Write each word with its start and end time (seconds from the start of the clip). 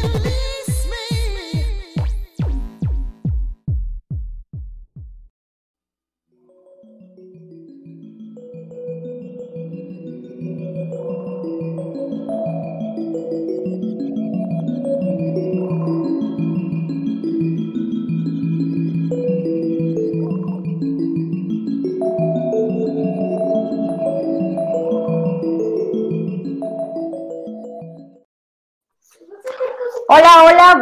Hola, 0.00 0.37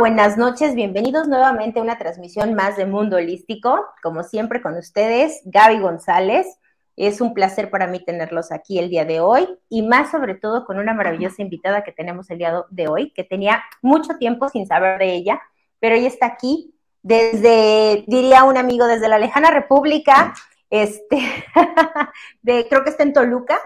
buenas 0.07 0.39
noches, 0.39 0.77
bienvenidos 0.77 1.27
nuevamente 1.27 1.81
a 1.81 1.83
una 1.83 1.99
transmisión 1.99 2.55
más 2.55 2.77
de 2.77 2.87
Mundo 2.87 3.17
Holístico. 3.17 3.87
Como 4.05 4.23
siempre 4.23 4.63
con 4.63 4.77
ustedes, 4.77 5.43
Gaby 5.47 5.81
González. 5.81 6.47
Es 6.95 7.21
un 7.21 7.35
placer 7.35 7.71
para 7.71 7.89
mí 7.89 7.99
tenerlos 7.99 8.53
aquí 8.53 8.79
el 8.79 8.89
día 8.89 9.05
de 9.05 9.19
hoy 9.19 9.49
y 9.69 9.83
más 9.83 10.13
sobre 10.13 10.37
todo 10.37 10.65
con 10.65 10.79
una 10.79 10.95
maravillosa 10.95 11.43
invitada 11.43 11.83
que 11.83 11.91
tenemos 11.91 12.31
el 12.31 12.39
día 12.39 12.63
de 12.71 12.87
hoy, 12.87 13.11
que 13.15 13.25
tenía 13.25 13.65
mucho 13.83 14.17
tiempo 14.17 14.49
sin 14.49 14.69
saber 14.69 15.01
de 15.01 15.13
ella, 15.13 15.43
pero 15.81 15.97
ella 15.97 16.07
está 16.07 16.27
aquí 16.27 16.73
desde, 17.03 18.05
diría 18.07 18.45
un 18.45 18.59
amigo, 18.59 18.87
desde 18.87 19.09
la 19.09 19.19
lejana 19.19 19.51
República, 19.51 20.35
este, 20.71 21.19
de, 22.43 22.69
creo 22.69 22.85
que 22.85 22.91
está 22.91 23.03
en 23.03 23.13
Toluca. 23.13 23.59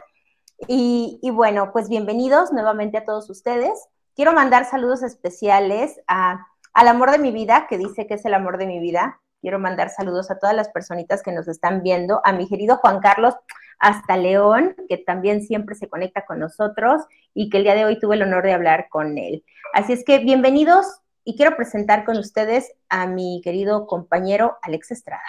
Y, 0.66 1.18
y 1.20 1.28
bueno, 1.28 1.68
pues 1.70 1.90
bienvenidos 1.90 2.50
nuevamente 2.50 2.96
a 2.96 3.04
todos 3.04 3.28
ustedes. 3.28 3.90
Quiero 4.14 4.32
mandar 4.32 4.64
saludos 4.64 5.02
especiales 5.02 6.00
a, 6.06 6.46
al 6.74 6.88
amor 6.88 7.10
de 7.10 7.18
mi 7.18 7.30
vida, 7.30 7.66
que 7.68 7.78
dice 7.78 8.06
que 8.06 8.14
es 8.14 8.24
el 8.24 8.34
amor 8.34 8.58
de 8.58 8.66
mi 8.66 8.80
vida. 8.80 9.20
Quiero 9.40 9.58
mandar 9.58 9.90
saludos 9.90 10.30
a 10.30 10.38
todas 10.38 10.54
las 10.54 10.68
personitas 10.68 11.22
que 11.22 11.32
nos 11.32 11.48
están 11.48 11.82
viendo, 11.82 12.20
a 12.24 12.32
mi 12.32 12.48
querido 12.48 12.76
Juan 12.76 13.00
Carlos 13.00 13.34
hasta 13.78 14.16
León, 14.16 14.76
que 14.88 14.98
también 14.98 15.42
siempre 15.42 15.74
se 15.74 15.88
conecta 15.88 16.26
con 16.26 16.38
nosotros 16.38 17.02
y 17.32 17.48
que 17.48 17.58
el 17.58 17.64
día 17.64 17.74
de 17.74 17.86
hoy 17.86 17.98
tuve 17.98 18.16
el 18.16 18.22
honor 18.22 18.44
de 18.44 18.52
hablar 18.52 18.88
con 18.90 19.16
él. 19.16 19.44
Así 19.72 19.94
es 19.94 20.04
que 20.04 20.18
bienvenidos 20.18 20.86
y 21.24 21.36
quiero 21.36 21.56
presentar 21.56 22.04
con 22.04 22.18
ustedes 22.18 22.72
a 22.88 23.06
mi 23.06 23.40
querido 23.42 23.86
compañero 23.86 24.58
Alex 24.62 24.90
Estrada. 24.90 25.22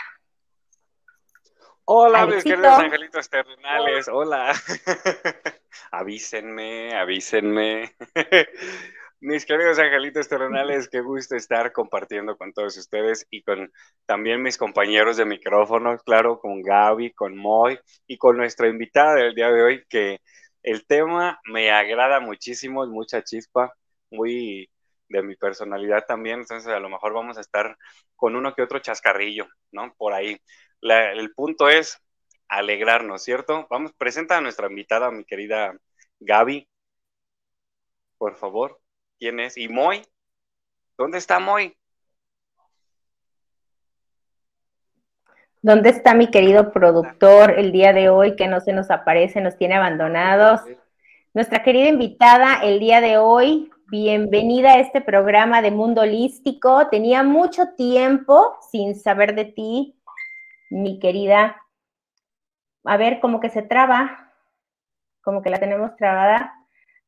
Hola, 1.85 2.25
mis 2.25 2.43
queridos 2.43 2.79
angelitos 2.79 3.29
terrenales, 3.29 4.07
hola. 4.07 4.53
avísenme, 5.91 6.93
avísenme. 6.93 7.95
mis 9.19 9.45
queridos 9.45 9.79
angelitos 9.79 10.27
terrenales, 10.27 10.89
qué 10.89 11.01
gusto 11.01 11.35
estar 11.35 11.71
compartiendo 11.71 12.37
con 12.37 12.53
todos 12.53 12.77
ustedes 12.77 13.25
y 13.29 13.43
con 13.43 13.71
también 14.05 14.41
mis 14.41 14.57
compañeros 14.57 15.17
de 15.17 15.25
micrófono, 15.25 15.97
claro, 15.99 16.39
con 16.39 16.61
Gaby, 16.61 17.13
con 17.13 17.35
Moy 17.35 17.79
y 18.07 18.17
con 18.17 18.37
nuestra 18.37 18.67
invitada 18.67 19.15
del 19.15 19.33
día 19.33 19.51
de 19.51 19.63
hoy, 19.63 19.83
que 19.89 20.19
el 20.63 20.85
tema 20.85 21.39
me 21.45 21.71
agrada 21.71 22.19
muchísimo, 22.19 22.85
mucha 22.87 23.23
chispa, 23.23 23.73
muy 24.11 24.69
de 25.11 25.21
mi 25.21 25.35
personalidad 25.35 26.05
también, 26.07 26.39
entonces 26.39 26.71
a 26.71 26.79
lo 26.79 26.89
mejor 26.89 27.13
vamos 27.13 27.37
a 27.37 27.41
estar 27.41 27.77
con 28.15 28.35
uno 28.35 28.53
que 28.55 28.61
otro 28.61 28.79
chascarrillo, 28.79 29.47
¿no? 29.71 29.93
Por 29.95 30.13
ahí 30.13 30.39
el 30.81 31.33
punto 31.33 31.69
es 31.69 32.01
alegrarnos, 32.47 33.23
¿cierto? 33.23 33.67
Vamos, 33.69 33.93
presenta 33.93 34.37
a 34.37 34.41
nuestra 34.41 34.67
invitada, 34.67 35.11
mi 35.11 35.23
querida 35.23 35.75
Gaby, 36.19 36.67
por 38.17 38.35
favor. 38.35 38.79
¿Quién 39.19 39.39
es? 39.39 39.57
¿Y 39.57 39.67
Moy? 39.69 40.03
¿Dónde 40.97 41.17
está 41.17 41.39
Moy? 41.39 41.75
¿Dónde 45.63 45.89
está 45.89 46.13
mi 46.13 46.29
querido 46.31 46.71
productor 46.71 47.59
el 47.59 47.71
día 47.71 47.93
de 47.93 48.09
hoy 48.09 48.35
que 48.35 48.47
no 48.47 48.59
se 48.61 48.73
nos 48.73 48.89
aparece, 48.91 49.41
nos 49.41 49.57
tiene 49.57 49.75
abandonados? 49.75 50.61
Nuestra 51.33 51.63
querida 51.63 51.87
invitada 51.87 52.61
el 52.63 52.79
día 52.79 52.99
de 52.99 53.17
hoy, 53.17 53.70
bienvenida 53.91 54.71
a 54.71 54.79
este 54.79 55.01
programa 55.01 55.61
de 55.61 55.69
Mundo 55.69 55.99
Holístico. 55.99 56.87
Tenía 56.87 57.23
mucho 57.23 57.73
tiempo 57.75 58.57
sin 58.71 58.95
saber 58.95 59.35
de 59.35 59.43
ti, 59.43 60.01
mi 60.69 60.97
querida, 60.97 61.61
a 62.85 62.95
ver, 62.95 63.19
como 63.19 63.41
que 63.41 63.49
se 63.49 63.61
traba, 63.61 64.31
como 65.21 65.41
que 65.41 65.49
la 65.49 65.59
tenemos 65.59 65.93
trabada, 65.97 66.53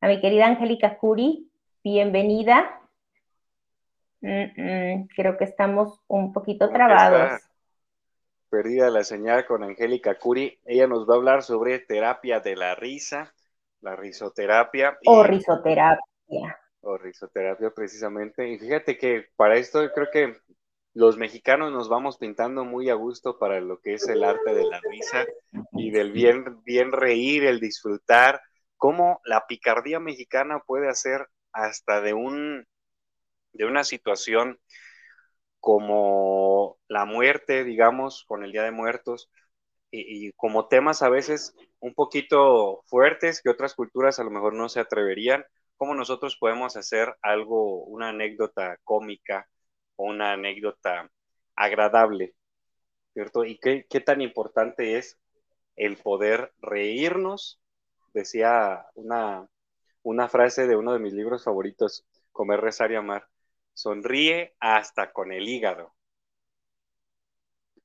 a 0.02 0.08
mi 0.08 0.20
querida 0.20 0.46
Angélica 0.46 0.98
Curi, 0.98 1.50
bienvenida. 1.82 2.82
creo 4.20 5.38
que 5.38 5.44
estamos 5.44 6.02
un 6.06 6.34
poquito 6.34 6.68
trabados. 6.68 7.40
Perdida 8.50 8.90
la 8.90 9.04
señal 9.04 9.46
con 9.46 9.64
Angélica 9.64 10.18
Curi. 10.18 10.60
Ella 10.66 10.86
nos 10.86 11.08
va 11.08 11.14
a 11.14 11.16
hablar 11.16 11.42
sobre 11.42 11.78
terapia 11.78 12.40
de 12.40 12.56
la 12.56 12.74
risa, 12.74 13.32
la 13.80 13.96
risoterapia. 13.96 14.98
O 15.06 15.22
risoterapia. 15.22 16.58
O 16.86 16.98
risoterapia, 16.98 17.70
precisamente. 17.70 18.48
Y 18.48 18.58
fíjate 18.58 18.98
que 18.98 19.28
para 19.36 19.56
esto 19.56 19.90
creo 19.94 20.10
que 20.12 20.36
los 20.92 21.16
mexicanos 21.16 21.72
nos 21.72 21.88
vamos 21.88 22.18
pintando 22.18 22.64
muy 22.64 22.90
a 22.90 22.94
gusto 22.94 23.38
para 23.38 23.60
lo 23.60 23.80
que 23.80 23.94
es 23.94 24.06
el 24.08 24.22
arte 24.22 24.54
de 24.54 24.64
la 24.64 24.80
risa 24.80 25.26
y 25.72 25.90
del 25.90 26.12
bien, 26.12 26.62
bien 26.64 26.92
reír, 26.92 27.44
el 27.44 27.58
disfrutar, 27.58 28.40
cómo 28.76 29.20
la 29.24 29.46
picardía 29.46 29.98
mexicana 29.98 30.60
puede 30.60 30.88
hacer 30.88 31.26
hasta 31.52 32.00
de 32.00 32.12
un 32.12 32.66
de 33.52 33.64
una 33.64 33.84
situación 33.84 34.58
como 35.60 36.76
la 36.88 37.04
muerte, 37.06 37.64
digamos, 37.64 38.24
con 38.26 38.44
el 38.44 38.52
Día 38.52 38.64
de 38.64 38.72
Muertos, 38.72 39.30
y, 39.90 40.28
y, 40.28 40.32
como 40.32 40.68
temas 40.68 41.02
a 41.02 41.08
veces 41.08 41.54
un 41.78 41.94
poquito 41.94 42.82
fuertes 42.86 43.40
que 43.40 43.50
otras 43.50 43.74
culturas 43.74 44.18
a 44.18 44.24
lo 44.24 44.30
mejor 44.30 44.54
no 44.54 44.68
se 44.68 44.80
atreverían, 44.80 45.44
cómo 45.84 45.94
nosotros 45.94 46.38
podemos 46.38 46.78
hacer 46.78 47.14
algo, 47.20 47.84
una 47.84 48.08
anécdota 48.08 48.78
cómica, 48.84 49.46
una 49.96 50.32
anécdota 50.32 51.10
agradable, 51.54 52.34
¿cierto? 53.12 53.44
Y 53.44 53.58
qué, 53.58 53.84
qué 53.90 54.00
tan 54.00 54.22
importante 54.22 54.96
es 54.96 55.18
el 55.76 55.98
poder 55.98 56.54
reírnos, 56.62 57.60
decía 58.14 58.86
una, 58.94 59.46
una 60.02 60.26
frase 60.30 60.66
de 60.66 60.74
uno 60.74 60.94
de 60.94 61.00
mis 61.00 61.12
libros 61.12 61.44
favoritos, 61.44 62.06
Comer, 62.32 62.62
Rezar 62.62 62.90
y 62.90 62.94
Amar, 62.94 63.26
sonríe 63.74 64.54
hasta 64.60 65.12
con 65.12 65.32
el 65.32 65.46
hígado. 65.46 65.92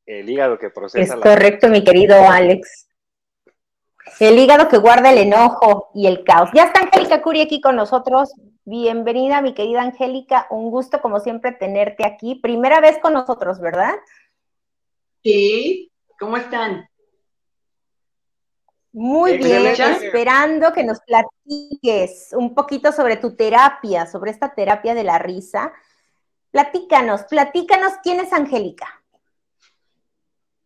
El 0.05 0.29
hígado 0.29 0.57
que 0.57 0.69
procesa. 0.69 1.15
Es 1.15 1.19
correcto, 1.19 1.67
mi 1.67 1.83
querido 1.83 2.15
Alex. 2.31 2.88
El 4.19 4.37
hígado 4.37 4.67
que 4.67 4.77
guarda 4.77 5.11
el 5.11 5.17
enojo 5.17 5.91
y 5.95 6.05
el 6.05 6.25
caos. 6.25 6.49
Ya 6.53 6.65
está 6.65 6.81
Angélica 6.81 7.21
Curi 7.21 7.41
aquí 7.41 7.61
con 7.61 7.77
nosotros. 7.77 8.33
Bienvenida, 8.65 9.41
mi 9.41 9.53
querida 9.53 9.81
Angélica. 9.81 10.45
Un 10.49 10.69
gusto, 10.71 10.99
como 10.99 11.21
siempre, 11.21 11.53
tenerte 11.53 12.05
aquí. 12.05 12.35
Primera 12.35 12.81
vez 12.81 12.99
con 12.99 13.13
nosotros, 13.13 13.61
¿verdad? 13.61 13.93
Sí. 15.23 15.89
¿Cómo 16.19 16.35
están? 16.35 16.89
Muy 18.91 19.37
bien, 19.37 19.67
esperando 19.67 20.73
que 20.73 20.83
nos 20.83 20.99
platiques 20.99 22.33
un 22.33 22.53
poquito 22.53 22.91
sobre 22.91 23.15
tu 23.15 23.37
terapia, 23.37 24.05
sobre 24.05 24.31
esta 24.31 24.53
terapia 24.53 24.95
de 24.95 25.05
la 25.05 25.17
risa. 25.17 25.71
Platícanos, 26.51 27.23
platícanos 27.23 27.93
quién 28.03 28.19
es 28.19 28.33
Angélica. 28.33 29.01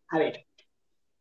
A 0.08 0.18
ver, 0.18 0.47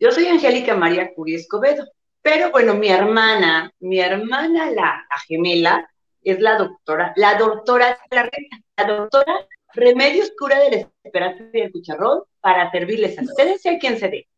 yo 0.00 0.10
soy 0.10 0.28
Angélica 0.28 0.74
María 0.74 1.12
Curi 1.14 1.34
Escobedo. 1.34 1.84
Pero 2.22 2.50
bueno, 2.50 2.74
mi 2.74 2.88
hermana, 2.88 3.72
mi 3.80 3.98
hermana, 4.00 4.70
la, 4.70 5.04
gemela, 5.26 5.88
es 6.22 6.40
la 6.40 6.56
doctora, 6.56 7.12
la 7.16 7.34
doctora 7.34 7.98
la, 8.10 8.30
la 8.76 8.84
doctora 8.84 9.46
Remedios 9.74 10.32
Cura 10.38 10.60
del 10.60 10.86
Esperanza 11.02 11.44
y 11.52 11.60
del 11.60 11.72
Cucharrón 11.72 12.22
para 12.40 12.70
servirles 12.70 13.18
a 13.18 13.22
ustedes 13.22 13.64
y 13.64 13.68
a 13.70 13.78
quien 13.78 13.98
se 13.98 14.08
dé. 14.08 14.28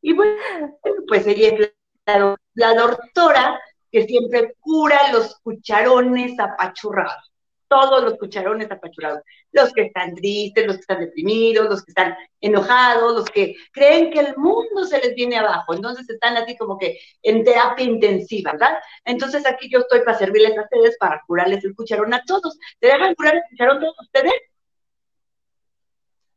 Y 0.00 0.14
bueno, 0.14 0.78
pues 1.06 1.26
ella 1.26 1.48
es 1.48 1.72
la, 2.06 2.36
la 2.54 2.74
doctora 2.74 3.60
que 3.90 4.06
siempre 4.06 4.54
cura 4.60 5.12
los 5.12 5.38
cucharones 5.40 6.38
apachurrados 6.38 7.33
todos 7.68 8.02
los 8.02 8.18
cucharones 8.18 8.70
apachurados, 8.70 9.20
los 9.52 9.72
que 9.72 9.82
están 9.82 10.14
tristes, 10.14 10.66
los 10.66 10.76
que 10.76 10.80
están 10.80 11.00
deprimidos, 11.00 11.68
los 11.68 11.84
que 11.84 11.90
están 11.90 12.16
enojados, 12.40 13.14
los 13.14 13.24
que 13.26 13.56
creen 13.72 14.10
que 14.10 14.20
el 14.20 14.36
mundo 14.36 14.84
se 14.84 14.98
les 14.98 15.14
viene 15.14 15.38
abajo, 15.38 15.74
entonces 15.74 16.08
están 16.08 16.36
así 16.36 16.56
como 16.56 16.78
que 16.78 16.98
en 17.22 17.42
terapia 17.44 17.84
intensiva, 17.84 18.52
¿verdad? 18.52 18.78
Entonces 19.04 19.46
aquí 19.46 19.68
yo 19.70 19.80
estoy 19.80 20.00
para 20.00 20.18
servirles 20.18 20.56
a 20.56 20.62
ustedes, 20.62 20.96
para 20.98 21.22
curarles 21.26 21.64
el 21.64 21.74
cucharón 21.74 22.14
a 22.14 22.22
todos. 22.24 22.58
¿Te 22.78 22.88
dejan 22.88 23.14
curar 23.14 23.36
el 23.36 23.42
cucharón 23.50 23.80
todos 23.80 23.96
ustedes? 24.00 24.34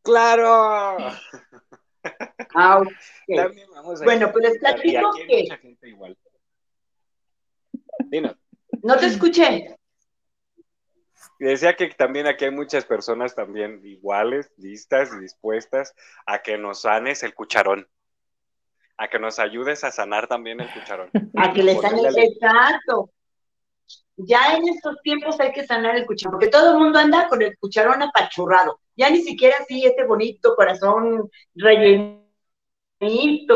Claro. 0.02 0.98
Ah, 2.56 2.82
bueno, 4.04 4.32
pues 4.32 4.50
les 4.50 4.60
platico 4.60 5.12
que... 5.28 5.48
No 8.84 8.98
te 8.98 9.08
escuché. 9.08 9.77
Decía 11.40 11.76
que 11.76 11.90
también 11.90 12.26
aquí 12.26 12.46
hay 12.46 12.52
muchas 12.52 12.86
personas 12.86 13.36
también 13.36 13.82
iguales, 13.84 14.52
listas 14.58 15.12
y 15.14 15.20
dispuestas 15.20 15.94
a 16.26 16.42
que 16.42 16.58
nos 16.58 16.82
sanes 16.82 17.22
el 17.24 17.36
cucharón. 17.36 17.88
A 18.98 19.08
que 19.08 19.20
nos 19.20 19.38
ayudes 19.38 19.84
a 19.84 19.92
sanar 19.92 20.28
también 20.28 20.60
el 20.60 20.72
cucharón. 20.74 21.12
A 21.36 21.54
que 21.54 21.62
le 21.62 21.76
sanes, 21.76 22.18
exacto. 22.18 23.12
Ya 24.16 24.56
en 24.56 24.68
estos 24.68 25.00
tiempos 25.04 25.40
hay 25.40 25.52
que 25.52 25.68
sanar 25.68 25.96
el 25.96 26.08
cucharón, 26.08 26.40
porque 26.40 26.48
todo 26.48 26.72
el 26.72 26.80
mundo 26.80 26.98
anda 26.98 27.28
con 27.28 27.40
el 27.44 27.56
cucharón 27.60 28.02
apachurrado. 28.02 28.80
Ya 28.96 29.12
ni 29.12 29.22
siquiera 29.22 29.58
así 29.60 29.86
este 29.86 30.06
bonito 30.06 30.56
corazón 30.56 31.30
rellenito, 31.54 32.24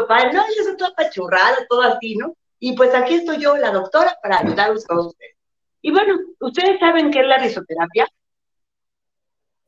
padre. 0.07 0.33
No, 0.33 0.43
yo 0.55 0.63
soy 0.63 0.77
todo 0.77 0.89
apachurrado, 0.89 1.65
todo 1.67 1.81
así, 1.81 2.15
¿no? 2.15 2.37
Y 2.59 2.73
pues 2.73 2.93
aquí 2.93 3.15
estoy 3.15 3.39
yo, 3.39 3.57
la 3.57 3.71
doctora, 3.71 4.15
para 4.21 4.37
ayudarlos 4.37 4.87
a 4.87 4.99
ustedes. 4.99 5.35
Y 5.81 5.91
bueno, 5.91 6.15
¿ustedes 6.39 6.79
saben 6.79 7.11
qué 7.11 7.21
es 7.21 7.27
la 7.27 7.37
risoterapia? 7.37 8.07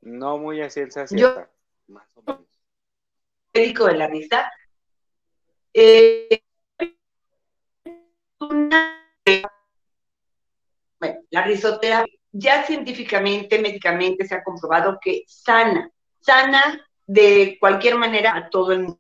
No 0.02 0.38
muy 0.38 0.62
a 0.62 0.70
ciencia 0.70 1.08
cierta. 1.08 1.50
Más 1.88 2.06
o 2.16 2.22
menos. 2.22 2.42
Médico 3.54 3.86
de 3.86 3.94
la 3.96 4.08
risa. 4.08 4.52
Eh, 5.74 6.44
bueno, 11.00 11.20
la 11.30 11.44
risoterapia 11.44 12.14
ya 12.32 12.64
científicamente, 12.64 13.60
médicamente 13.60 14.26
se 14.26 14.36
ha 14.36 14.44
comprobado 14.44 14.98
que 15.02 15.24
sana, 15.28 15.90
sana 16.20 16.86
de 17.06 17.58
cualquier 17.60 17.96
manera 17.96 18.36
a 18.36 18.50
todo 18.50 18.72
el 18.72 18.80
mundo, 18.80 19.00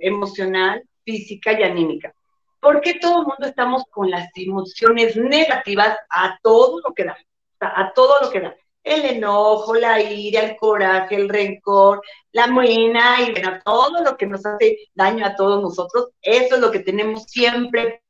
emocional, 0.00 0.82
física 1.04 1.58
y 1.58 1.62
anímica. 1.62 2.14
¿Por 2.60 2.80
qué 2.80 2.94
todo 2.94 3.20
el 3.22 3.26
mundo 3.26 3.46
estamos 3.46 3.84
con 3.90 4.10
las 4.10 4.28
emociones 4.34 5.16
negativas 5.16 5.96
a 6.10 6.38
todo 6.42 6.80
lo 6.80 6.94
que 6.94 7.04
da? 7.04 7.16
A 7.60 7.92
todo 7.94 8.20
lo 8.20 8.30
que 8.30 8.40
da. 8.40 8.54
El 8.82 9.04
enojo, 9.04 9.74
la 9.74 10.00
ira, 10.00 10.42
el 10.42 10.56
coraje, 10.56 11.16
el 11.16 11.28
rencor, 11.28 12.02
la 12.32 12.46
muena 12.46 13.20
y 13.22 13.32
bueno, 13.32 13.58
todo 13.64 14.02
lo 14.02 14.16
que 14.16 14.26
nos 14.26 14.44
hace 14.44 14.78
daño 14.94 15.26
a 15.26 15.34
todos 15.36 15.62
nosotros, 15.62 16.10
eso 16.22 16.54
es 16.54 16.60
lo 16.60 16.70
que 16.70 16.80
tenemos 16.80 17.24
siempre. 17.24 18.02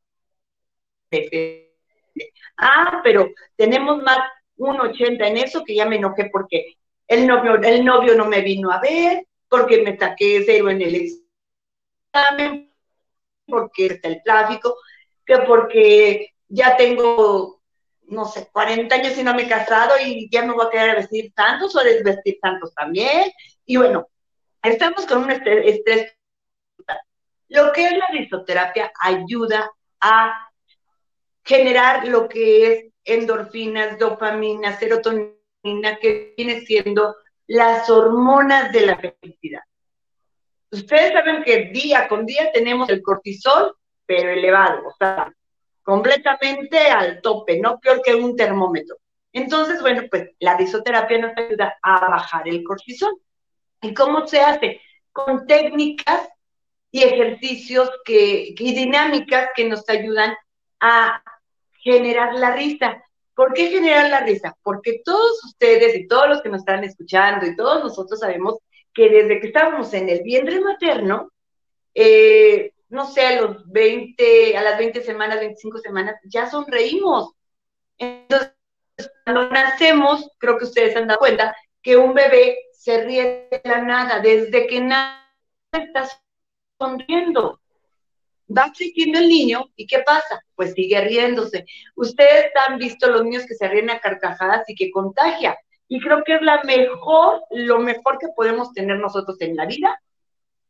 Ah, 2.57 3.01
pero 3.03 3.29
tenemos 3.57 4.03
más 4.03 4.19
un 4.57 4.81
80 4.81 5.27
en 5.27 5.39
eso 5.39 5.65
que 5.65 5.75
ya 5.75 5.87
me 5.87 5.97
enojé 5.97 6.29
porque 6.31 6.77
el 7.09 7.27
novio, 7.27 7.57
el 7.57 7.85
novio 7.85 8.15
no 8.15 8.27
me 8.27 8.41
vino 8.43 8.71
a 8.71 8.81
ver, 8.81 9.27
porque 9.49 9.83
me 9.83 9.99
saqué 9.99 10.45
cero 10.47 10.71
en 10.71 10.83
el 10.83 11.11
examen, 12.15 12.70
porque 13.51 13.87
está 13.87 14.09
el 14.09 14.23
tráfico, 14.23 14.77
que 15.27 15.39
porque 15.39 16.31
ya 16.49 16.77
tengo, 16.77 17.61
no 18.07 18.25
sé, 18.25 18.49
40 18.53 18.95
años 18.95 19.19
y 19.19 19.23
no 19.23 19.35
me 19.35 19.43
he 19.43 19.49
casado 19.49 19.95
y 20.03 20.29
ya 20.31 20.45
me 20.45 20.55
voy 20.55 20.67
a 20.67 20.71
quedar 20.71 20.91
a 20.91 20.95
vestir 20.95 21.33
tantos 21.35 21.75
o 21.77 21.81
desvestir 21.81 22.39
tantos 22.41 22.75
también. 22.75 23.31
Y 23.67 23.77
bueno, 23.77 24.09
estamos 24.63 25.07
con 25.07 25.25
un 25.25 25.31
estrés. 25.31 26.17
Lo 27.49 27.73
que 27.73 27.85
es 27.85 27.97
la 27.97 28.07
risoterapia 28.13 28.93
ayuda 29.01 29.71
a 30.01 30.51
generar 31.45 32.07
lo 32.07 32.29
que 32.29 32.73
es 32.73 32.85
endorfinas, 33.05 33.99
dopamina, 33.99 34.79
serotonina, 34.79 35.97
que 36.01 36.35
viene 36.37 36.61
siendo 36.61 37.17
las 37.47 37.91
hormonas 37.91 38.73
de 38.73 38.87
la 38.87 38.97
felicidad. 38.97 39.63
Ustedes 40.71 41.13
saben 41.13 41.43
que 41.43 41.71
día 41.73 42.07
con 42.09 42.27
día 42.27 42.51
tenemos 42.53 42.89
el 42.89 43.03
cortisol, 43.03 43.75
pero 44.07 44.31
elevado, 44.31 44.87
o 44.87 44.95
sea, 44.97 45.33
completamente 45.83 46.79
al 46.79 47.21
tope, 47.21 47.59
no 47.59 47.81
peor 47.81 48.01
que 48.03 48.15
un 48.15 48.37
termómetro. 48.37 48.97
Entonces, 49.33 49.81
bueno, 49.81 50.03
pues 50.11 50.31
la 50.39 50.57
risoterapia 50.57 51.19
nos 51.19 51.33
ayuda 51.37 51.77
a 51.83 52.09
bajar 52.09 52.49
el 52.49 52.63
cortisol. 52.65 53.17
¿Y 53.83 53.95
cómo 53.95 54.27
se 54.27 54.41
hace? 54.41 54.81
Con 55.13 55.47
técnicas 55.47 56.29
y 56.91 57.03
ejercicios 57.03 57.91
que, 58.05 58.55
y 58.57 58.75
dinámicas 58.75 59.51
que 59.55 59.69
nos 59.69 59.89
ayudan 59.89 60.35
a 60.81 61.23
generar 61.83 62.35
la 62.35 62.55
risa. 62.55 63.03
¿Por 63.35 63.53
qué 63.53 63.69
generar 63.69 64.11
la 64.11 64.21
risa? 64.21 64.57
Porque 64.63 65.01
todos 65.05 65.43
ustedes 65.45 65.97
y 65.97 66.07
todos 66.07 66.29
los 66.29 66.43
que 66.43 66.49
nos 66.49 66.61
están 66.61 66.85
escuchando 66.85 67.47
y 67.47 67.57
todos 67.57 67.83
nosotros 67.83 68.21
sabemos 68.21 68.59
que 69.01 69.09
desde 69.09 69.41
que 69.41 69.47
estábamos 69.47 69.95
en 69.95 70.11
el 70.11 70.23
vientre 70.23 70.61
materno, 70.61 71.33
eh, 71.95 72.75
no 72.91 73.07
sé, 73.07 73.27
a 73.27 73.41
los 73.41 73.67
20, 73.71 74.59
a 74.59 74.63
las 74.63 74.77
20 74.77 75.01
semanas, 75.01 75.41
25 75.41 75.79
semanas, 75.79 76.17
ya 76.25 76.51
sonreímos. 76.51 77.33
Entonces, 77.97 78.53
cuando 79.25 79.49
nacemos, 79.49 80.31
creo 80.37 80.59
que 80.59 80.65
ustedes 80.65 80.95
han 80.97 81.07
dado 81.07 81.19
cuenta 81.19 81.57
que 81.83 81.97
un 81.97 82.13
bebé 82.13 82.59
se 82.73 83.03
ríe 83.03 83.49
de 83.51 83.63
la 83.65 83.81
nada, 83.81 84.19
desde 84.19 84.67
que 84.67 84.83
nace 84.83 85.23
está 85.73 86.07
sonriendo. 86.79 87.59
Va 88.55 88.71
siguiendo 88.75 89.19
el 89.19 89.29
niño 89.29 89.65
y 89.77 89.87
¿qué 89.87 90.01
pasa? 90.01 90.45
Pues 90.55 90.75
sigue 90.75 91.01
riéndose. 91.01 91.65
Ustedes 91.97 92.53
han 92.69 92.77
visto 92.77 93.11
los 93.11 93.25
niños 93.25 93.47
que 93.47 93.55
se 93.55 93.67
ríen 93.67 93.89
a 93.89 93.99
carcajadas 93.99 94.69
y 94.69 94.75
que 94.75 94.91
contagia. 94.91 95.57
Y 95.93 96.01
creo 96.01 96.23
que 96.23 96.37
es 96.37 96.43
la 96.43 96.63
mejor, 96.63 97.43
lo 97.51 97.81
mejor 97.81 98.17
que 98.19 98.29
podemos 98.29 98.73
tener 98.73 98.97
nosotros 99.01 99.41
en 99.41 99.57
la 99.57 99.67
vida, 99.67 100.01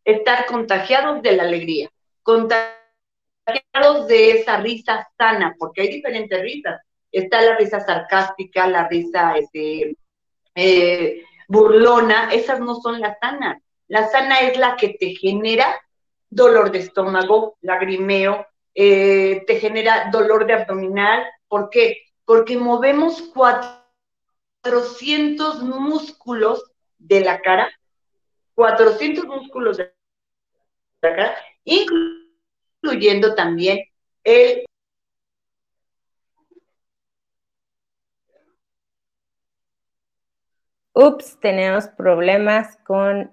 estar 0.02 0.46
contagiados 0.46 1.20
de 1.20 1.32
la 1.32 1.42
alegría, 1.42 1.90
contagiados 2.22 4.06
de 4.08 4.30
esa 4.30 4.56
risa 4.56 5.06
sana, 5.18 5.54
porque 5.58 5.82
hay 5.82 5.88
diferentes 5.88 6.40
risas. 6.40 6.80
Está 7.12 7.42
la 7.42 7.54
risa 7.56 7.80
sarcástica, 7.80 8.66
la 8.66 8.88
risa 8.88 9.36
este, 9.36 9.94
eh, 10.54 11.22
burlona, 11.48 12.32
esas 12.32 12.58
no 12.58 12.76
son 12.76 12.98
las 12.98 13.18
sanas. 13.18 13.62
La 13.88 14.08
sana 14.08 14.40
es 14.40 14.56
la 14.56 14.74
que 14.76 14.96
te 14.98 15.10
genera 15.16 15.78
dolor 16.30 16.72
de 16.72 16.78
estómago, 16.78 17.58
lagrimeo, 17.60 18.46
eh, 18.74 19.44
te 19.46 19.60
genera 19.60 20.08
dolor 20.10 20.46
de 20.46 20.54
abdominal. 20.54 21.26
¿Por 21.46 21.68
qué? 21.68 22.04
Porque 22.24 22.56
movemos 22.56 23.20
cuatro 23.34 23.79
400 24.62 25.62
músculos 25.62 26.72
de 26.98 27.20
la 27.20 27.40
cara, 27.40 27.70
400 28.54 29.24
músculos 29.26 29.78
de 29.78 29.94
la 31.02 31.16
cara, 31.16 31.36
incluyendo 31.64 33.34
también 33.34 33.80
el... 34.24 34.64
Ups, 40.92 41.38
tenemos 41.40 41.86
problemas 41.88 42.76
con 42.84 43.30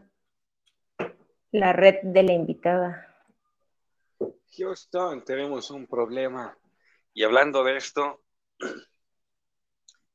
la 1.52 1.74
red 1.74 1.96
de 2.04 2.24
la 2.24 2.34
invitada. 2.34 3.08
Houston, 4.58 5.24
tenemos 5.26 5.70
un 5.72 5.86
problema. 5.88 6.58
Y 7.14 7.24
hablando 7.24 7.64
de 7.64 7.78
esto, 7.78 8.22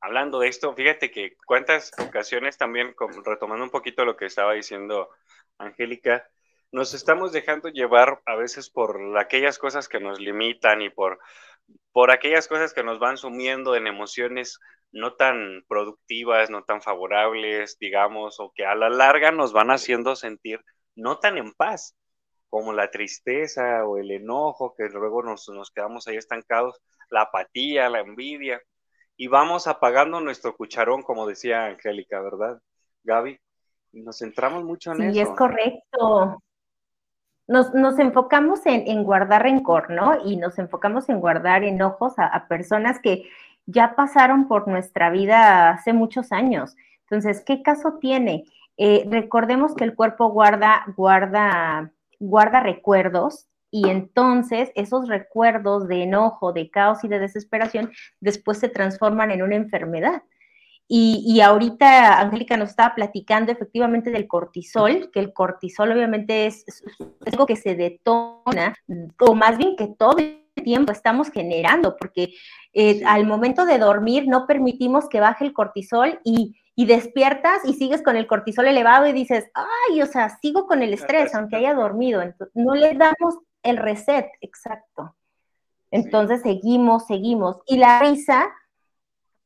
hablando 0.02 0.40
de 0.40 0.48
esto, 0.48 0.74
fíjate 0.74 1.10
que 1.10 1.36
cuántas 1.46 1.92
ocasiones 1.98 2.58
también, 2.58 2.94
retomando 3.24 3.64
un 3.64 3.70
poquito 3.70 4.04
lo 4.04 4.16
que 4.16 4.26
estaba 4.26 4.52
diciendo 4.52 5.08
Angélica, 5.58 6.28
nos 6.72 6.92
estamos 6.92 7.32
dejando 7.32 7.68
llevar 7.68 8.20
a 8.26 8.34
veces 8.34 8.68
por 8.68 9.16
aquellas 9.16 9.58
cosas 9.58 9.88
que 9.88 10.00
nos 10.00 10.20
limitan 10.20 10.82
y 10.82 10.90
por, 10.90 11.20
por 11.92 12.10
aquellas 12.10 12.48
cosas 12.48 12.74
que 12.74 12.82
nos 12.82 12.98
van 12.98 13.16
sumiendo 13.16 13.76
en 13.76 13.86
emociones 13.86 14.58
no 14.90 15.14
tan 15.14 15.64
productivas, 15.68 16.50
no 16.50 16.64
tan 16.64 16.82
favorables, 16.82 17.78
digamos, 17.78 18.40
o 18.40 18.52
que 18.54 18.66
a 18.66 18.74
la 18.74 18.90
larga 18.90 19.30
nos 19.30 19.52
van 19.52 19.70
haciendo 19.70 20.16
sentir 20.16 20.60
no 20.96 21.18
tan 21.18 21.38
en 21.38 21.52
paz, 21.52 21.96
como 22.50 22.72
la 22.72 22.90
tristeza 22.90 23.86
o 23.86 23.98
el 23.98 24.10
enojo, 24.10 24.74
que 24.76 24.84
luego 24.88 25.22
nos, 25.22 25.48
nos 25.48 25.70
quedamos 25.70 26.08
ahí 26.08 26.16
estancados, 26.16 26.82
la 27.08 27.22
apatía, 27.22 27.88
la 27.88 28.00
envidia 28.00 28.60
y 29.22 29.28
vamos 29.28 29.68
apagando 29.68 30.20
nuestro 30.20 30.56
cucharón, 30.56 31.04
como 31.04 31.28
decía 31.28 31.66
Angélica, 31.66 32.20
¿verdad, 32.20 32.60
Gaby? 33.04 33.38
Nos 33.92 34.18
centramos 34.18 34.64
mucho 34.64 34.90
en 34.90 35.02
eso. 35.02 35.12
Sí, 35.12 35.20
es 35.20 35.28
correcto. 35.28 36.42
Nos, 37.46 38.00
enfocamos 38.00 38.66
en, 38.66 39.04
guardar 39.04 39.44
rencor, 39.44 39.90
¿no? 39.90 40.26
Y 40.26 40.38
nos 40.38 40.58
enfocamos 40.58 41.08
en 41.08 41.20
guardar 41.20 41.62
enojos 41.62 42.14
a, 42.16 42.48
personas 42.48 42.98
que 42.98 43.30
ya 43.64 43.94
pasaron 43.94 44.48
por 44.48 44.66
nuestra 44.66 45.08
vida 45.10 45.70
hace 45.70 45.92
muchos 45.92 46.32
años. 46.32 46.74
Entonces, 47.02 47.44
¿qué 47.46 47.62
caso 47.62 47.98
tiene? 48.00 48.46
Eh, 48.76 49.06
recordemos 49.08 49.76
que 49.76 49.84
el 49.84 49.94
cuerpo 49.94 50.30
guarda, 50.30 50.82
guarda, 50.96 51.92
guarda 52.18 52.58
recuerdos 52.58 53.46
y 53.72 53.88
entonces 53.88 54.70
esos 54.74 55.08
recuerdos 55.08 55.88
de 55.88 56.02
enojo, 56.02 56.52
de 56.52 56.70
caos 56.70 57.02
y 57.04 57.08
de 57.08 57.18
desesperación 57.18 57.90
después 58.20 58.58
se 58.58 58.68
transforman 58.68 59.30
en 59.30 59.42
una 59.42 59.56
enfermedad. 59.56 60.22
Y, 60.94 61.40
ahorita 61.40 62.20
Angélica 62.20 62.58
nos 62.58 62.68
estaba 62.68 62.94
platicando 62.94 63.50
efectivamente 63.50 64.10
del 64.10 64.28
cortisol, 64.28 65.10
que 65.10 65.20
el 65.20 65.32
cortisol 65.32 65.90
obviamente 65.90 66.44
es, 66.44 66.66
algo 67.24 67.46
que 67.46 67.56
se 67.56 67.74
detona, 67.74 68.76
o 69.18 69.34
más 69.34 69.56
bien 69.56 69.74
que 69.74 69.86
todo 69.86 70.18
tiempo 70.62 70.92
estamos 70.92 71.30
generando, 71.30 71.96
porque 71.96 72.34
eh, 72.74 73.00
al 73.06 73.24
momento 73.24 73.64
de 73.64 73.78
dormir 73.78 74.28
no 74.28 74.46
permitimos 74.46 75.08
que 75.08 75.20
baje 75.20 75.46
el 75.46 75.54
cortisol 75.54 76.20
y, 76.24 76.60
y, 76.76 76.84
despiertas 76.84 77.64
y 77.64 77.72
sigues 77.72 78.02
con 78.02 78.16
el 78.16 78.26
cortisol 78.26 78.66
elevado 78.66 79.06
y 79.06 79.14
dices, 79.14 79.50
ay, 79.54 80.02
o 80.02 80.06
sea, 80.06 80.28
sigo 80.42 80.66
con 80.66 80.82
el 80.82 80.92
estrés, 80.92 81.34
aunque 81.34 81.56
haya 81.56 81.72
dormido. 81.72 82.20
Entonces, 82.20 82.54
no 82.54 82.74
le 82.74 82.92
damos 82.92 83.38
el 83.62 83.76
reset, 83.76 84.28
exacto. 84.40 85.14
Entonces 85.90 86.42
seguimos, 86.42 87.06
seguimos. 87.06 87.58
Y 87.66 87.76
la 87.78 88.00
risa, 88.00 88.50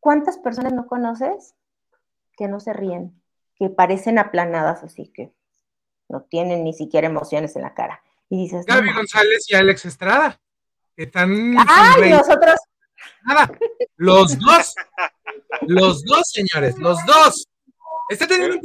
¿cuántas 0.01 0.39
personas 0.39 0.73
no 0.73 0.87
conoces 0.87 1.55
que 2.37 2.49
no 2.49 2.61
se 2.61 2.73
ríen? 2.73 3.21
Que 3.57 3.69
parecen 3.69 4.19
aplanadas, 4.19 4.83
así 4.85 5.09
que 5.09 5.33
no 6.09 6.23
tienen 6.23 6.65
ni 6.65 6.73
siquiera 6.73 7.07
emociones 7.07 7.57
en 7.57 7.63
la 7.63 7.75
cara. 7.75 8.03
Y 8.29 8.39
dices, 8.43 8.67
Gaby 8.67 8.93
González 8.93 9.45
y 9.49 9.55
Alex 9.55 9.85
Estrada, 9.87 10.41
que 10.97 11.05
están. 11.05 11.57
¡Ay, 11.67 12.11
nosotros! 12.11 12.57
Nada, 13.25 13.51
los 13.97 14.39
dos, 14.39 14.75
los 15.63 16.05
dos, 16.05 16.23
señores, 16.33 16.79
los 16.79 17.05
dos. 17.07 17.47
Está 18.09 18.29
teniendo 18.29 18.61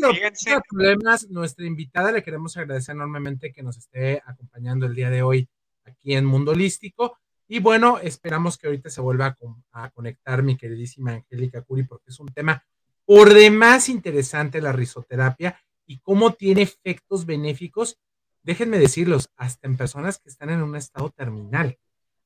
problemas. 0.69 1.27
Nuestra 1.29 1.65
invitada 1.65 2.11
le 2.11 2.21
queremos 2.21 2.55
agradecer 2.57 2.95
enormemente 2.95 3.51
que 3.51 3.63
nos 3.63 3.77
esté 3.77 4.21
acompañando 4.25 4.85
el 4.85 4.93
día 4.93 5.09
de 5.09 5.23
hoy 5.23 5.49
aquí 5.83 6.13
en 6.13 6.25
Mundo 6.25 6.51
Holístico. 6.51 7.17
Y 7.47 7.59
bueno, 7.59 7.97
esperamos 7.99 8.57
que 8.57 8.67
ahorita 8.67 8.89
se 8.89 9.01
vuelva 9.01 9.35
a, 9.71 9.89
conectar 9.89 10.43
mi 10.43 10.57
queridísima 10.57 11.13
Angélica 11.13 11.63
Curi, 11.63 11.83
porque 11.83 12.11
es 12.11 12.19
un 12.19 12.27
tema 12.27 12.63
por 13.03 13.33
demás 13.33 13.89
interesante 13.89 14.61
la 14.61 14.71
risoterapia 14.71 15.59
y 15.87 15.97
cómo 15.99 16.33
tiene 16.33 16.61
efectos 16.61 17.25
benéficos, 17.25 17.97
déjenme 18.43 18.77
decirlos, 18.77 19.31
hasta 19.35 19.67
en 19.67 19.75
personas 19.75 20.19
que 20.19 20.29
están 20.29 20.51
en 20.51 20.61
un 20.61 20.75
estado 20.75 21.09
terminal. 21.09 21.77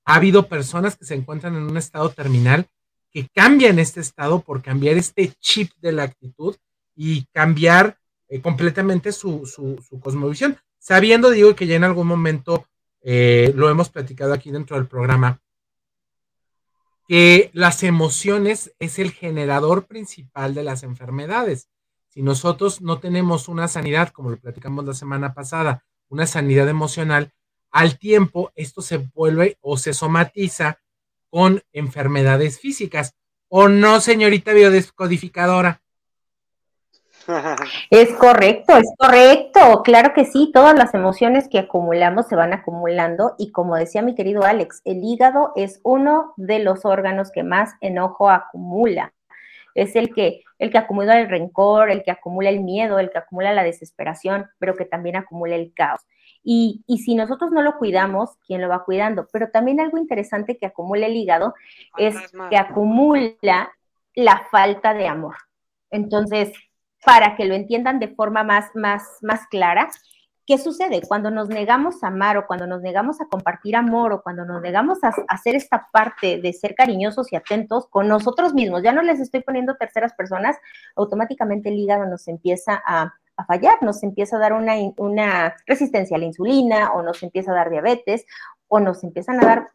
Ha 0.03 0.15
habido 0.15 0.47
personas 0.47 0.97
que 0.97 1.05
se 1.05 1.15
encuentran 1.15 1.55
en 1.55 1.63
un 1.63 1.77
estado 1.77 2.09
terminal 2.09 2.67
que 3.09 3.29
cambian 3.33 3.79
este 3.79 4.01
estado 4.01 4.41
por 4.41 4.61
cambiar 4.61 4.97
este 4.97 5.33
chip 5.39 5.71
de 5.77 5.93
la 5.93 6.03
actitud 6.03 6.57
y 6.95 7.25
cambiar 7.33 7.99
eh, 8.27 8.41
completamente 8.41 9.11
su, 9.11 9.45
su, 9.45 9.99
cosmovisión, 9.99 10.57
sabiendo, 10.79 11.29
digo, 11.29 11.55
que 11.55 11.67
ya 11.67 11.75
en 11.75 11.83
algún 11.83 12.07
momento 12.07 12.65
eh, 13.01 13.53
lo 13.55 13.69
hemos 13.69 13.89
platicado 13.89 14.33
aquí 14.33 14.51
dentro 14.51 14.77
del 14.77 14.87
programa, 14.87 15.41
que 17.07 17.51
las 17.53 17.83
emociones 17.83 18.73
es 18.79 18.97
el 18.97 19.11
generador 19.11 19.85
principal 19.85 20.55
de 20.55 20.63
las 20.63 20.81
enfermedades. 20.81 21.69
Si 22.07 22.23
nosotros 22.23 22.81
no 22.81 22.99
tenemos 22.99 23.47
una 23.47 23.67
sanidad, 23.67 24.09
como 24.09 24.31
lo 24.31 24.37
platicamos 24.37 24.85
la 24.85 24.93
semana 24.93 25.33
pasada, 25.33 25.83
una 26.09 26.25
sanidad 26.25 26.67
emocional, 26.67 27.31
al 27.69 27.99
tiempo 27.99 28.51
esto 28.55 28.81
se 28.81 28.97
vuelve 28.97 29.57
o 29.61 29.77
se 29.77 29.93
somatiza 29.93 30.79
con 31.29 31.61
enfermedades 31.73 32.59
físicas. 32.59 33.13
¿O 33.49 33.67
no, 33.67 33.99
señorita 33.99 34.53
biodescodificadora? 34.53 35.81
Es 37.89 38.13
correcto, 38.13 38.77
es 38.77 38.93
correcto, 38.97 39.81
claro 39.83 40.13
que 40.13 40.25
sí, 40.25 40.51
todas 40.53 40.75
las 40.77 40.93
emociones 40.93 41.47
que 41.47 41.59
acumulamos 41.59 42.27
se 42.27 42.35
van 42.35 42.53
acumulando 42.53 43.35
y 43.37 43.51
como 43.51 43.75
decía 43.75 44.01
mi 44.01 44.15
querido 44.15 44.43
Alex, 44.43 44.81
el 44.85 45.03
hígado 45.03 45.51
es 45.55 45.79
uno 45.83 46.33
de 46.37 46.59
los 46.59 46.85
órganos 46.85 47.31
que 47.31 47.43
más 47.43 47.73
enojo 47.81 48.29
acumula. 48.29 49.13
Es 49.73 49.95
el 49.95 50.13
que, 50.13 50.43
el 50.57 50.71
que 50.71 50.77
acumula 50.77 51.19
el 51.19 51.29
rencor, 51.29 51.89
el 51.91 52.03
que 52.03 52.11
acumula 52.11 52.49
el 52.49 52.61
miedo, 52.61 52.97
el 52.99 53.09
que 53.09 53.17
acumula 53.17 53.53
la 53.53 53.63
desesperación, 53.63 54.47
pero 54.57 54.75
que 54.75 54.85
también 54.85 55.17
acumula 55.17 55.55
el 55.55 55.73
caos. 55.73 56.01
Y, 56.43 56.83
y, 56.87 56.99
si 56.99 57.15
nosotros 57.15 57.51
no 57.51 57.63
lo 57.63 57.77
cuidamos, 57.77 58.37
¿quién 58.45 58.61
lo 58.61 58.69
va 58.69 58.85
cuidando? 58.85 59.27
Pero 59.33 59.49
también 59.49 59.81
algo 59.81 59.97
interesante 59.97 60.57
que 60.57 60.67
acumula 60.67 61.07
el 61.07 61.15
hígado 61.15 61.55
es 61.97 62.15
que 62.49 62.55
acumula 62.55 63.71
la 64.13 64.47
falta 64.51 64.93
de 64.93 65.07
amor. 65.07 65.35
Entonces, 65.89 66.53
para 67.05 67.35
que 67.35 67.45
lo 67.45 67.53
entiendan 67.53 67.99
de 67.99 68.09
forma 68.09 68.43
más, 68.43 68.65
más, 68.73 69.03
más 69.21 69.47
clara. 69.47 69.89
¿Qué 70.47 70.57
sucede? 70.57 71.01
Cuando 71.07 71.31
nos 71.31 71.49
negamos 71.49 72.03
a 72.03 72.07
amar 72.07 72.37
o 72.37 72.45
cuando 72.45 72.67
nos 72.67 72.81
negamos 72.81 73.19
a 73.19 73.25
compartir 73.25 73.75
amor 73.75 74.13
o 74.13 74.21
cuando 74.21 74.45
nos 74.45 74.61
negamos 74.61 75.03
a, 75.03 75.13
hacer 75.27 75.55
esta 75.55 75.87
parte 75.91 76.39
de 76.39 76.53
ser 76.53 76.75
cariñosos 76.75 77.31
y 77.31 77.35
atentos 77.35 77.87
con 77.89 78.07
nosotros 78.07 78.53
mismos, 78.53 78.83
ya 78.83 78.91
no 78.91 79.01
les 79.01 79.19
estoy 79.19 79.41
poniendo 79.41 79.75
terceras 79.75 80.13
personas, 80.13 80.57
automáticamente 80.95 81.69
el 81.69 81.79
hígado 81.79 82.05
nos 82.05 82.27
empieza 82.27 82.81
a, 82.85 83.13
a 83.37 83.45
fallar, 83.45 83.81
nos 83.81 84.03
empieza 84.03 84.37
a 84.37 84.39
dar 84.39 84.53
una, 84.53 84.73
una 84.97 85.55
resistencia 85.65 86.17
a 86.17 86.19
la 86.19 86.25
insulina 86.25 86.91
o 86.93 87.01
nos 87.01 87.23
empieza 87.23 87.51
a 87.51 87.55
dar 87.55 87.71
diabetes 87.71 88.25
o 88.67 88.79
nos 88.79 89.03
empiezan 89.03 89.43
a 89.43 89.47
dar 89.47 89.69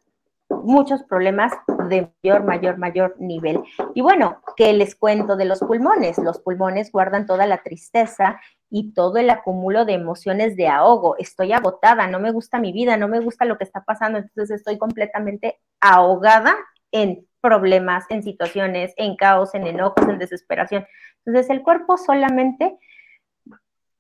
muchos 0.51 1.03
problemas 1.05 1.53
de 1.89 2.11
mayor, 2.23 2.45
mayor, 2.45 2.79
mayor 2.79 3.17
nivel. 3.19 3.61
Y 3.95 4.01
bueno, 4.01 4.43
¿qué 4.57 4.73
les 4.73 4.95
cuento 4.95 5.37
de 5.37 5.45
los 5.45 5.61
pulmones? 5.61 6.19
Los 6.19 6.41
pulmones 6.41 6.93
guardan 6.93 7.27
toda 7.27 7.47
la 7.47 7.63
tristeza 7.63 8.41
y 8.69 8.93
todo 8.93 9.19
el 9.19 9.31
acumulo 9.31 9.85
de 9.85 9.95
emociones 9.95 10.57
de 10.57 10.69
ahogo. 10.69 11.17
Estoy 11.19 11.53
agotada, 11.53 12.07
no 12.07 12.21
me 12.21 12.31
gusta 12.31 12.59
mi 12.59 12.73
vida, 12.73 12.97
no 12.97 13.09
me 13.09 13.21
gusta 13.21 13.45
lo 13.45 13.59
que 13.59 13.65
está 13.65 13.85
pasando, 13.85 14.19
entonces 14.19 14.59
estoy 14.59 14.79
completamente 14.79 15.59
ahogada 15.81 16.55
en 16.93 17.27
problemas, 17.41 18.05
en 18.11 18.23
situaciones, 18.23 18.93
en 18.97 19.17
caos, 19.17 19.55
en 19.55 19.67
enojos, 19.67 20.09
en 20.09 20.19
desesperación. 20.19 20.87
Entonces 21.25 21.51
el 21.51 21.63
cuerpo 21.63 21.97
solamente 21.97 22.79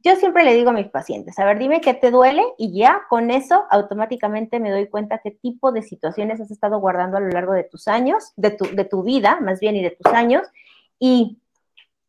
yo 0.02 0.16
siempre 0.16 0.44
le 0.44 0.54
digo 0.54 0.70
a 0.70 0.74
mis 0.74 0.88
pacientes, 0.88 1.38
a 1.38 1.44
ver, 1.44 1.58
dime 1.58 1.80
qué 1.80 1.92
te 1.94 2.10
duele 2.10 2.42
y 2.56 2.76
ya 2.76 3.02
con 3.08 3.30
eso 3.30 3.66
automáticamente 3.70 4.58
me 4.58 4.70
doy 4.70 4.88
cuenta 4.88 5.18
qué 5.18 5.30
tipo 5.30 5.72
de 5.72 5.82
situaciones 5.82 6.40
has 6.40 6.50
estado 6.50 6.78
guardando 6.78 7.18
a 7.18 7.20
lo 7.20 7.28
largo 7.28 7.52
de 7.52 7.64
tus 7.64 7.86
años, 7.86 8.32
de 8.36 8.50
tu, 8.50 8.64
de 8.64 8.84
tu 8.84 9.02
vida 9.02 9.40
más 9.40 9.60
bien 9.60 9.76
y 9.76 9.82
de 9.82 9.90
tus 9.90 10.12
años. 10.12 10.46
Y 10.98 11.38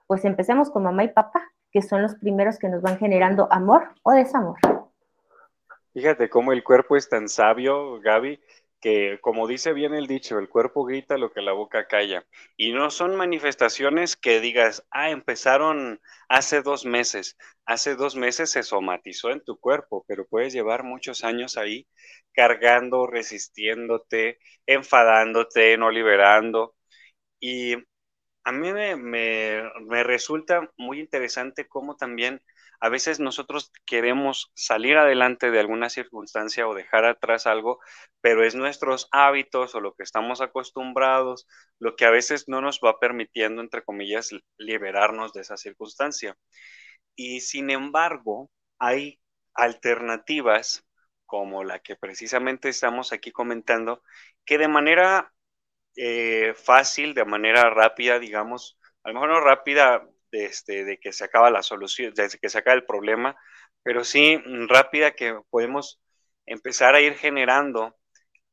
pues 0.07 0.23
empecemos 0.25 0.69
con 0.69 0.83
mamá 0.83 1.03
y 1.03 1.09
papá, 1.09 1.51
que 1.71 1.81
son 1.81 2.01
los 2.01 2.15
primeros 2.15 2.59
que 2.59 2.69
nos 2.69 2.81
van 2.81 2.97
generando 2.97 3.47
amor 3.51 3.89
o 4.03 4.11
desamor. 4.11 4.57
Fíjate 5.93 6.29
cómo 6.29 6.53
el 6.53 6.63
cuerpo 6.63 6.95
es 6.95 7.09
tan 7.09 7.27
sabio, 7.27 7.99
Gaby, 7.99 8.39
que 8.81 9.19
como 9.21 9.47
dice 9.47 9.73
bien 9.73 9.93
el 9.93 10.07
dicho, 10.07 10.39
el 10.39 10.49
cuerpo 10.49 10.83
grita 10.85 11.17
lo 11.17 11.31
que 11.33 11.41
la 11.41 11.53
boca 11.53 11.87
calla. 11.87 12.25
Y 12.57 12.73
no 12.73 12.89
son 12.91 13.15
manifestaciones 13.15 14.15
que 14.17 14.39
digas, 14.41 14.85
ah, 14.91 15.11
empezaron 15.11 16.01
hace 16.29 16.61
dos 16.63 16.85
meses. 16.85 17.37
Hace 17.65 17.95
dos 17.95 18.15
meses 18.15 18.51
se 18.51 18.63
somatizó 18.63 19.31
en 19.31 19.41
tu 19.43 19.59
cuerpo, 19.59 20.03
pero 20.07 20.27
puedes 20.27 20.53
llevar 20.53 20.83
muchos 20.83 21.23
años 21.23 21.57
ahí 21.57 21.87
cargando, 22.33 23.07
resistiéndote, 23.07 24.39
enfadándote, 24.65 25.77
no 25.77 25.91
liberando. 25.91 26.75
Y 27.39 27.75
a 28.43 28.51
mí 28.51 28.73
me, 28.73 28.95
me 29.81 30.03
resulta 30.03 30.71
muy 30.77 30.99
interesante 30.99 31.67
cómo 31.67 31.95
también 31.95 32.41
a 32.81 32.89
veces 32.89 33.19
nosotros 33.19 33.71
queremos 33.85 34.51
salir 34.55 34.97
adelante 34.97 35.51
de 35.51 35.59
alguna 35.59 35.89
circunstancia 35.89 36.67
o 36.67 36.73
dejar 36.73 37.05
atrás 37.05 37.47
algo, 37.47 37.79
pero 38.21 38.43
es 38.43 38.55
nuestros 38.55 39.07
hábitos 39.11 39.75
o 39.75 39.81
lo 39.81 39.93
que 39.93 40.03
estamos 40.03 40.41
acostumbrados 40.41 41.47
lo 41.79 41.95
que 41.95 42.05
a 42.05 42.11
veces 42.11 42.47
no 42.47 42.59
nos 42.61 42.79
va 42.83 42.99
permitiendo, 42.99 43.61
entre 43.61 43.83
comillas, 43.83 44.31
liberarnos 44.57 45.33
de 45.33 45.41
esa 45.41 45.57
circunstancia. 45.57 46.35
Y 47.15 47.41
sin 47.41 47.69
embargo, 47.69 48.49
hay 48.79 49.19
alternativas 49.53 50.85
como 51.25 51.63
la 51.63 51.79
que 51.79 51.95
precisamente 51.95 52.69
estamos 52.69 53.13
aquí 53.13 53.31
comentando, 53.31 54.03
que 54.45 54.57
de 54.57 54.67
manera 54.67 55.33
eh, 55.95 56.53
fácil, 56.55 57.13
de 57.13 57.25
manera 57.25 57.69
rápida, 57.69 58.19
digamos, 58.19 58.77
a 59.03 59.09
lo 59.09 59.15
mejor 59.15 59.29
no 59.29 59.41
rápida 59.41 60.07
de, 60.31 60.45
este, 60.45 60.85
de 60.85 60.97
que 60.99 61.13
se 61.13 61.23
acaba 61.25 61.49
la 61.49 61.63
solución, 61.63 62.13
de 62.13 62.29
que 62.41 62.49
se 62.49 62.57
acaba 62.57 62.75
el 62.75 62.85
problema, 62.85 63.35
pero 63.83 64.03
sí 64.03 64.37
mm, 64.37 64.67
rápida 64.67 65.11
que 65.11 65.39
podemos 65.49 66.01
empezar 66.45 66.95
a 66.95 67.01
ir 67.01 67.15
generando 67.15 67.95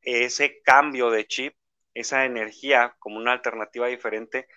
ese 0.03 0.61
cambio 0.63 1.11
de 1.11 1.27
chip, 1.27 1.55
esa 1.95 2.25
energía 2.25 2.97
como 2.99 3.19
una 3.19 3.33
alternativa 3.33 3.89
diferente, 3.89 4.49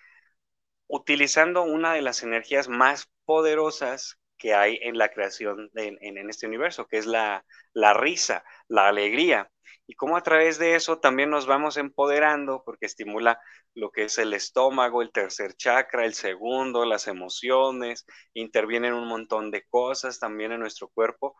utilizando 0.87 1.63
una 1.63 1.93
de 1.93 2.01
las 2.01 2.23
energías 2.23 2.69
más 2.69 3.11
poderosas 3.25 4.20
que 4.41 4.55
hay 4.55 4.79
en 4.81 4.98
la 4.98 5.10
creación 5.10 5.69
en, 5.75 5.98
en, 6.01 6.29
este 6.29 6.48
universo, 6.48 6.88
que 6.88 6.98
es 6.98 7.05
la, 7.05 7.45
la 7.74 7.93
risa, 7.93 8.43
la 8.67 8.88
alegría. 8.88 9.51
Y 9.86 9.93
cómo 9.93 10.17
a 10.17 10.24
través 10.24 10.57
de 10.57 10.75
eso 10.75 11.00
también 11.00 11.29
nos 11.29 11.45
vamos 11.45 11.77
empoderando 11.77 12.63
porque 12.65 12.88
estimula 12.88 13.39
lo 13.75 13.91
que 13.91 14.05
es 14.05 14.17
el 14.17 14.33
estómago, 14.33 15.03
el 15.03 15.12
tercer 15.12 15.53
chakra, 15.55 16.05
el 16.05 16.15
segundo, 16.15 16.86
las 16.86 17.07
emociones, 17.07 18.05
intervienen 18.33 18.93
un 18.93 19.07
montón 19.07 19.51
de 19.51 19.63
cosas 19.69 20.19
también 20.19 20.51
en 20.53 20.62
nuestro 20.62 20.89
cuerpo. 20.89 21.36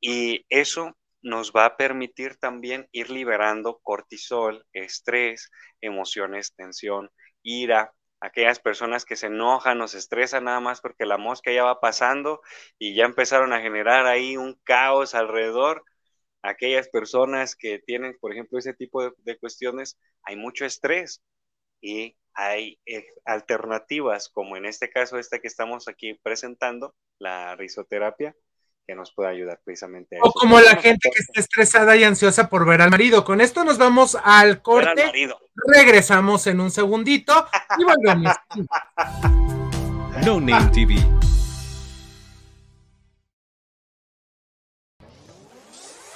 Y 0.00 0.44
eso 0.50 0.94
nos 1.22 1.52
va 1.52 1.64
a 1.64 1.76
permitir 1.78 2.36
también 2.36 2.86
ir 2.92 3.10
liberando 3.10 3.80
cortisol, 3.82 4.66
estrés, 4.72 5.50
emociones, 5.80 6.54
tensión, 6.54 7.10
ira, 7.42 7.94
aquellas 8.26 8.58
personas 8.60 9.04
que 9.04 9.16
se 9.16 9.26
enojan 9.28 9.80
o 9.80 9.88
se 9.88 9.98
estresan 9.98 10.44
nada 10.44 10.60
más 10.60 10.80
porque 10.80 11.06
la 11.06 11.18
mosca 11.18 11.52
ya 11.52 11.64
va 11.64 11.80
pasando 11.80 12.42
y 12.78 12.94
ya 12.94 13.04
empezaron 13.04 13.52
a 13.52 13.60
generar 13.60 14.06
ahí 14.06 14.36
un 14.36 14.54
caos 14.64 15.14
alrededor. 15.14 15.84
Aquellas 16.42 16.88
personas 16.88 17.56
que 17.56 17.78
tienen, 17.78 18.16
por 18.20 18.32
ejemplo, 18.32 18.58
ese 18.58 18.74
tipo 18.74 19.10
de, 19.10 19.38
cuestiones, 19.38 19.98
hay 20.22 20.36
mucho 20.36 20.64
estrés 20.64 21.22
y 21.80 22.16
hay 22.34 22.78
eh, 22.86 23.06
alternativas, 23.24 24.28
como 24.28 24.56
en 24.56 24.66
este 24.66 24.90
caso 24.90 25.18
esta 25.18 25.38
que 25.40 25.48
estamos 25.48 25.88
aquí 25.88 26.14
presentando, 26.22 26.94
la 27.18 27.56
risoterapia, 27.56 28.36
que 28.86 28.94
nos 28.94 29.12
puede 29.12 29.30
ayudar 29.30 29.60
precisamente 29.64 30.16
a 30.16 30.20
O 30.22 30.32
como 30.32 30.60
la 30.60 30.76
gente 30.76 31.10
que 31.10 31.20
está 31.20 31.40
estresada 31.40 31.96
y 31.96 32.04
ansiosa 32.04 32.48
por 32.48 32.66
ver 32.66 32.80
al 32.80 32.90
marido. 32.90 33.24
Con 33.24 33.40
esto 33.40 33.64
nos 33.64 33.78
vamos 33.78 34.16
al 34.22 34.62
corte. 34.62 35.12
Regresamos 35.74 36.46
en 36.46 36.60
un 36.60 36.70
segundito 36.70 37.46
y 37.78 37.84
volvemos. 37.84 38.34
no 40.24 40.40
Name 40.40 40.70
TV 40.72 40.96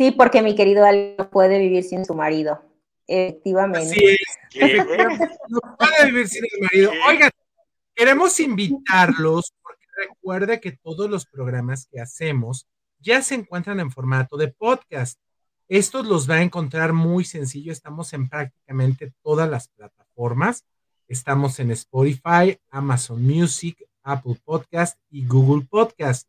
Sí, 0.00 0.12
porque 0.12 0.40
mi 0.40 0.54
querido 0.54 0.86
Ale 0.86 1.14
no 1.18 1.28
puede 1.28 1.58
vivir 1.58 1.84
sin 1.84 2.06
su 2.06 2.14
marido. 2.14 2.62
Efectivamente. 3.06 3.94
Sí, 3.94 4.16
no 5.50 5.60
puede 5.76 6.06
vivir 6.10 6.26
sin 6.26 6.42
su 6.48 6.58
marido. 6.58 6.90
Oigan, 7.06 7.30
queremos 7.94 8.40
invitarlos 8.40 9.52
porque 9.62 9.84
recuerde 9.98 10.58
que 10.58 10.72
todos 10.72 11.10
los 11.10 11.26
programas 11.26 11.86
que 11.86 12.00
hacemos 12.00 12.66
ya 12.98 13.20
se 13.20 13.34
encuentran 13.34 13.78
en 13.78 13.90
formato 13.90 14.38
de 14.38 14.48
podcast. 14.48 15.20
Estos 15.68 16.06
los 16.06 16.30
va 16.30 16.36
a 16.36 16.42
encontrar 16.42 16.94
muy 16.94 17.26
sencillo. 17.26 17.70
Estamos 17.70 18.14
en 18.14 18.26
prácticamente 18.30 19.12
todas 19.22 19.50
las 19.50 19.68
plataformas. 19.68 20.64
Estamos 21.08 21.60
en 21.60 21.72
Spotify, 21.72 22.58
Amazon 22.70 23.22
Music, 23.22 23.76
Apple 24.02 24.40
Podcast 24.46 24.98
y 25.10 25.26
Google 25.26 25.66
Podcast. 25.68 26.26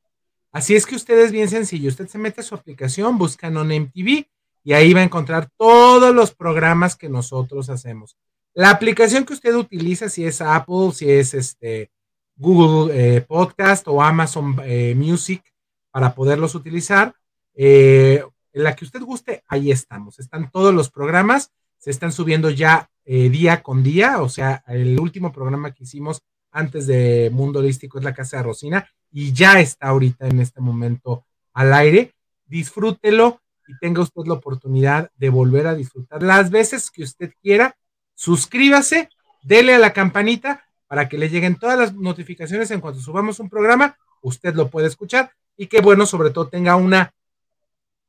Así 0.51 0.75
es 0.75 0.85
que 0.85 0.95
usted 0.95 1.19
es 1.19 1.31
bien 1.31 1.49
sencillo. 1.49 1.89
Usted 1.89 2.07
se 2.07 2.17
mete 2.17 2.41
a 2.41 2.43
su 2.43 2.55
aplicación, 2.55 3.17
busca 3.17 3.49
NonMTV 3.49 4.25
y 4.63 4.73
ahí 4.73 4.93
va 4.93 4.99
a 4.99 5.05
encontrar 5.05 5.49
todos 5.57 6.13
los 6.13 6.33
programas 6.33 6.95
que 6.95 7.09
nosotros 7.09 7.69
hacemos. 7.69 8.17
La 8.53 8.69
aplicación 8.69 9.25
que 9.25 9.33
usted 9.33 9.55
utiliza, 9.55 10.09
si 10.09 10.25
es 10.25 10.41
Apple, 10.41 10.91
si 10.93 11.09
es 11.09 11.33
este 11.33 11.89
Google 12.35 12.93
eh, 12.93 13.21
Podcast 13.21 13.87
o 13.87 14.01
Amazon 14.01 14.57
eh, 14.63 14.93
Music, 14.95 15.41
para 15.89 16.13
poderlos 16.13 16.53
utilizar, 16.53 17.15
eh, 17.53 18.23
en 18.53 18.63
la 18.63 18.75
que 18.75 18.83
usted 18.83 19.01
guste, 19.01 19.43
ahí 19.47 19.71
estamos. 19.71 20.19
Están 20.19 20.51
todos 20.51 20.73
los 20.73 20.89
programas, 20.89 21.51
se 21.77 21.91
están 21.91 22.11
subiendo 22.11 22.49
ya 22.49 22.89
día 23.03 23.61
con 23.61 23.83
día, 23.83 24.21
o 24.21 24.29
sea, 24.29 24.63
el 24.67 24.97
último 24.97 25.33
programa 25.33 25.73
que 25.73 25.83
hicimos 25.83 26.21
antes 26.51 26.87
de 26.87 27.29
Mundo 27.33 27.59
Holístico 27.59 27.97
es 27.97 28.03
la 28.03 28.13
Casa 28.13 28.37
de 28.37 28.43
Rosina 28.43 28.87
y 29.11 29.33
ya 29.33 29.59
está 29.59 29.87
ahorita 29.87 30.27
en 30.27 30.39
este 30.39 30.61
momento 30.61 31.25
al 31.53 31.73
aire. 31.73 32.13
Disfrútelo 32.45 33.41
y 33.67 33.77
tenga 33.79 34.01
usted 34.01 34.23
la 34.25 34.33
oportunidad 34.33 35.11
de 35.15 35.29
volver 35.29 35.67
a 35.67 35.75
disfrutar 35.75 36.21
las 36.23 36.49
veces 36.49 36.91
que 36.91 37.03
usted 37.03 37.33
quiera. 37.41 37.75
Suscríbase, 38.15 39.09
dele 39.41 39.75
a 39.75 39.79
la 39.79 39.93
campanita 39.93 40.65
para 40.87 41.07
que 41.07 41.17
le 41.17 41.29
lleguen 41.29 41.55
todas 41.55 41.79
las 41.79 41.93
notificaciones 41.93 42.69
en 42.71 42.81
cuanto 42.81 42.99
subamos 42.99 43.39
un 43.39 43.49
programa. 43.49 43.97
Usted 44.21 44.55
lo 44.55 44.69
puede 44.69 44.87
escuchar 44.87 45.31
y 45.55 45.67
que 45.67 45.81
bueno, 45.81 46.05
sobre 46.05 46.31
todo 46.31 46.47
tenga 46.47 46.75
una 46.75 47.13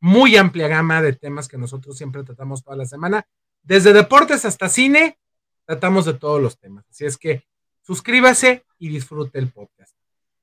muy 0.01 0.37
amplia 0.37 0.67
gama 0.67 1.01
de 1.01 1.13
temas 1.13 1.47
que 1.47 1.57
nosotros 1.57 1.97
siempre 1.97 2.25
tratamos 2.25 2.65
toda 2.65 2.77
la 2.77 2.87
semana. 2.87 3.25
Desde 3.63 3.93
deportes 3.93 4.45
hasta 4.45 4.69
cine, 4.69 5.17
tratamos 5.65 6.05
de 6.05 6.15
todos 6.15 6.43
los 6.43 6.59
temas. 6.59 6.85
Así 6.91 7.05
es 7.05 7.17
que 7.17 7.45
suscríbase 7.83 8.65
y 8.79 8.89
disfrute 8.89 9.39
el 9.39 9.49
podcast. 9.49 9.95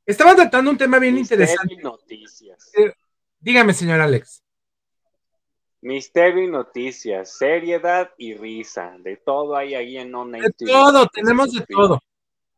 Estaba 0.06 0.36
tratando 0.36 0.72
un 0.72 0.78
tema 0.78 1.00
bien 1.00 1.18
interesante. 1.18 1.76
Noticias. 1.78 2.72
Eh, 2.78 2.94
dígame, 3.40 3.74
señor 3.74 4.02
Alex. 4.02 4.44
Misterio 5.82 6.44
y 6.44 6.48
noticias, 6.48 7.38
seriedad 7.38 8.12
y 8.18 8.34
risa, 8.34 8.98
de 9.00 9.16
todo 9.16 9.56
hay 9.56 9.76
ahí 9.76 9.98
en 9.98 10.12
No 10.12 10.28
De 10.28 10.52
todo, 10.58 11.08
tenemos 11.08 11.54
de 11.54 11.66
todo. 11.66 12.02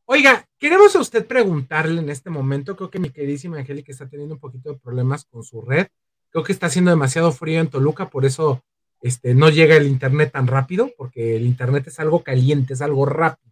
Oiga, 0.06 0.48
queremos 0.58 0.96
a 0.96 1.00
usted 1.00 1.28
preguntarle 1.28 2.02
en 2.02 2.10
este 2.10 2.32
momento, 2.32 2.76
creo 2.76 2.90
que 2.90 2.98
mi 2.98 3.12
queridísima 3.12 3.60
Angélica 3.60 3.92
está 3.92 4.10
teniendo 4.10 4.36
un 4.36 4.42
poquito 4.42 4.74
de 4.74 4.80
problemas 4.80 5.26
con 5.26 5.44
su 5.44 5.62
red, 5.62 5.88
creo 6.32 6.44
que 6.44 6.52
está 6.52 6.66
haciendo 6.66 6.90
demasiado 6.90 7.32
frío 7.32 7.60
en 7.60 7.70
Toluca, 7.70 8.10
por 8.10 8.26
eso 8.26 8.64
este, 9.02 9.36
no 9.36 9.50
llega 9.50 9.76
el 9.76 9.88
internet 9.88 10.32
tan 10.32 10.48
rápido, 10.48 10.92
porque 10.98 11.36
el 11.36 11.46
internet 11.46 11.88
es 11.88 12.00
algo 12.00 12.24
caliente, 12.24 12.74
es 12.74 12.82
algo 12.82 13.06
rápido. 13.06 13.51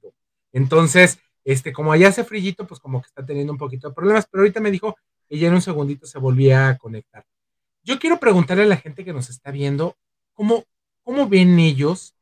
Entonces, 0.52 1.20
este, 1.44 1.74
como 1.74 1.92
allá 1.92 2.10
hace 2.10 2.24
frillito, 2.24 2.68
pues 2.68 2.80
como 2.80 3.02
que 3.02 3.08
está 3.08 3.26
teniendo 3.26 3.54
un 3.54 3.60
poquito 3.60 3.90
de 3.90 3.96
problemas, 3.96 4.28
pero 4.30 4.42
ahorita 4.42 4.60
me 4.60 4.72
dijo 4.72 4.96
que 5.28 5.38
ya 5.38 5.48
en 5.48 5.54
un 5.54 5.62
segundito 5.62 6.06
se 6.06 6.20
volvía 6.20 6.70
a 6.70 6.78
conectar. 6.78 7.26
Yo 7.84 8.00
quiero 8.00 8.20
preguntarle 8.20 8.64
a 8.64 8.68
la 8.68 8.78
gente 8.78 9.06
que 9.06 9.14
nos 9.14 9.30
está 9.30 9.52
viendo, 9.52 9.98
¿cómo, 10.34 10.66
cómo 11.04 11.28
ven 11.28 11.60
ellos? 11.60 12.16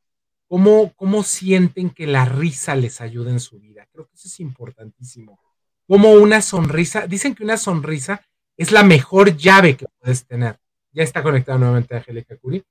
Cómo, 0.48 0.94
¿Cómo 0.96 1.24
sienten 1.24 1.90
que 1.90 2.08
la 2.08 2.24
risa 2.24 2.76
les 2.76 3.02
ayuda 3.02 3.32
en 3.32 3.42
su 3.42 3.60
vida? 3.60 3.86
Creo 3.92 4.08
que 4.08 4.16
eso 4.16 4.28
es 4.30 4.40
importantísimo. 4.40 5.40
Como 5.86 6.12
una 6.14 6.42
sonrisa, 6.42 7.06
dicen 7.06 7.36
que 7.36 7.44
una 7.44 7.58
sonrisa 7.58 8.22
es 8.56 8.72
la 8.72 8.84
mejor 8.84 9.36
llave 9.36 9.76
que 9.76 9.88
puedes 10.00 10.26
tener. 10.26 10.58
Ya 10.92 11.04
está 11.04 11.22
conectada 11.22 11.58
nuevamente 11.58 11.96
Angélica 11.96 12.38
Curi. 12.38 12.64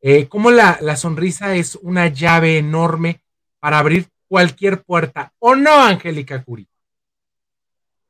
Eh, 0.00 0.28
como 0.28 0.50
la, 0.50 0.78
la 0.80 0.96
sonrisa 0.96 1.56
es 1.56 1.76
una 1.76 2.08
llave 2.08 2.58
enorme 2.58 3.22
para 3.58 3.78
abrir 3.78 4.08
cualquier 4.34 4.82
puerta. 4.82 5.32
¿O 5.38 5.54
no, 5.54 5.70
Angélica 5.84 6.42
Curi? 6.42 6.66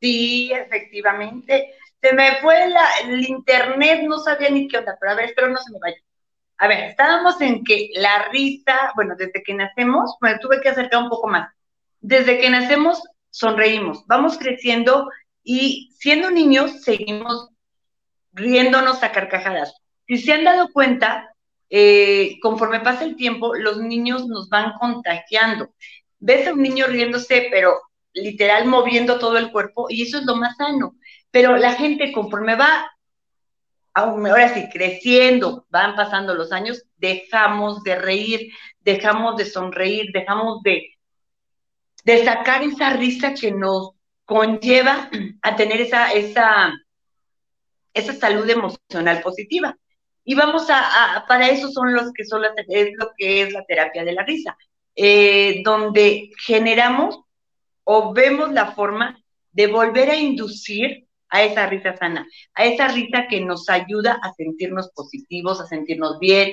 Sí, 0.00 0.50
efectivamente. 0.54 1.74
Se 2.00 2.14
me 2.14 2.36
fue 2.36 2.64
el 3.02 3.28
internet, 3.28 4.04
no 4.04 4.18
sabía 4.20 4.48
ni 4.48 4.66
qué 4.66 4.78
onda, 4.78 4.96
pero 4.98 5.12
a 5.12 5.16
ver, 5.16 5.26
espero 5.26 5.50
no 5.50 5.58
se 5.58 5.70
me 5.70 5.78
vaya. 5.80 5.98
A 6.56 6.66
ver, 6.66 6.84
estábamos 6.84 7.38
en 7.42 7.62
que 7.62 7.90
la 7.92 8.30
risa, 8.30 8.92
bueno, 8.94 9.16
desde 9.18 9.42
que 9.42 9.52
nacemos, 9.52 10.16
bueno, 10.18 10.38
tuve 10.40 10.62
que 10.62 10.70
acercar 10.70 11.02
un 11.02 11.10
poco 11.10 11.28
más. 11.28 11.52
Desde 12.00 12.38
que 12.38 12.48
nacemos, 12.48 13.02
sonreímos, 13.28 14.06
vamos 14.06 14.38
creciendo 14.38 15.10
y 15.42 15.92
siendo 15.98 16.30
niños 16.30 16.84
seguimos 16.84 17.50
riéndonos 18.32 19.02
a 19.02 19.12
carcajadas. 19.12 19.74
Si 20.06 20.16
se 20.16 20.32
han 20.32 20.44
dado 20.44 20.72
cuenta, 20.72 21.34
eh, 21.68 22.38
conforme 22.40 22.80
pasa 22.80 23.04
el 23.04 23.14
tiempo, 23.14 23.54
los 23.54 23.76
niños 23.76 24.26
nos 24.26 24.48
van 24.48 24.72
contagiando. 24.80 25.74
Ves 26.18 26.46
a 26.48 26.52
un 26.52 26.62
niño 26.62 26.86
riéndose, 26.86 27.48
pero 27.50 27.80
literal 28.12 28.66
moviendo 28.66 29.18
todo 29.18 29.38
el 29.38 29.50
cuerpo, 29.50 29.86
y 29.88 30.02
eso 30.02 30.18
es 30.18 30.24
lo 30.24 30.36
más 30.36 30.56
sano. 30.56 30.96
Pero 31.30 31.56
la 31.56 31.72
gente, 31.72 32.12
conforme 32.12 32.54
va, 32.54 32.90
ahora 33.92 34.54
sí, 34.54 34.68
creciendo, 34.72 35.66
van 35.68 35.96
pasando 35.96 36.34
los 36.34 36.52
años, 36.52 36.84
dejamos 36.96 37.82
de 37.82 37.96
reír, 37.96 38.52
dejamos 38.80 39.36
de 39.36 39.44
sonreír, 39.44 40.10
dejamos 40.12 40.62
de, 40.62 40.94
de 42.04 42.24
sacar 42.24 42.62
esa 42.62 42.90
risa 42.90 43.34
que 43.34 43.50
nos 43.50 43.90
conlleva 44.24 45.10
a 45.42 45.56
tener 45.56 45.80
esa, 45.80 46.12
esa, 46.12 46.72
esa 47.92 48.12
salud 48.14 48.48
emocional 48.48 49.20
positiva. 49.22 49.76
Y 50.24 50.34
vamos 50.34 50.68
a, 50.70 51.24
para 51.28 51.48
eso 51.48 51.68
son 51.70 51.92
los 51.92 52.12
que 52.12 52.24
son 52.24 52.42
las, 52.42 52.52
es 52.68 52.90
lo 52.96 53.10
que 53.16 53.42
es 53.42 53.52
la 53.52 53.64
terapia 53.64 54.04
de 54.04 54.12
la 54.12 54.24
risa, 54.24 54.56
eh, 54.96 55.62
donde 55.64 56.30
generamos 56.46 57.20
o 57.84 58.12
vemos 58.12 58.52
la 58.52 58.72
forma 58.72 59.18
de 59.52 59.66
volver 59.66 60.10
a 60.10 60.16
inducir 60.16 61.06
a 61.28 61.42
esa 61.42 61.66
risa 61.66 61.96
sana, 61.96 62.26
a 62.54 62.64
esa 62.64 62.88
risa 62.88 63.26
que 63.28 63.40
nos 63.40 63.68
ayuda 63.68 64.18
a 64.22 64.32
sentirnos 64.34 64.90
positivos, 64.94 65.60
a 65.60 65.66
sentirnos 65.66 66.18
bien, 66.18 66.52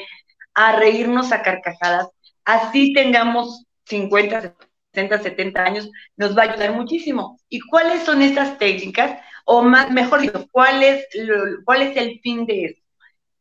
a 0.54 0.75
reírnos 0.75 1.32
a 1.32 1.41
carcajadas, 1.41 2.10
así 2.45 2.93
tengamos 2.93 3.65
50, 3.86 4.56
60, 4.93 5.19
70 5.19 5.63
años, 5.63 5.89
nos 6.15 6.38
va 6.38 6.43
a 6.43 6.51
ayudar 6.51 6.73
muchísimo. 6.73 7.39
¿Y 7.49 7.60
cuáles 7.62 8.04
son 8.04 8.21
estas 8.21 8.58
técnicas? 8.58 9.19
O 9.45 9.62
más, 9.62 9.91
mejor 9.91 10.21
dicho, 10.21 10.45
¿cuál 10.51 10.84
es, 10.84 11.06
¿cuál 11.65 11.82
es 11.84 11.97
el 11.97 12.19
fin 12.21 12.45
de 12.45 12.65
esto? 12.65 12.82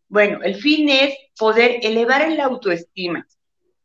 Bueno, 0.08 0.40
el 0.42 0.56
fin 0.56 0.88
es 0.88 1.14
poder 1.38 1.78
elevar 1.82 2.30
la 2.32 2.44
autoestima, 2.44 3.26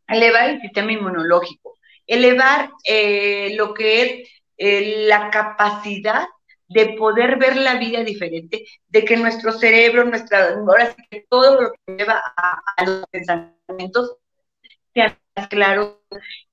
elevar 0.07 0.49
el 0.49 0.61
sistema 0.61 0.91
inmunológico, 0.91 1.77
elevar 2.05 2.69
eh, 2.83 3.55
lo 3.55 3.73
que 3.73 4.01
es 4.01 4.29
eh, 4.57 5.05
la 5.07 5.29
capacidad 5.29 6.25
de 6.67 6.95
poder 6.97 7.37
ver 7.37 7.57
la 7.57 7.75
vida 7.75 8.03
diferente, 8.03 8.65
de 8.87 9.05
que 9.05 9.17
nuestro 9.17 9.51
cerebro, 9.51 10.05
nuestra, 10.05 10.55
ahora 10.55 10.95
sí 10.95 11.25
todo 11.29 11.61
lo 11.61 11.71
que 11.71 11.97
lleva 11.97 12.21
a, 12.35 12.85
los 12.85 13.05
pensamientos 13.11 14.17
sea 14.93 15.19
más 15.35 15.47
claro, 15.47 16.03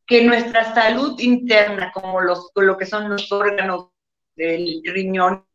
que 0.06 0.24
nuestra 0.24 0.74
salud 0.74 1.18
interna, 1.20 1.92
como 1.92 2.20
los, 2.20 2.50
lo 2.56 2.76
que 2.76 2.86
son 2.86 3.08
los 3.08 3.30
órganos 3.32 3.88
del 4.36 4.82
riñón, 4.84 5.46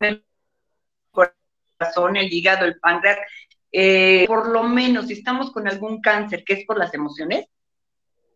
el 0.00 0.24
corazón, 1.10 2.16
el 2.16 2.32
hígado, 2.32 2.64
el 2.64 2.78
páncreas, 2.80 3.18
eh, 3.72 4.24
por 4.26 4.48
lo 4.48 4.62
menos 4.62 5.06
si 5.06 5.14
estamos 5.14 5.50
con 5.52 5.68
algún 5.68 6.00
cáncer 6.00 6.44
que 6.44 6.54
es 6.54 6.64
por 6.64 6.78
las 6.78 6.94
emociones, 6.94 7.46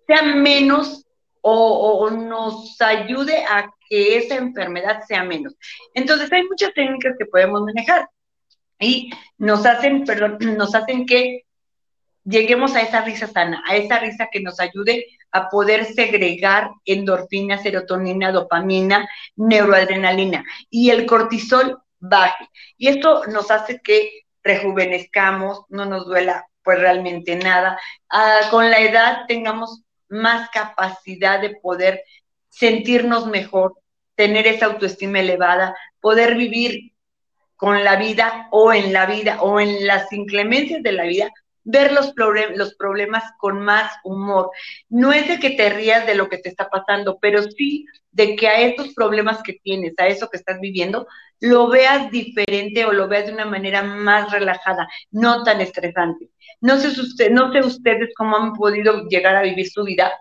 sea 0.06 0.22
menos 0.22 1.06
o, 1.42 2.08
nos 2.10 2.80
ayude 2.80 3.44
a 3.44 3.68
que 3.88 4.16
esa 4.16 4.36
enfermedad 4.36 5.02
sea 5.06 5.24
menos. 5.24 5.54
Entonces 5.94 6.32
hay 6.32 6.44
muchas 6.44 6.72
técnicas 6.72 7.16
que 7.18 7.26
podemos 7.26 7.62
manejar 7.62 8.08
y 8.78 9.10
nos 9.38 9.66
hacen, 9.66 10.04
perdón, 10.04 10.38
nos 10.56 10.74
hacen 10.74 11.06
que 11.06 11.44
lleguemos 12.24 12.76
a 12.76 12.82
esa 12.82 13.02
risa 13.02 13.26
sana, 13.26 13.62
a 13.66 13.76
esa 13.76 13.98
risa 13.98 14.28
que 14.30 14.40
nos 14.40 14.60
ayude 14.60 15.06
a 15.32 15.48
poder 15.48 15.86
segregar 15.86 16.70
endorfina, 16.84 17.58
serotonina, 17.58 18.30
dopamina, 18.30 19.08
neuroadrenalina 19.34 20.44
y 20.70 20.90
el 20.90 21.06
cortisol 21.06 21.78
baje. 21.98 22.48
Y 22.76 22.88
esto 22.88 23.26
nos 23.26 23.50
hace 23.50 23.80
que 23.80 24.22
rejuvenezcamos, 24.42 25.64
no 25.68 25.84
nos 25.84 26.06
duela 26.06 26.46
pues 26.62 26.78
realmente 26.78 27.36
nada. 27.36 27.78
Ah, 28.08 28.40
con 28.50 28.70
la 28.70 28.80
edad 28.80 29.24
tengamos 29.26 29.82
más 30.08 30.48
capacidad 30.50 31.40
de 31.40 31.56
poder 31.56 32.02
sentirnos 32.48 33.26
mejor, 33.26 33.74
tener 34.14 34.46
esa 34.46 34.66
autoestima 34.66 35.20
elevada, 35.20 35.74
poder 36.00 36.36
vivir 36.36 36.92
con 37.56 37.84
la 37.84 37.96
vida 37.96 38.48
o 38.50 38.72
en 38.72 38.92
la 38.92 39.06
vida 39.06 39.40
o 39.40 39.60
en 39.60 39.86
las 39.86 40.12
inclemencias 40.12 40.82
de 40.82 40.92
la 40.92 41.04
vida 41.04 41.32
ver 41.64 41.92
los, 41.92 42.12
los 42.56 42.74
problemas 42.74 43.24
con 43.38 43.60
más 43.60 43.92
humor. 44.04 44.50
No 44.88 45.12
es 45.12 45.28
de 45.28 45.38
que 45.38 45.50
te 45.50 45.70
rías 45.70 46.06
de 46.06 46.14
lo 46.14 46.28
que 46.28 46.38
te 46.38 46.48
está 46.48 46.68
pasando, 46.68 47.18
pero 47.20 47.42
sí 47.42 47.86
de 48.10 48.36
que 48.36 48.48
a 48.48 48.60
estos 48.60 48.92
problemas 48.94 49.42
que 49.42 49.54
tienes, 49.62 49.94
a 49.98 50.06
eso 50.06 50.28
que 50.28 50.36
estás 50.36 50.60
viviendo, 50.60 51.06
lo 51.42 51.68
veas 51.68 52.08
diferente 52.12 52.84
o 52.84 52.92
lo 52.92 53.08
veas 53.08 53.26
de 53.26 53.32
una 53.32 53.44
manera 53.44 53.82
más 53.82 54.30
relajada, 54.30 54.86
no 55.10 55.42
tan 55.42 55.60
estresante. 55.60 56.30
No 56.60 56.78
sé, 56.78 56.88
usted, 56.88 57.32
no 57.32 57.52
sé 57.52 57.60
ustedes 57.60 58.10
cómo 58.16 58.36
han 58.36 58.52
podido 58.52 59.08
llegar 59.08 59.34
a 59.34 59.42
vivir 59.42 59.68
su 59.68 59.82
vida 59.82 60.12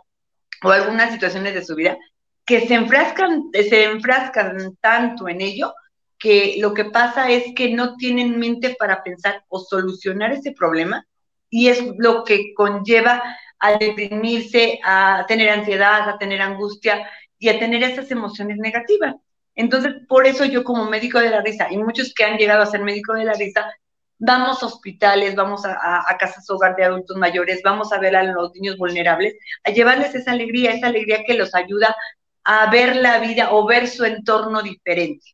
o 0.63 0.71
algunas 0.71 1.11
situaciones 1.11 1.53
de 1.53 1.63
su 1.63 1.75
vida 1.75 1.95
que 2.43 2.67
se 2.67 2.73
enfrascan, 2.73 3.51
se 3.53 3.83
enfrascan 3.83 4.75
tanto 4.81 5.29
en 5.29 5.41
ello 5.41 5.75
que 6.17 6.55
lo 6.59 6.73
que 6.73 6.85
pasa 6.85 7.29
es 7.29 7.53
que 7.55 7.69
no 7.69 7.97
tienen 7.97 8.39
mente 8.39 8.75
para 8.79 9.03
pensar 9.03 9.43
o 9.47 9.59
solucionar 9.59 10.31
ese 10.31 10.53
problema 10.53 11.05
y 11.51 11.67
es 11.67 11.83
lo 11.99 12.23
que 12.23 12.51
conlleva 12.55 13.21
a 13.59 13.77
deprimirse, 13.77 14.79
a 14.83 15.23
tener 15.27 15.49
ansiedad, 15.49 16.09
a 16.09 16.17
tener 16.17 16.41
angustia 16.41 17.07
y 17.37 17.49
a 17.49 17.59
tener 17.59 17.83
esas 17.83 18.09
emociones 18.09 18.57
negativas. 18.57 19.15
Entonces, 19.61 19.93
por 20.07 20.25
eso 20.25 20.43
yo 20.43 20.63
como 20.63 20.85
médico 20.85 21.19
de 21.19 21.29
la 21.29 21.41
risa, 21.41 21.67
y 21.71 21.77
muchos 21.77 22.13
que 22.15 22.23
han 22.23 22.37
llegado 22.37 22.63
a 22.63 22.65
ser 22.65 22.81
médico 22.81 23.13
de 23.13 23.25
la 23.25 23.33
risa, 23.33 23.71
vamos 24.17 24.63
a 24.63 24.65
hospitales, 24.65 25.35
vamos 25.35 25.63
a, 25.65 26.03
a, 26.09 26.17
casas 26.17 26.49
hogar 26.49 26.75
de 26.75 26.85
adultos 26.85 27.15
mayores, 27.17 27.61
vamos 27.63 27.93
a 27.93 27.99
ver 27.99 28.15
a 28.15 28.23
los 28.23 28.51
niños 28.55 28.77
vulnerables, 28.77 29.35
a 29.63 29.69
llevarles 29.69 30.15
esa 30.15 30.31
alegría, 30.31 30.71
esa 30.71 30.87
alegría 30.87 31.23
que 31.27 31.35
los 31.35 31.53
ayuda 31.53 31.95
a 32.43 32.71
ver 32.71 32.95
la 32.95 33.19
vida 33.19 33.51
o 33.51 33.67
ver 33.67 33.87
su 33.87 34.03
entorno 34.03 34.63
diferente. 34.63 35.27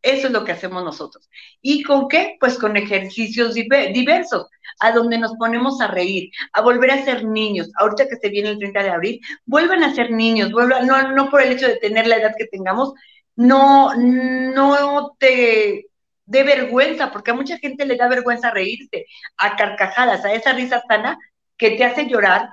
Eso 0.00 0.28
es 0.28 0.32
lo 0.32 0.44
que 0.44 0.52
hacemos 0.52 0.82
nosotros. 0.82 1.28
¿Y 1.60 1.82
con 1.82 2.08
qué? 2.08 2.36
Pues 2.40 2.58
con 2.58 2.76
ejercicios 2.76 3.52
diversos, 3.54 4.46
a 4.80 4.92
donde 4.92 5.18
nos 5.18 5.34
ponemos 5.36 5.80
a 5.82 5.88
reír, 5.88 6.30
a 6.54 6.62
volver 6.62 6.92
a 6.92 7.04
ser 7.04 7.24
niños. 7.24 7.70
Ahorita 7.78 8.08
que 8.08 8.16
se 8.16 8.30
viene 8.30 8.50
el 8.50 8.58
30 8.58 8.82
de 8.82 8.90
abril, 8.90 9.20
vuelvan 9.44 9.82
a 9.82 9.94
ser 9.94 10.10
niños, 10.10 10.52
vuelvan, 10.52 10.86
no, 10.86 11.12
no 11.12 11.30
por 11.30 11.42
el 11.42 11.52
hecho 11.52 11.66
de 11.66 11.76
tener 11.76 12.06
la 12.06 12.16
edad 12.16 12.34
que 12.38 12.46
tengamos, 12.46 12.94
no, 13.38 13.94
no 13.94 15.16
te 15.16 15.86
dé 16.26 16.42
vergüenza, 16.42 17.12
porque 17.12 17.30
a 17.30 17.34
mucha 17.34 17.56
gente 17.58 17.86
le 17.86 17.96
da 17.96 18.08
vergüenza 18.08 18.50
reírse, 18.50 19.06
a 19.36 19.54
carcajadas, 19.54 20.24
a 20.24 20.32
esa 20.32 20.52
risa 20.54 20.82
sana 20.88 21.16
que 21.56 21.70
te 21.70 21.84
hace 21.84 22.08
llorar, 22.08 22.48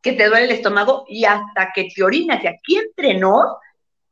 que 0.00 0.12
te 0.12 0.28
duele 0.28 0.44
el 0.44 0.52
estómago 0.52 1.04
y 1.08 1.24
hasta 1.24 1.72
que 1.74 1.88
te 1.92 2.04
orinas. 2.04 2.44
Y 2.44 2.46
aquí 2.46 2.76
entre 2.76 3.14
nos, 3.14 3.44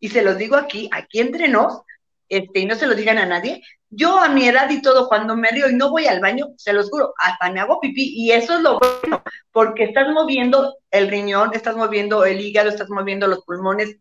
y 0.00 0.09
se 0.09 0.22
los 0.22 0.37
digo 0.37 0.57
aquí, 0.57 0.90
aquí 0.92 1.20
entre 1.20 1.46
nos, 1.46 1.83
este, 2.28 2.61
y 2.61 2.66
no 2.66 2.74
se 2.74 2.88
lo 2.88 2.96
digan 2.96 3.18
a 3.18 3.26
nadie. 3.26 3.62
Yo 3.88 4.18
a 4.18 4.28
mi 4.28 4.48
edad 4.48 4.68
y 4.70 4.83
todo, 4.83 5.09
cuando 5.09 5.37
me 5.37 5.50
río 5.50 5.70
y 5.70 5.74
no 5.74 5.88
voy 5.88 6.07
al 6.07 6.18
baño, 6.18 6.48
se 6.57 6.72
los 6.72 6.90
juro, 6.90 7.14
hasta 7.18 7.48
me 7.52 7.61
hago 7.61 7.78
pipí. 7.78 8.12
Y 8.16 8.33
eso 8.33 8.57
es 8.57 8.62
lo 8.62 8.81
bueno, 8.81 9.22
porque 9.52 9.85
estás 9.85 10.09
moviendo 10.09 10.78
el 10.90 11.09
riñón, 11.09 11.50
estás 11.54 11.76
moviendo 11.76 12.24
el 12.24 12.40
hígado, 12.40 12.70
estás 12.70 12.90
moviendo 12.90 13.28
los 13.28 13.44
pulmones, 13.44 13.98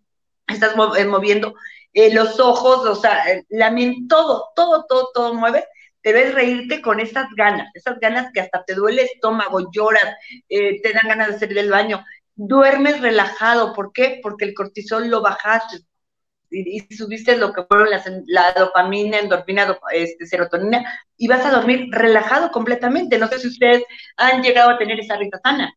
estás 0.47 0.73
eh, 0.97 1.05
moviendo 1.05 1.53
eh, 1.93 2.13
los 2.13 2.39
ojos, 2.39 2.85
o 2.85 2.95
sea, 2.95 3.23
la 3.49 3.71
mente, 3.71 4.01
todo, 4.09 4.51
todo, 4.55 4.85
todo, 4.87 5.09
todo 5.13 5.33
mueve. 5.33 5.65
Pero 6.01 6.19
es 6.19 6.33
reírte 6.33 6.81
con 6.81 6.99
esas 6.99 7.27
ganas, 7.35 7.69
esas 7.73 7.99
ganas 7.99 8.31
que 8.33 8.39
hasta 8.39 8.63
te 8.63 8.75
duele 8.75 9.01
el 9.01 9.07
estómago, 9.07 9.71
lloras, 9.71 10.15
eh, 10.47 10.81
te 10.81 10.93
dan 10.93 11.07
ganas 11.07 11.33
de 11.33 11.39
salir 11.39 11.55
del 11.57 11.71
baño, 11.71 12.05
duermes 12.35 13.01
relajado. 13.01 13.73
¿Por 13.73 13.91
qué? 13.91 14.19
Porque 14.23 14.45
el 14.45 14.53
cortisol 14.53 15.09
lo 15.09 15.21
bajaste, 15.21 15.79
y, 16.49 16.81
subiste 16.95 17.37
lo 17.37 17.53
que 17.53 17.63
fueron 17.63 17.89
la 18.27 18.53
dopamina, 18.53 19.19
endorfina, 19.19 19.77
este, 19.91 20.25
serotonina, 20.25 20.83
y 21.17 21.27
vas 21.27 21.45
a 21.45 21.51
dormir 21.51 21.87
relajado 21.91 22.51
completamente. 22.51 23.17
No 23.17 23.27
sé 23.27 23.39
si 23.39 23.47
ustedes 23.47 23.83
han 24.17 24.41
llegado 24.41 24.71
a 24.71 24.77
tener 24.77 24.99
esa 24.99 25.17
risa 25.17 25.39
sana. 25.43 25.73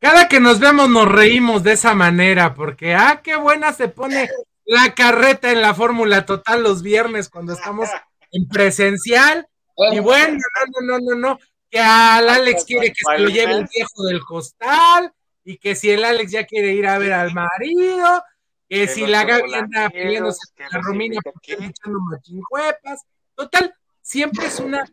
Cada 0.00 0.28
que 0.28 0.40
nos 0.40 0.60
vemos 0.60 0.88
nos 0.88 1.10
reímos 1.10 1.62
de 1.62 1.72
esa 1.72 1.94
manera, 1.94 2.54
porque, 2.54 2.94
ah, 2.94 3.20
qué 3.22 3.36
buena 3.36 3.72
se 3.72 3.88
pone 3.88 4.28
la 4.64 4.94
carreta 4.94 5.50
en 5.50 5.60
la 5.60 5.74
Fórmula 5.74 6.24
Total 6.24 6.62
los 6.62 6.82
viernes 6.82 7.28
cuando 7.28 7.52
estamos 7.52 7.88
en 8.30 8.48
presencial. 8.48 9.48
Y 9.92 9.98
bueno, 10.00 10.36
no, 10.36 10.80
no, 10.80 10.98
no, 10.98 11.14
no, 11.14 11.16
no, 11.16 11.38
que 11.70 11.80
al 11.80 12.28
Alex 12.28 12.64
quiere 12.64 12.88
que 12.88 13.00
se 13.04 13.18
lo 13.18 13.28
lleve 13.28 13.52
el 13.52 13.68
viejo 13.72 14.04
del 14.04 14.20
costal, 14.24 15.12
y 15.44 15.56
que 15.58 15.74
si 15.74 15.90
el 15.90 16.04
Alex 16.04 16.32
ya 16.32 16.44
quiere 16.44 16.74
ir 16.74 16.86
a 16.86 16.98
ver 16.98 17.12
al 17.12 17.32
marido, 17.32 18.22
que, 18.68 18.86
si 18.86 19.06
la 19.06 19.24
Gaby 19.24 19.54
anda 19.54 19.88
peleándose 19.88 20.52
con 20.56 20.66
la 20.70 20.80
Romina 20.80 21.20
porque 21.22 21.52
echando 21.54 22.00
machincuepas. 22.00 23.02
Total, 23.34 23.74
siempre 24.02 24.46
es 24.46 24.60
una 24.60 24.84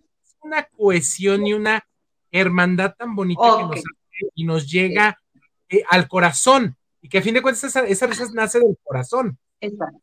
una 0.45 0.63
cohesión 0.63 1.45
y 1.45 1.53
una 1.53 1.85
hermandad 2.31 2.95
tan 2.97 3.15
bonita 3.15 3.41
que 3.57 3.63
nos 3.63 3.83
y 4.33 4.43
nos 4.45 4.69
llega 4.69 5.19
eh, 5.69 5.83
al 5.89 6.07
corazón. 6.07 6.77
Y 7.01 7.09
que 7.09 7.19
a 7.19 7.21
fin 7.21 7.33
de 7.33 7.41
cuentas 7.41 7.63
esa, 7.63 7.85
esa 7.85 8.07
risa 8.07 8.25
nace 8.33 8.59
del 8.59 8.77
corazón. 8.83 9.37
Exacto. 9.61 9.99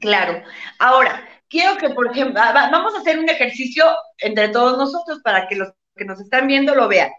Claro. 0.00 0.42
Ahora, 0.78 1.28
quiero 1.48 1.76
que, 1.76 1.90
por 1.90 2.10
ejemplo, 2.10 2.40
vamos 2.54 2.94
a 2.94 3.00
hacer 3.00 3.18
un 3.18 3.28
ejercicio 3.28 3.84
entre 4.18 4.48
todos 4.48 4.78
nosotros 4.78 5.20
para 5.22 5.46
que 5.46 5.56
los 5.56 5.68
que 5.94 6.04
nos 6.04 6.20
están 6.20 6.46
viendo 6.46 6.74
lo 6.74 6.88
vean. 6.88 7.10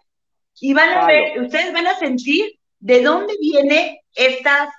Y 0.59 0.73
van 0.73 0.89
a 0.89 1.05
ver, 1.05 1.39
ustedes 1.39 1.71
van 1.71 1.87
a 1.87 1.97
sentir 1.97 2.59
de 2.79 3.03
dónde 3.03 3.35
viene 3.39 4.03
estas, 4.15 4.69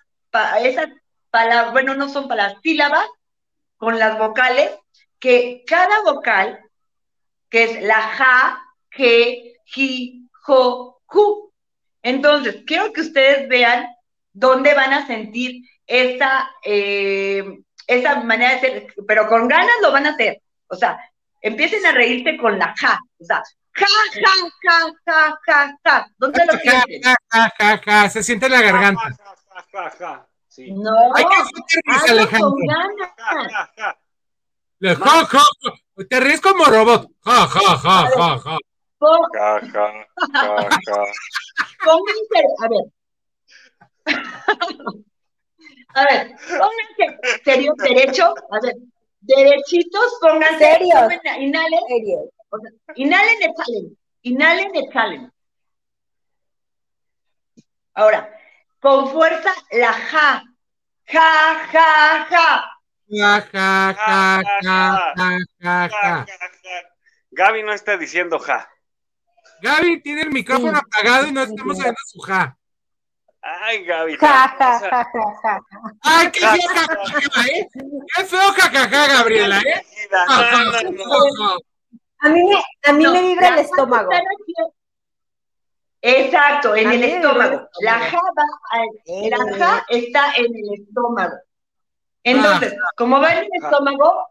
esas 0.63 0.89
palabras, 1.31 1.73
bueno, 1.73 1.95
no 1.95 2.09
son 2.09 2.29
palabras, 2.29 2.59
sílabas 2.63 3.07
con 3.77 3.99
las 3.99 4.19
vocales, 4.19 4.71
que 5.19 5.63
cada 5.67 6.03
vocal, 6.03 6.61
que 7.49 7.65
es 7.65 7.83
la 7.83 8.01
ja, 8.01 8.63
je, 8.91 9.52
ji, 9.65 10.29
jo, 10.47 11.01
ju. 11.07 11.53
Entonces, 12.03 12.63
quiero 12.67 12.93
que 12.93 13.03
ustedes 13.03 13.49
vean 13.49 13.87
dónde 14.33 14.75
van 14.75 14.93
a 14.93 15.07
sentir 15.07 15.63
esa, 15.87 16.51
eh, 16.65 17.45
esa 17.87 18.21
manera 18.21 18.55
de 18.55 18.61
ser, 18.61 18.87
pero 19.07 19.29
con 19.29 19.49
ganas 19.49 19.77
lo 19.83 19.93
van 19.93 20.07
a 20.07 20.11
hacer. 20.11 20.41
O 20.69 20.75
sea, 20.75 20.99
empiecen 21.41 21.85
a 21.87 21.93
reírse 21.93 22.37
con 22.37 22.59
la 22.59 22.75
ja. 22.81 22.99
O 23.19 23.25
sea, 23.25 23.43
ja, 23.73 23.87
ja, 24.15 24.33
ja, 24.63 24.93
ja, 25.07 25.39
ja, 25.47 25.79
ja. 25.85 26.07
¿Dónde 26.17 26.47
lo 26.47 26.59
sienten? 26.59 27.03
Ja, 27.03 27.17
ja, 27.33 27.53
ja, 27.59 27.83
ja, 27.85 28.11
se 28.11 28.23
siente 28.23 28.47
en 28.47 28.53
la 28.53 28.63
garganta. 28.63 29.03
Ja, 29.03 29.35
ja, 29.47 29.65
ja, 29.73 29.97
ja. 29.99 30.29
Sí. 30.49 30.71
No, 30.71 31.15
Hay 31.15 31.25
que 31.25 32.11
Alejandro. 32.11 32.51
Con 32.51 32.67
ganas. 32.67 33.11
Ja, 33.17 33.49
ja, 33.49 33.73
ja. 33.77 33.99
Ja, 34.81 34.95
ja, 34.95 35.27
ja. 35.27 36.07
Te 36.09 36.21
ríes 36.21 36.41
como 36.41 36.65
robot. 36.65 37.11
Ja, 37.25 37.47
ja, 37.47 37.79
ja, 37.83 38.11
ja, 38.17 38.41
ja. 38.45 38.59
Ja, 39.35 39.61
ja, 39.61 39.87
ja, 40.35 40.69
ja. 40.87 41.01
Pónganse, 41.85 42.41
a 42.63 42.69
ver. 42.69 42.85
A 45.95 46.05
ver, 46.05 46.35
pónganse 46.59 47.05
serio, 47.45 47.75
derecho. 47.77 48.35
A 48.51 48.61
ver, 48.63 48.75
derechitos, 49.21 50.19
pónganse. 50.21 50.59
Serios. 50.59 51.13
Inhalen. 51.39 51.81
Serios. 51.89 52.29
O 52.49 52.59
sea, 52.59 52.71
inhalen, 52.95 53.43
exhalen. 53.43 53.99
Inhalen, 54.23 54.77
exhalen. 54.77 55.33
Ahora, 57.95 58.31
con 58.81 59.09
fuerza 59.11 59.53
la 59.73 59.93
ja. 59.93 60.43
Ja, 61.05 61.69
ja, 61.73 62.29
ja. 62.31 62.65
Ja, 63.09 63.49
ja, 63.53 63.95
ja, 64.07 64.41
ja, 64.63 65.39
ja, 65.61 65.89
ja, 65.91 66.27
Gaby 67.31 67.63
no 67.63 67.73
está 67.73 67.97
diciendo 67.99 68.39
ja. 68.39 68.69
Gaby 69.63 70.03
tiene 70.03 70.23
el 70.23 70.31
micrófono 70.31 70.77
apagado 70.77 71.29
y 71.29 71.33
no 71.33 71.43
estamos 71.43 71.79
oyendo 71.79 71.99
su 72.07 72.21
ja. 72.21 72.57
Ay, 73.41 73.85
Gaby. 73.85 74.17
Ja, 74.17 74.55
ja, 74.59 74.81
ja, 74.81 75.05
ja, 75.05 75.35
ja. 75.43 75.61
Ay, 76.03 76.31
qué 76.33 76.41
feo 76.41 76.69
jajaja, 76.69 77.47
¿eh? 77.47 77.69
Qué 78.17 78.25
feo 78.25 78.53
jajaja, 78.53 79.07
Gabriela, 79.07 79.59
¿eh? 79.59 79.83
A 82.19 82.29
mí 82.29 82.45
me, 82.45 82.57
a 82.85 82.93
mí 82.93 83.07
me 83.07 83.23
vibra 83.23 83.49
el 83.49 83.59
estómago. 83.61 84.11
Exacto, 86.01 86.75
en 86.75 86.93
el 86.93 87.05
estómago. 87.05 87.69
La 87.81 87.99
ja, 88.01 88.21
va, 88.37 88.45
la 89.07 89.57
ja 89.59 89.85
está 89.89 90.33
en 90.37 90.47
el 90.47 90.75
estómago. 90.81 91.37
Entonces, 92.25 92.75
como 92.97 93.21
va 93.21 93.33
en 93.33 93.39
el 93.45 93.49
estómago, 93.63 94.29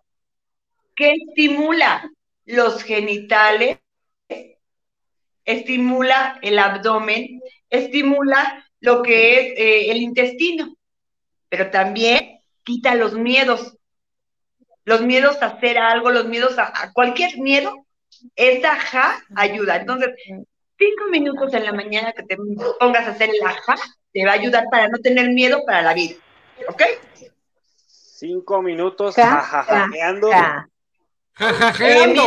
¿qué 0.95 1.13
estimula? 1.13 2.09
Los 2.45 2.83
genitales, 2.83 3.80
estimula 5.45 6.39
el 6.41 6.59
abdomen, 6.59 7.41
estimula 7.69 8.65
lo 8.79 9.01
que 9.01 9.39
es 9.39 9.59
eh, 9.59 9.91
el 9.91 9.97
intestino, 9.97 10.75
pero 11.49 11.69
también 11.69 12.41
quita 12.63 12.95
los 12.95 13.13
miedos, 13.13 13.77
los 14.85 15.01
miedos 15.01 15.41
a 15.41 15.47
hacer 15.47 15.77
algo, 15.77 16.11
los 16.11 16.25
miedos 16.25 16.57
a, 16.57 16.91
cualquier 16.93 17.37
miedo, 17.37 17.85
esa 18.35 18.75
ja 18.75 19.19
ayuda. 19.35 19.77
Entonces, 19.77 20.09
cinco 20.25 21.05
minutos 21.11 21.53
en 21.53 21.65
la 21.65 21.73
mañana 21.73 22.13
que 22.13 22.23
te 22.23 22.37
pongas 22.79 23.07
a 23.07 23.11
hacer 23.11 23.29
el 23.29 23.41
ja, 23.41 23.75
te 24.11 24.25
va 24.25 24.31
a 24.31 24.35
ayudar 24.35 24.65
para 24.71 24.87
no 24.87 24.97
tener 24.99 25.29
miedo 25.29 25.63
para 25.65 25.81
la 25.81 25.93
vida. 25.93 26.15
¿Ok? 26.67 26.83
Cinco 27.87 28.61
minutos 28.61 29.15
jajajajeando. 29.15 30.29
Jajajeando. 31.33 32.21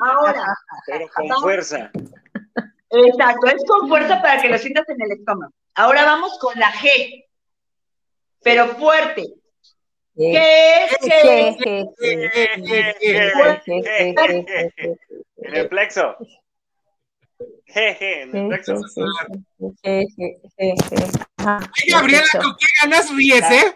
Ahora, 0.00 0.46
pero 0.86 1.08
con 1.14 1.28
fuerza. 1.40 1.90
Exacto, 2.90 3.46
es 3.46 3.64
con 3.66 3.88
fuerza 3.88 4.20
para 4.20 4.42
que 4.42 4.48
lo 4.48 4.58
sientas 4.58 4.88
en 4.88 5.00
el 5.00 5.12
estómago. 5.12 5.52
Ahora 5.74 6.04
vamos 6.04 6.38
con 6.38 6.58
la 6.58 6.70
G, 6.72 7.24
pero 8.42 8.68
fuerte. 8.76 9.24
G, 10.14 10.38
G, 11.00 11.56
G, 11.56 11.92
En 15.38 15.54
el 15.54 15.68
plexo. 15.68 16.16
G, 17.66 17.98
G, 17.98 18.02
en 18.22 18.36
el 18.36 18.48
plexo. 18.48 18.74
Ay, 21.38 21.90
Gabriela, 21.90 22.26
¿con 22.32 22.56
qué 22.58 22.66
ganas 22.82 23.14
ríes, 23.14 23.50
eh? 23.50 23.74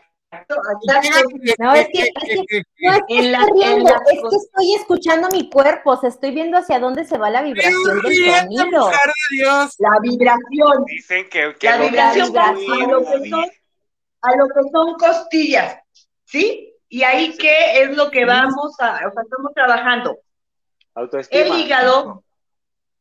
No, 1.58 1.74
es 1.74 1.88
que, 1.88 2.00
es 2.00 2.46
que, 2.48 2.62
no, 2.78 2.94
es 2.94 3.00
que, 3.06 3.22
la, 3.22 3.46
riendo, 3.52 3.90
es 3.90 4.20
que 4.20 4.36
estoy 4.36 4.74
escuchando 4.74 5.28
mi 5.28 5.48
cuerpo, 5.48 5.92
o 5.92 6.00
sea, 6.00 6.08
estoy 6.08 6.32
viendo 6.32 6.58
hacia 6.58 6.78
dónde 6.80 7.04
se 7.04 7.16
va 7.16 7.30
la 7.30 7.42
vibración 7.42 8.02
del 8.02 8.34
sonido. 8.34 8.90
La 9.78 9.98
vibración. 10.02 10.84
Dicen 10.86 11.28
que, 11.30 11.54
la 11.62 11.78
vibración, 11.78 12.36
a, 12.36 12.52
lo 12.86 13.00
que 13.00 13.30
son, 13.30 13.44
a 14.22 14.36
lo 14.36 14.48
que 14.48 14.70
son 14.72 14.94
costillas, 14.94 15.78
¿sí? 16.24 16.74
Y 16.88 17.02
ahí 17.02 17.36
qué 17.36 17.82
es 17.82 17.96
lo 17.96 18.10
que 18.10 18.24
vamos 18.24 18.74
a, 18.80 18.94
o 19.06 19.12
sea, 19.12 19.22
estamos 19.22 19.52
trabajando. 19.54 20.18
Autoestima. 20.94 21.42
El 21.42 21.60
hígado, 21.60 22.24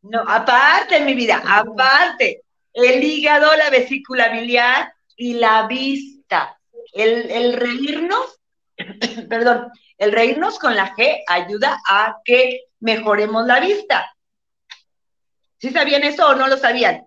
no, 0.03 0.23
aparte, 0.27 0.99
mi 1.01 1.15
vida, 1.15 1.41
aparte, 1.45 2.43
el 2.73 3.03
hígado, 3.03 3.55
la 3.55 3.69
vesícula 3.69 4.29
biliar 4.29 4.93
y 5.15 5.35
la 5.35 5.65
vista 5.67 6.54
el, 6.95 7.53
reírnos, 7.53 8.39
perdón, 9.29 9.71
el 9.97 10.11
reírnos 10.11 10.59
con 10.59 10.75
la 10.75 10.95
G 10.95 11.23
ayuda 11.27 11.79
a 11.87 12.17
que 12.23 12.61
mejoremos 12.79 13.45
la 13.45 13.59
vista. 13.59 14.11
¿Sí 15.57 15.71
sabían 15.71 16.03
eso 16.03 16.27
o 16.27 16.35
no 16.35 16.47
lo 16.47 16.57
sabían? 16.57 17.05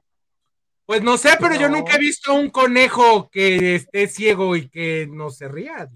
Pues 0.86 1.02
no 1.02 1.18
sé, 1.18 1.36
pero 1.38 1.54
yo 1.54 1.68
nunca 1.68 1.96
he 1.96 1.98
visto 1.98 2.32
un 2.32 2.50
conejo 2.50 3.28
que 3.30 3.74
esté 3.74 4.08
ciego 4.08 4.56
y 4.56 4.70
que 4.70 5.06
no 5.10 5.30
se 5.30 5.48
ría. 5.48 5.88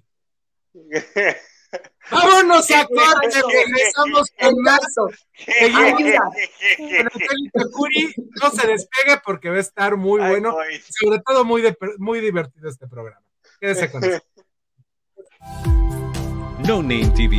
Vámonos 2.11 2.71
a 2.71 2.87
corte, 2.87 3.41
regresamos 3.53 4.31
con 4.39 4.55
más. 4.63 4.81
no 8.43 8.51
se 8.51 8.67
despegue 8.67 9.21
porque 9.25 9.49
va 9.49 9.57
a 9.57 9.61
estar 9.61 9.97
muy 9.97 10.21
bueno, 10.21 10.55
sobre 10.91 11.21
todo 11.21 11.47
muy, 11.47 11.63
muy 11.97 12.21
divertido 12.21 12.69
este 12.69 12.87
programa. 12.87 13.25
Quédese 13.63 13.93
con 13.93 14.03
eso. 14.03 14.21
No 16.67 16.81
Name 16.81 17.11
TV 17.17 17.39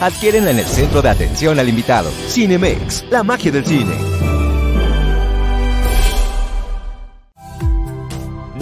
Adquiérenla 0.00 0.50
en 0.50 0.58
el 0.58 0.66
centro 0.66 1.00
de 1.00 1.08
atención 1.08 1.58
al 1.58 1.68
invitado. 1.68 2.10
Cinemex, 2.28 3.04
la 3.10 3.22
magia 3.22 3.50
del 3.50 3.64
cine. 3.64 3.96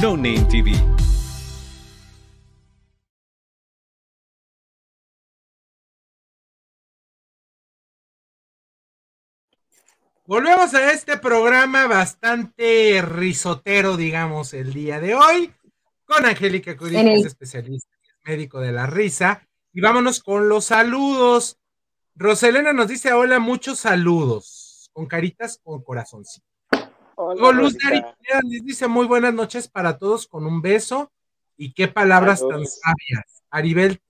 No 0.01 0.17
Name 0.17 0.47
TV 0.51 0.73
Volvemos 10.27 10.73
a 10.73 10.91
este 10.91 11.19
programa 11.19 11.87
bastante 11.87 13.03
risotero, 13.03 13.99
digamos, 13.99 14.55
el 14.55 14.73
día 14.73 14.99
de 14.99 15.15
hoy, 15.15 15.53
con 16.07 16.25
Angélica 16.25 16.75
Curí, 16.79 16.97
que 16.97 17.15
es 17.17 17.27
especialista, 17.27 17.95
médico 18.25 18.59
de 18.59 18.73
la 18.73 18.87
risa. 18.87 19.47
Y 19.77 19.81
vámonos 19.81 20.23
con 20.23 20.49
los 20.49 20.67
saludos. 20.67 21.59
Roselena 22.15 22.73
nos 22.73 22.87
dice 22.87 23.13
hola, 23.13 23.41
muchos 23.41 23.81
saludos, 23.81 24.89
con 24.93 25.07
caritas 25.07 25.61
con 25.65 25.83
corazoncito. 25.83 26.47
Hola, 27.17 27.51
Luz 27.51 27.77
les 28.49 28.65
dice 28.65 28.87
muy 28.87 29.07
buenas 29.07 29.35
noches 29.35 29.67
para 29.67 29.99
todos, 29.99 30.29
con 30.29 30.47
un 30.47 30.63
beso. 30.63 31.11
Y 31.57 31.73
qué 31.73 31.89
palabras 31.89 32.41
tan 32.41 32.65
sabias. 32.65 33.43
Aribel 33.51 34.01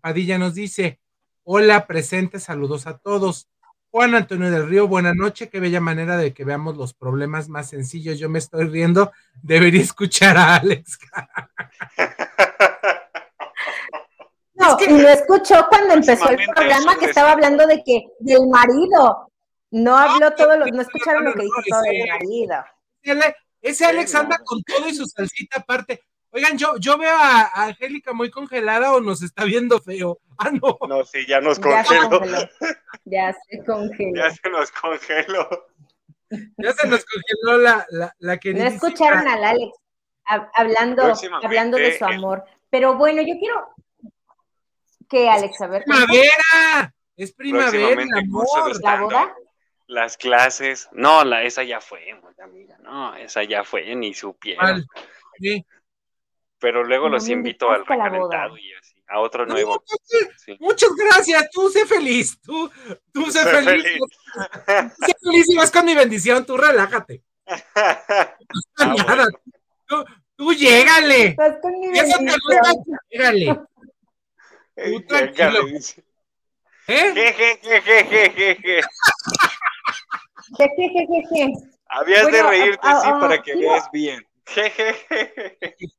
Padilla 0.00 0.38
nos 0.38 0.54
dice, 0.54 0.98
hola, 1.44 1.86
presente, 1.86 2.40
saludos 2.40 2.86
a 2.86 2.96
todos. 2.96 3.48
Juan 3.90 4.14
Antonio 4.14 4.50
del 4.50 4.66
Río, 4.66 4.88
buena 4.88 5.12
noche, 5.12 5.50
qué 5.50 5.60
bella 5.60 5.80
manera 5.80 6.16
de 6.16 6.32
que 6.32 6.46
veamos 6.46 6.78
los 6.78 6.94
problemas 6.94 7.50
más 7.50 7.68
sencillos. 7.68 8.18
Yo 8.18 8.30
me 8.30 8.38
estoy 8.38 8.64
riendo, 8.64 9.12
debería 9.42 9.82
escuchar 9.82 10.38
a 10.38 10.56
Alex. 10.56 10.98
No, 14.80 14.96
y 14.96 15.00
lo 15.00 15.08
escuchó 15.08 15.66
cuando 15.68 15.94
empezó 15.94 16.28
el 16.30 16.46
programa 16.54 16.96
que 16.98 17.06
estaba 17.06 17.32
hablando 17.32 17.66
de 17.66 17.82
que 17.84 18.04
del 18.20 18.46
marido. 18.48 19.28
No 19.70 19.96
habló 19.96 20.32
todo 20.34 20.56
lo, 20.56 20.66
no 20.66 20.82
escucharon 20.82 21.24
lo 21.24 21.32
que 21.32 21.42
dijo 21.42 21.62
todo 21.68 21.82
el 21.84 22.08
marido. 22.08 22.64
Ese 23.62 23.86
Alex 23.86 24.14
anda 24.14 24.38
con 24.44 24.62
todo 24.62 24.88
y 24.88 24.94
su 24.94 25.06
salsita 25.06 25.60
aparte. 25.60 26.02
Oigan, 26.34 26.56
yo, 26.56 26.76
yo 26.78 26.96
veo 26.96 27.14
a, 27.14 27.64
Angélica 27.66 28.12
muy 28.12 28.30
congelada 28.30 28.94
o 28.94 29.00
nos 29.00 29.22
está 29.22 29.44
viendo 29.44 29.80
feo. 29.80 30.18
Ah, 30.44 30.50
no. 30.50 30.76
No, 30.88 31.04
sí, 31.04 31.24
ya 31.28 31.40
nos 31.40 31.60
congeló. 31.60 32.20
Ya 33.04 33.32
se 33.32 33.62
congeló. 33.64 34.16
Ya 34.16 34.30
se 34.30 34.50
nos 34.50 34.72
congeló. 34.72 35.66
Ya 36.30 36.72
se 36.72 36.88
nos 36.88 37.04
congeló 37.04 37.58
la, 37.58 37.86
la, 37.90 38.12
la 38.18 38.40
No 38.42 38.64
escucharon 38.64 39.28
al 39.28 39.44
Alex 39.44 39.72
hablando, 40.24 41.12
hablando 41.44 41.76
de 41.76 41.96
su 41.96 42.04
amor. 42.04 42.44
Pero 42.70 42.96
bueno, 42.96 43.22
yo 43.22 43.34
quiero. 43.38 43.68
¿Qué, 45.12 45.28
Alex? 45.28 45.60
A 45.60 45.66
ver. 45.68 45.84
¡Primavera! 45.84 46.94
Es 47.16 47.32
primavera, 47.32 48.02
el 48.02 48.08
amor. 48.18 48.46
¿La 48.82 49.00
boda? 49.00 49.34
Las 49.86 50.16
clases. 50.16 50.88
No, 50.92 51.22
la, 51.22 51.42
esa 51.44 51.62
ya 51.62 51.80
fue, 51.80 52.00
amiga. 52.42 52.78
No, 52.78 53.14
esa 53.14 53.44
ya 53.44 53.62
fue, 53.62 53.94
ni 53.94 54.14
supieron. 54.14 54.84
Sí 55.38 55.64
pero 56.62 56.84
luego 56.84 57.08
los 57.08 57.28
invito 57.28 57.68
al 57.70 57.84
recalentado 57.84 58.56
y 58.56 58.72
así, 58.74 58.94
a 59.08 59.18
otro 59.18 59.44
nuevo. 59.44 59.82
Muchas 60.60 60.90
gracias, 60.94 61.50
tú 61.50 61.68
sé 61.68 61.84
feliz, 61.86 62.40
tú, 62.40 62.70
tú 63.12 63.28
sé, 63.32 63.44
feliz. 63.44 63.84
sé 63.84 65.12
feliz 65.20 65.50
y 65.50 65.56
vas 65.56 65.72
con 65.72 65.84
mi 65.84 65.96
bendición, 65.96 66.46
tú 66.46 66.56
relájate. 66.56 67.24
Ah, 67.74 68.36
nada, 69.08 69.26
tú, 69.88 70.04
tú 70.36 70.52
llégale. 70.52 71.34
Vas 71.36 71.56
con 71.60 71.72
mi 71.80 71.88
bendición. 71.88 72.28
Eso 72.28 72.38
te 72.38 72.58
gusta, 72.60 72.98
llégale. 73.10 73.60
Tú 74.74 75.02
tranquilo. 75.06 75.66
¿Eh? 76.88 78.80
Habías 81.88 82.32
de 82.32 82.42
reírte, 82.42 82.88
sí, 83.02 83.10
para 83.20 83.42
que 83.42 83.54
veas 83.54 83.90
bien. 83.92 84.26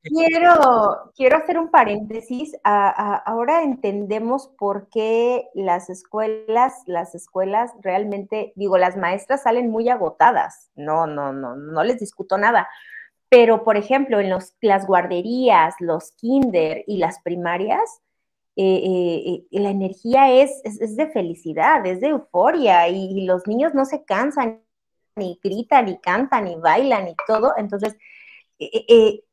quiero, 0.03 1.11
quiero 1.15 1.37
hacer 1.37 1.57
un 1.57 1.69
paréntesis. 1.69 2.55
ahora 2.63 3.63
entendemos 3.63 4.47
por 4.57 4.89
qué 4.89 5.47
las 5.53 5.89
escuelas, 5.89 6.73
las 6.85 7.15
escuelas 7.15 7.71
realmente, 7.81 8.53
digo, 8.55 8.77
las 8.77 8.97
maestras 8.97 9.43
salen 9.43 9.69
muy 9.69 9.89
agotadas. 9.89 10.69
No, 10.75 11.07
no, 11.07 11.31
no, 11.31 11.55
no 11.55 11.83
les 11.83 11.99
discuto 11.99 12.37
nada. 12.37 12.67
Pero, 13.29 13.63
por 13.63 13.77
ejemplo, 13.77 14.19
en 14.19 14.29
los, 14.29 14.53
las 14.61 14.85
guarderías, 14.85 15.75
los 15.79 16.11
kinder 16.11 16.83
y 16.85 16.97
las 16.97 17.19
primarias, 17.21 18.01
eh, 18.55 19.45
eh, 19.51 19.59
la 19.59 19.71
energía 19.71 20.31
es, 20.31 20.61
es, 20.63 20.95
de 20.95 21.07
felicidad, 21.11 21.85
es 21.85 22.01
de 22.01 22.09
euforia 22.09 22.87
y, 22.87 23.25
los 23.25 23.47
niños 23.47 23.73
no 23.73 23.85
se 23.85 24.03
cansan, 24.05 24.61
ni 25.15 25.39
gritan, 25.43 25.85
ni 25.85 25.99
cantan, 25.99 26.45
ni 26.45 26.55
bailan, 26.55 27.07
y 27.07 27.15
todo. 27.27 27.53
Entonces, 27.57 27.95
eh, 28.59 28.85
eh, 28.87 29.23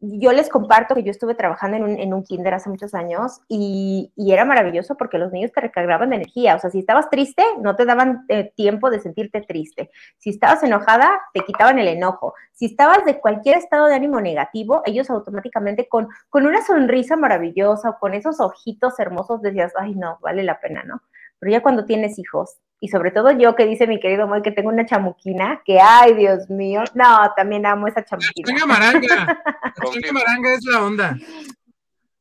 yo 0.00 0.32
les 0.32 0.48
comparto 0.48 0.94
que 0.94 1.02
yo 1.02 1.10
estuve 1.10 1.34
trabajando 1.34 1.86
en 1.86 2.12
un, 2.12 2.22
kinder 2.22 2.54
hace 2.54 2.68
muchos 2.68 2.94
años 2.94 3.40
y, 3.48 4.12
era 4.16 4.44
maravilloso 4.44 4.96
porque 4.96 5.18
los 5.18 5.32
niños 5.32 5.52
te 5.52 5.60
recargaban 5.60 6.10
de 6.10 6.16
energía. 6.16 6.56
O 6.56 6.58
sea, 6.58 6.70
si 6.70 6.80
estabas 6.80 7.08
triste, 7.08 7.42
no 7.60 7.76
te 7.76 7.84
daban 7.84 8.24
eh, 8.28 8.52
tiempo 8.54 8.90
de 8.90 9.00
sentirte 9.00 9.40
triste. 9.40 9.90
Si 10.18 10.30
estabas 10.30 10.62
enojada, 10.62 11.10
te 11.32 11.40
quitaban 11.40 11.78
el 11.78 11.88
enojo. 11.88 12.34
Si 12.52 12.66
estabas 12.66 13.04
de 13.04 13.18
cualquier 13.18 13.56
estado 13.56 13.86
de 13.86 13.94
ánimo 13.94 14.20
negativo, 14.20 14.82
ellos 14.84 15.08
automáticamente 15.10 15.88
con, 15.88 16.08
con 16.28 16.46
una 16.46 16.62
sonrisa 16.62 17.16
maravillosa 17.16 17.90
o 17.90 17.98
con 17.98 18.14
esos 18.14 18.40
ojitos 18.40 18.98
hermosos 18.98 19.42
decías, 19.42 19.72
ay, 19.78 19.94
no, 19.94 20.18
vale 20.20 20.42
la 20.42 20.60
pena, 20.60 20.82
¿no? 20.84 21.02
Pero 21.38 21.52
ya 21.52 21.62
cuando 21.62 21.84
tienes 21.84 22.18
hijos, 22.18 22.56
y 22.80 22.88
sobre 22.88 23.10
todo 23.10 23.30
yo 23.30 23.54
que 23.56 23.66
dice 23.66 23.86
mi 23.86 23.98
querido 23.98 24.26
Moy 24.26 24.42
que 24.42 24.52
tengo 24.52 24.68
una 24.68 24.84
chamuquina, 24.84 25.62
que 25.64 25.80
ay, 25.80 26.14
Dios 26.14 26.50
mío, 26.50 26.84
no, 26.94 27.32
también 27.34 27.64
amo 27.64 27.88
esa 27.88 28.04
chamuquina. 28.04 28.46
La 28.46 28.58
changa 28.58 28.66
maranga, 28.66 29.42
la 29.64 29.90
changa 29.90 30.12
maranga 30.12 30.54
es 30.54 30.64
la 30.64 30.84
onda. 30.84 31.16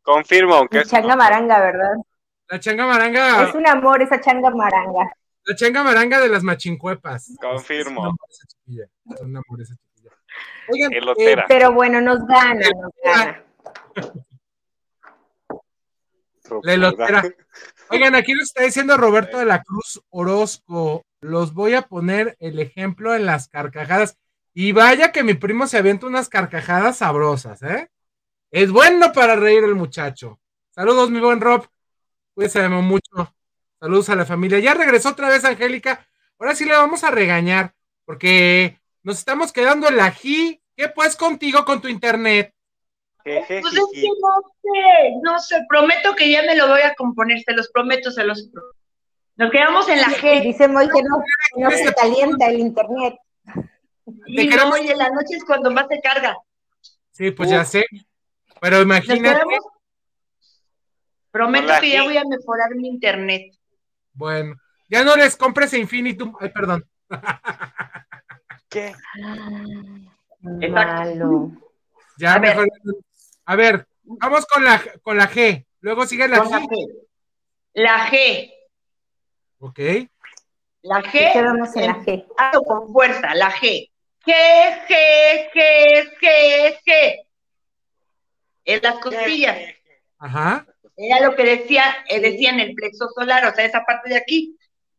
Confirmo, 0.01 0.55
aunque 0.55 0.79
es. 0.79 0.89
changa 0.89 1.15
maranga, 1.15 1.59
¿verdad? 1.59 1.95
La 2.47 2.59
changa 2.59 2.85
maranga. 2.85 3.43
Es 3.43 3.55
un 3.55 3.67
amor 3.67 4.01
esa 4.01 4.21
changa 4.21 4.49
maranga. 4.51 5.11
La 5.45 5.55
changa 5.55 5.83
maranga 5.83 6.19
de 6.19 6.29
las 6.29 6.43
machincuepas. 6.43 7.35
Confirmo. 7.41 8.15
Es 8.67 9.21
un 9.21 9.35
amor 9.35 9.61
esa 9.61 9.75
chiquilla. 9.75 10.11
Oigan, 10.69 10.91
eh, 11.17 11.43
pero 11.47 11.73
bueno, 11.73 12.01
nos 12.01 12.25
gana, 12.25 12.67
nos 12.81 12.91
gana. 13.03 13.43
La 16.63 16.73
elotera. 16.73 17.23
Oigan, 17.89 18.15
aquí 18.15 18.33
lo 18.33 18.41
está 18.41 18.63
diciendo 18.63 18.97
Roberto 18.97 19.37
de 19.37 19.45
la 19.45 19.61
Cruz 19.61 20.01
Orozco. 20.09 21.05
Los 21.21 21.53
voy 21.53 21.75
a 21.75 21.83
poner 21.83 22.35
el 22.39 22.59
ejemplo 22.59 23.13
en 23.13 23.25
las 23.25 23.47
carcajadas. 23.47 24.17
Y 24.53 24.71
vaya 24.71 25.11
que 25.11 25.23
mi 25.23 25.33
primo 25.35 25.67
se 25.67 25.77
avienta 25.77 26.07
unas 26.07 26.29
carcajadas 26.29 26.97
sabrosas, 26.97 27.61
¿eh? 27.61 27.89
Es 28.51 28.71
bueno 28.71 29.11
para 29.11 29.35
reír 29.35 29.63
el 29.63 29.75
muchacho. 29.75 30.39
Saludos, 30.71 31.11
mi 31.11 31.19
buen 31.19 31.41
Rob. 31.41 31.67
Cuídense 32.33 32.67
mucho. 32.69 33.35
Saludos 33.79 34.09
a 34.09 34.15
la 34.15 34.25
familia. 34.25 34.59
Ya 34.59 34.73
regresó 34.73 35.09
otra 35.09 35.29
vez 35.29 35.45
Angélica. 35.45 36.07
Ahora 36.39 36.55
sí 36.55 36.65
le 36.65 36.73
vamos 36.73 37.03
a 37.03 37.11
regañar 37.11 37.75
porque 38.05 38.79
nos 39.03 39.19
estamos 39.19 39.51
quedando 39.51 39.89
en 39.89 39.97
la 39.97 40.11
G. 40.11 40.59
¿Qué 40.75 40.89
pues 40.89 41.15
contigo 41.15 41.65
con 41.65 41.81
tu 41.81 41.87
internet? 41.87 42.54
Pues 43.25 43.49
es 43.49 43.63
que 43.91 44.07
no 44.21 44.53
sé, 44.61 45.13
no 45.23 45.39
sé, 45.39 45.65
prometo 45.67 46.15
que 46.15 46.29
ya 46.29 46.43
me 46.43 46.55
lo 46.55 46.67
voy 46.67 46.81
a 46.81 46.93
componer, 46.93 47.41
se 47.41 47.53
los 47.53 47.71
prometo, 47.71 48.11
se 48.11 48.23
los 48.23 48.49
prometo. 48.49 48.77
Nos 49.37 49.51
quedamos 49.51 49.89
en 49.89 49.99
la 49.99 50.07
G. 50.07 50.43
Dice 50.43 50.67
Moy 50.67 50.87
que 50.87 51.01
no, 51.01 51.23
no 51.57 51.71
se 51.71 51.91
calienta 51.93 52.47
el 52.49 52.59
internet. 52.59 53.15
Y 54.27 54.47
no, 54.47 54.77
en 54.77 54.97
la 54.97 55.09
noche 55.09 55.37
es 55.37 55.43
cuando 55.43 55.71
más 55.71 55.87
se 55.89 55.99
carga. 55.99 56.37
Sí, 57.11 57.31
pues 57.31 57.49
ya 57.49 57.65
sé. 57.65 57.83
Pero 58.61 58.81
imagínate. 58.83 59.41
Prometo 61.31 61.73
que 61.81 61.89
ya 61.89 62.03
voy 62.03 62.17
a 62.17 62.23
mejorar 62.25 62.75
mi 62.75 62.87
internet. 62.87 63.51
Bueno, 64.13 64.55
ya 64.87 65.03
no 65.03 65.15
les 65.15 65.35
compres 65.35 65.73
Infinitum. 65.73 66.35
Ay, 66.39 66.49
perdón. 66.49 66.85
¿Qué? 68.69 68.93
Malo. 70.69 71.51
Ya 72.17 72.35
A 72.35 72.39
mejor. 72.39 72.67
A 73.45 73.55
ver, 73.55 73.87
vamos 74.03 74.45
con 74.45 74.63
la, 74.63 74.81
con 75.01 75.17
la 75.17 75.29
G. 75.29 75.65
Luego 75.81 76.05
sigue 76.05 76.27
la 76.27 76.39
Con 76.39 76.51
la 76.51 76.59
G. 76.59 76.67
G. 76.67 77.07
La 77.73 78.09
G. 78.09 78.53
Ok. 79.59 79.79
La 80.81 81.01
G. 81.01 81.33
quedamos 81.33 81.75
en 81.75 81.87
la 81.87 81.95
G. 81.97 82.25
Hazlo 82.37 82.63
con 82.63 82.91
fuerza, 82.91 83.35
la 83.35 83.51
G. 83.51 83.91
G, 84.25 84.33
G, 84.87 85.49
G, 85.53 86.11
G, 86.19 86.79
G. 86.85 87.27
En 88.65 88.81
las 88.81 88.95
costillas. 88.95 89.57
Ajá. 90.17 90.65
Era 90.97 91.19
lo 91.19 91.35
que 91.35 91.43
decía, 91.43 91.83
eh, 92.09 92.19
decía 92.19 92.49
en 92.49 92.61
el 92.61 92.73
plexo 92.73 93.07
solar, 93.09 93.45
o 93.45 93.53
sea, 93.53 93.65
esa 93.65 93.83
parte 93.83 94.09
de 94.09 94.17
aquí. 94.17 94.57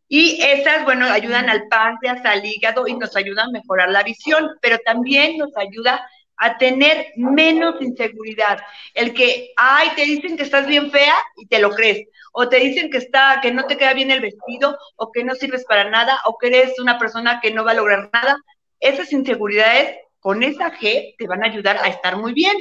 Y 0.08 0.40
esas, 0.40 0.84
bueno, 0.84 1.06
ayudan 1.06 1.48
al 1.48 1.66
páncreas, 1.66 2.24
al 2.24 2.44
hígado 2.44 2.86
y 2.86 2.94
nos 2.94 3.16
ayudan 3.16 3.48
a 3.48 3.52
mejorar 3.52 3.90
la 3.90 4.04
visión, 4.04 4.50
pero 4.60 4.78
también 4.84 5.36
nos 5.36 5.56
ayuda 5.56 6.08
a 6.36 6.58
tener 6.58 7.06
menos 7.16 7.80
inseguridad. 7.80 8.58
El 8.94 9.14
que, 9.14 9.52
ay, 9.56 9.90
te 9.96 10.02
dicen 10.02 10.36
que 10.36 10.42
estás 10.42 10.66
bien 10.66 10.90
fea 10.90 11.14
y 11.36 11.46
te 11.46 11.58
lo 11.58 11.70
crees. 11.70 12.08
O 12.32 12.48
te 12.48 12.56
dicen 12.56 12.90
que 12.90 12.98
está, 12.98 13.40
que 13.40 13.52
no 13.52 13.66
te 13.66 13.76
queda 13.76 13.94
bien 13.94 14.10
el 14.10 14.20
vestido, 14.20 14.78
o 14.96 15.10
que 15.10 15.24
no 15.24 15.34
sirves 15.34 15.64
para 15.64 15.88
nada, 15.88 16.20
o 16.26 16.36
que 16.38 16.48
eres 16.48 16.78
una 16.78 16.98
persona 16.98 17.40
que 17.40 17.52
no 17.52 17.64
va 17.64 17.70
a 17.70 17.74
lograr 17.74 18.10
nada. 18.12 18.36
Esas 18.80 19.12
inseguridades 19.12 19.96
con 20.20 20.42
esa 20.42 20.70
G 20.72 21.14
te 21.16 21.26
van 21.26 21.42
a 21.42 21.46
ayudar 21.46 21.78
a 21.78 21.88
estar 21.88 22.16
muy 22.16 22.32
bien. 22.32 22.56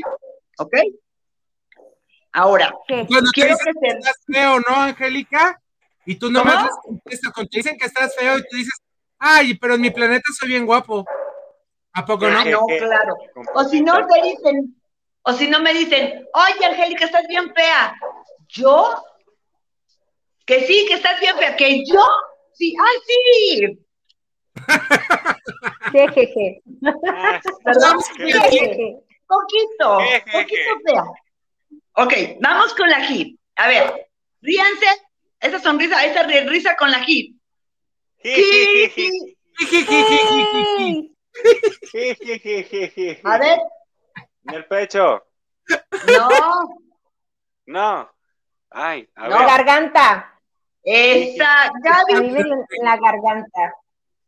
¿Ok? 0.57 0.73
Ahora. 2.31 2.73
Cuando 2.87 3.31
te 3.31 3.41
quiero 3.41 3.55
dicen 3.57 3.73
que 3.81 3.87
estás 3.87 4.17
feo, 4.25 4.59
¿no, 4.59 4.75
Angélica? 4.75 5.61
Y 6.05 6.15
tú 6.15 6.29
nomás 6.29 6.69
contestas, 6.83 7.33
cuando 7.33 7.49
te 7.49 7.57
dicen 7.57 7.77
que 7.77 7.87
estás 7.87 8.15
feo 8.15 8.37
y 8.37 8.41
tú 8.41 8.57
dices, 8.57 8.79
ay, 9.17 9.55
pero 9.55 9.75
en 9.75 9.81
mi 9.81 9.89
planeta 9.89 10.25
soy 10.37 10.49
bien 10.49 10.65
guapo. 10.65 11.05
¿A 11.95 12.05
poco 12.05 12.27
no? 12.27 12.39
Ah, 12.39 12.45
no, 12.45 12.65
claro. 12.65 13.15
O 13.55 13.63
si 13.63 13.81
no 13.81 13.95
te 14.07 14.21
dicen, 14.21 14.75
o 15.23 15.33
si 15.33 15.47
no 15.47 15.59
me 15.61 15.73
dicen, 15.73 16.27
oye, 16.33 16.65
Angélica, 16.65 17.05
estás 17.05 17.25
bien 17.27 17.53
fea. 17.55 17.95
¿Yo? 18.49 18.93
Que 20.45 20.61
sí, 20.67 20.85
que 20.87 20.95
estás 20.95 21.19
bien 21.19 21.35
fea. 21.37 21.55
¿Que 21.55 21.83
yo? 21.85 22.05
Sí, 22.53 22.73
ay, 22.85 22.97
sí. 23.07 23.79
GGG. 25.93 26.61
Ah. 26.85 27.39
¿qué? 28.17 28.31
GGG. 28.31 29.03
Poquito, 29.27 29.99
Jejeje. 30.01 30.31
poquito 30.31 30.79
fea. 30.85 31.03
Ok, 31.93 32.13
vamos 32.41 32.73
con 32.75 32.89
la 32.89 33.09
hip. 33.09 33.39
A 33.55 33.67
ver, 33.67 34.07
ríanse. 34.41 34.85
Esa 35.39 35.59
sonrisa, 35.59 36.03
esa 36.05 36.23
ri- 36.27 36.47
risa 36.47 36.75
con 36.75 36.91
la 36.91 37.01
hip. 37.07 37.35
A 43.23 43.37
ver, 43.37 43.59
En 44.47 44.53
el 44.55 44.65
pecho. 44.65 45.23
no, 46.07 46.29
No. 47.67 48.11
Ay, 48.69 49.07
a 49.15 49.23
No. 49.27 49.29
La 49.29 49.37
ver. 49.39 49.47
garganta. 49.47 50.31
esa, 50.83 51.63
A 51.63 51.71
Gaby, 51.81 52.27
mí 52.27 52.31
me 52.31 52.39
en 52.41 52.65
la 52.85 52.97
garganta. 52.97 53.73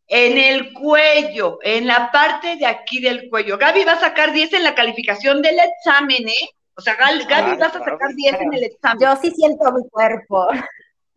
en 0.07 0.37
el 0.37 0.73
cuello, 0.73 1.59
en 1.61 1.85
la 1.85 2.09
parte 2.11 2.55
de 2.55 2.65
aquí 2.65 2.99
del 3.01 3.29
cuello. 3.29 3.57
Gaby 3.57 3.83
va 3.83 3.93
a 3.93 3.99
sacar 3.99 4.31
10 4.31 4.53
en 4.53 4.63
la 4.63 4.73
calificación 4.73 5.41
del 5.41 5.59
examen, 5.59 6.27
¿eh? 6.29 6.49
O 6.75 6.81
sea, 6.81 6.95
Gaby 6.95 7.23
Ay, 7.29 7.57
vas 7.57 7.75
a 7.75 7.79
sacar 7.79 8.13
10 8.15 8.39
en 8.41 8.53
el 8.53 8.63
examen. 8.63 8.99
Yo 9.01 9.15
sí 9.21 9.31
siento 9.31 9.71
mi 9.73 9.87
cuerpo. 9.89 10.47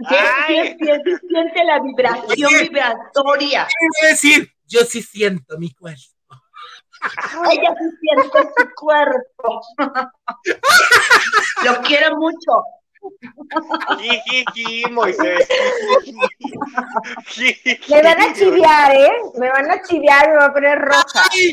Sí, 0.08 0.16
sí, 0.78 0.86
siente 1.28 1.64
la 1.64 1.78
vibración 1.80 2.50
vibratoria. 2.62 3.66
¿Qué 3.68 3.86
voy 3.86 4.06
a 4.06 4.08
decir? 4.10 4.52
Yo 4.70 4.80
sí 4.84 5.02
siento 5.02 5.58
mi 5.58 5.74
cuerpo. 5.74 6.00
Ella 7.50 7.74
sí 7.76 7.90
siente 8.00 8.52
su 8.56 8.68
cuerpo. 8.76 9.60
Lo 11.64 11.80
quiero 11.82 12.16
mucho. 12.16 12.62
Jijiji, 13.98 14.84
Moisés. 14.92 15.48
Me 17.88 18.02
van 18.02 18.20
a 18.20 18.32
chiviar, 18.32 18.94
¿eh? 18.94 19.10
Me 19.38 19.50
van 19.50 19.70
a 19.70 19.82
chiviar, 19.82 20.28
me 20.30 20.36
va 20.36 20.44
a 20.46 20.52
poner 20.52 20.78
roja. 20.78 21.24
¡Ay! 21.32 21.52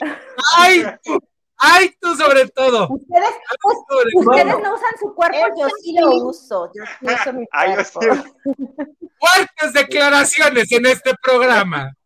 ¡Ay! 0.57 0.85
tú! 1.03 1.19
¡Ay, 1.59 1.95
tú 1.99 2.15
sobre 2.15 2.47
todo! 2.49 2.87
Ustedes, 2.91 3.33
pues, 3.61 3.77
Sobre 3.89 4.09
ustedes 4.13 4.53
todo. 4.53 4.63
no 4.63 4.75
usan 4.75 4.91
su 4.99 5.15
cuerpo, 5.15 5.37
yo 5.57 5.67
sí 5.81 5.95
lo 5.99 6.11
uso. 6.11 6.71
Yo 6.75 6.83
sí 6.85 7.05
uso 7.15 7.33
mi 7.33 7.45
Ay, 7.51 7.75
yo 7.75 7.83
cuerpo. 7.93 8.23
Fuertes 9.19 9.73
declaraciones 9.73 10.71
en 10.71 10.85
este 10.85 11.15
programa. 11.23 11.96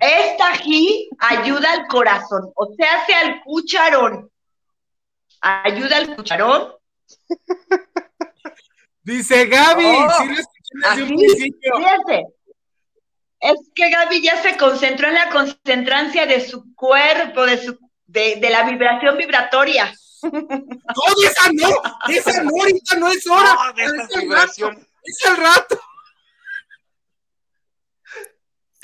Esta 0.00 0.48
ají 0.52 1.08
ayuda 1.18 1.72
al 1.72 1.86
corazón, 1.88 2.50
o 2.54 2.74
sea, 2.76 3.00
hace 3.02 3.14
al 3.14 3.42
cucharón. 3.42 4.30
Ayuda 5.40 5.96
al 5.98 6.16
cucharón. 6.16 6.74
Dice 9.02 9.46
Gaby, 9.46 9.84
Oh, 9.86 10.10
sí 10.18 10.42
lo 10.72 10.90
un 10.92 11.08
principio. 11.08 11.72
fíjense. 11.76 12.26
Es 13.40 13.54
que 13.74 13.88
Gaby 13.90 14.22
ya 14.22 14.42
se 14.42 14.56
concentró 14.56 15.08
en 15.08 15.14
la 15.14 15.30
concentrancia 15.30 16.26
de 16.26 16.46
su 16.46 16.74
cuerpo, 16.74 17.46
de 17.46 17.58
su, 17.64 17.78
de, 18.06 18.36
de 18.36 18.50
la 18.50 18.64
vibración 18.64 19.16
vibratoria. 19.16 19.92
¡No, 20.22 20.42
esa 21.24 21.52
no! 21.52 21.68
¡Esa 22.08 22.42
no! 22.42 22.50
¡Ahorita 22.60 22.96
no 22.96 23.08
es 23.08 23.26
hora! 23.28 23.54
No, 23.54 23.72
de 23.74 23.84
esa 23.84 23.94
¡Es 24.02 24.10
el 24.16 24.20
vibración. 24.22 24.74
rato! 24.74 24.86
¡Es 25.04 25.24
el 25.30 25.36
rato! 25.36 25.80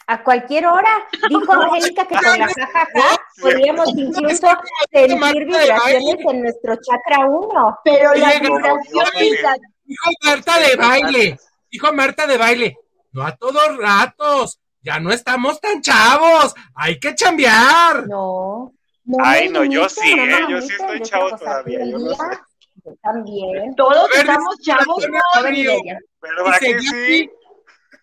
A 0.07 0.23
cualquier 0.23 0.67
hora, 0.67 0.91
dijo 1.29 1.53
Angélica 1.63 2.07
que 2.07 2.15
con 2.17 2.39
la 2.39 2.47
jajaja 2.49 3.17
podríamos 3.41 3.89
incluso 3.97 4.47
sentir 4.93 5.45
vibraciones 5.47 6.17
en 6.29 6.43
nuestro 6.43 6.77
chakra 6.77 7.27
1. 7.27 7.79
Pero 7.85 8.15
la 8.15 8.29
Oye, 8.29 8.41
vibración 8.41 9.05
Gaby, 9.13 9.31
vibra- 9.31 9.57
Dijo 9.85 10.11
Marta 10.25 10.59
de 10.59 10.77
baile. 10.77 11.39
Dijo 11.71 11.93
Marta 11.93 12.27
de 12.27 12.37
baile. 12.39 12.79
No 13.13 13.25
a 13.27 13.37
todos 13.37 13.77
ratos. 13.79 14.61
Ya 14.83 15.01
no 15.01 15.11
estamos 15.13 15.61
tan 15.61 15.81
chavos. 15.81 16.55
Hay 16.75 16.99
que 17.01 17.15
chambear. 17.15 18.07
No. 18.07 18.73
no 19.05 19.17
Ay, 19.25 19.49
no, 19.49 19.65
yo 19.65 19.89
sí, 19.89 20.13
¿eh? 20.13 20.39
Yo 20.49 20.61
sí 20.61 20.73
estoy 20.79 21.01
chavo 21.01 21.37
todavía, 21.37 21.85
yo 21.87 21.99
no 21.99 22.11
día. 22.11 22.47
Yo 22.85 22.93
también. 23.03 23.75
todos 23.77 24.09
ver, 24.11 24.21
estamos 24.21 24.59
chavos, 24.61 25.07
¿no? 25.11 25.19
Joven 25.35 25.55
y 25.55 25.63
Río. 25.63 25.73
bella. 25.73 25.99
¿Verdad 26.21 26.45
Dice 26.61 26.73
que 26.77 26.81
sí? 26.81 27.31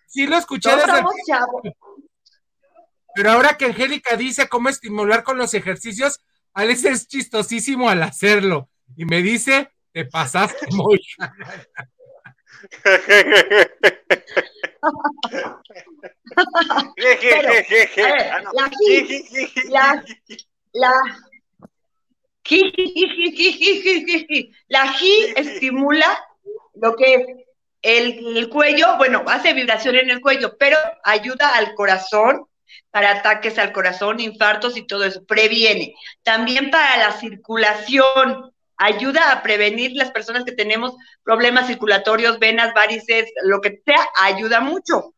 Sí 0.08 0.28
lo 0.28 0.38
escuché 0.38 0.70
Todos 0.70 0.82
desde 0.86 0.92
el 0.92 0.98
estamos 0.98 1.16
chavos. 1.28 1.62
Pero 3.16 3.32
ahora 3.32 3.58
que 3.58 3.66
Angélica 3.66 4.16
dice 4.16 4.48
cómo 4.48 4.70
estimular 4.70 5.24
con 5.24 5.38
los 5.38 5.54
ejercicios, 5.54 6.20
Alex 6.54 6.86
es 6.86 7.08
chistosísimo 7.08 7.90
al 7.90 8.04
hacerlo. 8.04 8.70
Y 8.96 9.06
me 9.06 9.22
dice, 9.22 9.70
te 9.94 10.06
pasaste 10.06 10.68
muy. 10.72 11.00
La- 19.70 20.04
La 20.74 20.94
la 24.70 24.88
ji 24.94 25.34
estimula 25.36 26.20
lo 26.76 26.96
que 26.96 27.14
es 27.16 27.26
el, 27.82 28.38
el 28.38 28.50
cuello, 28.50 28.98
bueno, 28.98 29.24
hace 29.28 29.54
vibración 29.54 29.96
en 29.96 30.10
el 30.10 30.22
cuello, 30.22 30.56
pero 30.58 30.78
ayuda 31.04 31.56
al 31.56 31.74
corazón 31.76 32.46
para 32.90 33.12
ataques 33.12 33.58
al 33.58 33.72
corazón, 33.72 34.20
infartos 34.20 34.78
y 34.78 34.86
todo 34.86 35.04
eso, 35.06 35.24
previene. 35.26 35.96
También 36.24 36.72
para 36.72 36.98
la 36.98 37.12
circulación, 37.14 38.52
ayuda 38.78 39.32
a 39.32 39.44
prevenir 39.44 39.92
las 39.94 40.12
personas 40.12 40.44
que 40.44 40.54
tenemos 40.54 40.96
problemas 41.24 41.68
circulatorios, 41.68 42.40
venas, 42.40 42.74
varices, 42.74 43.32
lo 43.44 43.62
que 43.62 43.82
sea, 43.86 44.08
ayuda 44.16 44.60
mucho. 44.60 45.14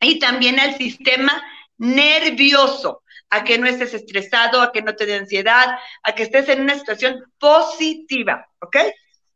Y 0.00 0.18
también 0.18 0.60
al 0.60 0.76
sistema 0.76 1.42
nervioso, 1.78 3.02
a 3.30 3.42
que 3.42 3.58
no 3.58 3.66
estés 3.66 3.94
estresado, 3.94 4.60
a 4.60 4.70
que 4.70 4.82
no 4.82 4.94
te 4.94 5.06
dé 5.06 5.16
ansiedad, 5.16 5.78
a 6.02 6.14
que 6.14 6.24
estés 6.24 6.48
en 6.50 6.60
una 6.60 6.78
situación 6.78 7.24
positiva, 7.38 8.46
¿ok? 8.60 8.76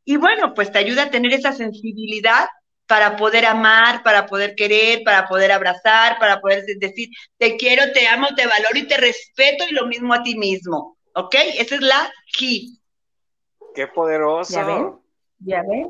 Y 0.04 0.16
bueno, 0.16 0.54
pues 0.54 0.70
te 0.70 0.78
ayuda 0.78 1.04
a 1.04 1.10
tener 1.10 1.32
esa 1.32 1.52
sensibilidad 1.52 2.48
para 2.90 3.16
poder 3.16 3.46
amar, 3.46 4.02
para 4.02 4.26
poder 4.26 4.56
querer, 4.56 5.02
para 5.04 5.28
poder 5.28 5.52
abrazar, 5.52 6.18
para 6.18 6.40
poder 6.40 6.64
decir, 6.64 7.08
te 7.38 7.56
quiero, 7.56 7.92
te 7.92 8.08
amo, 8.08 8.26
te 8.34 8.44
valoro 8.48 8.76
y 8.76 8.82
te 8.88 8.96
respeto 8.96 9.62
y 9.70 9.72
lo 9.74 9.86
mismo 9.86 10.12
a 10.12 10.24
ti 10.24 10.36
mismo, 10.36 10.98
¿ok? 11.14 11.36
Esa 11.56 11.76
es 11.76 11.80
la 11.82 12.12
G. 12.36 12.80
Qué 13.76 13.86
poderoso. 13.86 14.52
¿Ya 14.54 14.64
ven? 14.64 14.98
¿Ya 15.38 15.62
ven? 15.62 15.88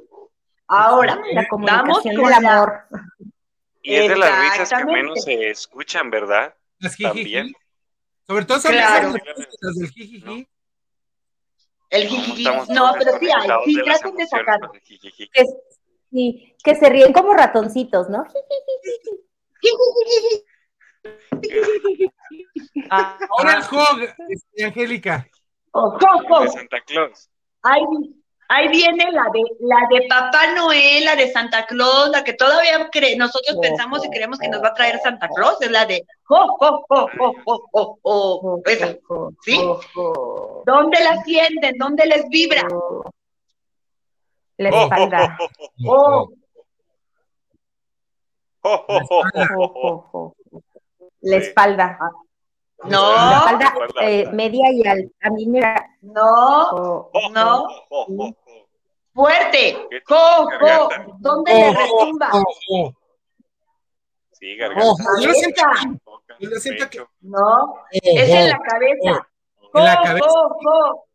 Ahora, 0.66 1.14
La 1.32 1.46
vamos 1.50 2.02
comunicación 2.02 2.16
con 2.16 2.24
del 2.30 2.42
la- 2.42 2.52
amor. 2.52 2.82
Y 3.80 3.94
es 3.94 4.08
de 4.10 4.16
las 4.18 4.40
risas 4.58 4.70
que 4.78 4.84
menos 4.84 5.22
se 5.24 5.48
escuchan, 5.48 6.10
¿verdad? 6.10 6.54
Las. 6.80 6.98
También. 6.98 7.50
Sobre 8.26 8.44
todo 8.44 8.60
son 8.60 8.72
Claro. 8.72 9.14
las 9.62 9.74
del 9.78 9.90
jijiji. 9.90 10.46
El 11.88 12.08
¿Cómo 12.10 12.22
jijiji. 12.24 12.44
No, 12.74 12.92
pero 12.98 13.18
sí 13.18 13.26
hay, 13.34 13.48
sí, 13.64 13.82
traten 13.82 14.16
de 14.16 14.26
sacarlo. 14.26 14.68
con 14.68 14.76
el 14.76 14.82
sí, 16.10 16.49
que 16.62 16.74
se 16.74 16.88
ríen 16.88 17.12
como 17.12 17.32
ratoncitos, 17.34 18.08
¿no? 18.08 18.24
Ah, 22.90 23.18
Ahora 23.38 23.54
el 23.54 23.62
hog, 23.62 24.14
este, 24.28 24.64
Angélica. 24.64 25.26
Oh, 25.72 25.96
oh, 26.30 26.42
De 26.42 26.48
Santa 26.48 26.80
Claus. 26.86 27.28
Ahí, 27.62 27.82
ahí 28.48 28.68
viene 28.68 29.10
la 29.12 29.24
de 29.32 29.42
la 29.60 29.86
de 29.90 30.06
Papá 30.08 30.52
Noel, 30.54 31.04
la 31.04 31.14
de 31.16 31.30
Santa 31.30 31.66
Claus, 31.66 32.10
la 32.10 32.24
que 32.24 32.32
todavía 32.32 32.90
cre- 32.90 33.16
nosotros 33.16 33.56
pensamos 33.60 34.04
y 34.04 34.10
creemos 34.10 34.38
que 34.38 34.48
nos 34.48 34.62
va 34.62 34.68
a 34.68 34.74
traer 34.74 34.98
Santa 35.00 35.28
Claus, 35.28 35.60
es 35.60 35.70
la 35.70 35.86
de 35.86 36.04
oh, 36.28 36.56
oh, 36.60 36.84
oh, 36.88 37.08
oh, 37.18 37.32
oh, 37.44 37.68
oh, 37.72 37.98
oh. 38.02 38.62
Esa. 38.66 38.96
¿Sí? 39.42 39.60
¿Dónde 40.66 41.00
la 41.04 41.22
sienten? 41.22 41.76
¿Dónde 41.78 42.06
les 42.06 42.28
vibra? 42.28 42.62
La 44.58 44.70
Oh, 44.70 44.74
oh, 44.76 44.82
espalda. 44.84 45.38
oh, 45.86 46.28
la 51.20 51.36
espalda. 51.36 51.98
No. 52.84 53.12
La 53.12 53.36
espalda 53.38 53.74
eh, 54.02 54.28
media 54.32 54.72
y 54.72 54.86
alta. 54.86 55.14
A 55.22 55.30
mí 55.30 55.46
me... 55.46 55.60
No. 56.02 56.70
Oh, 56.70 57.10
oh, 57.12 57.28
oh, 57.90 58.06
no. 58.08 58.36
Fuerte. 59.12 59.88
Co, 60.06 60.48
co. 60.58 60.88
¿Dónde 61.18 61.52
le 61.52 61.74
retumba? 61.74 62.30
Sí, 64.32 64.56
garganta. 64.56 65.04
yo 65.20 65.32
siento, 65.34 65.62
yo 66.38 66.50
siento 66.58 66.88
que... 66.88 67.04
No. 67.20 67.74
es 67.90 68.30
en 68.30 68.48
la 68.48 68.58
cabeza. 68.58 69.28
en 69.74 69.84
la 69.84 70.02
cabeza. 70.02 70.26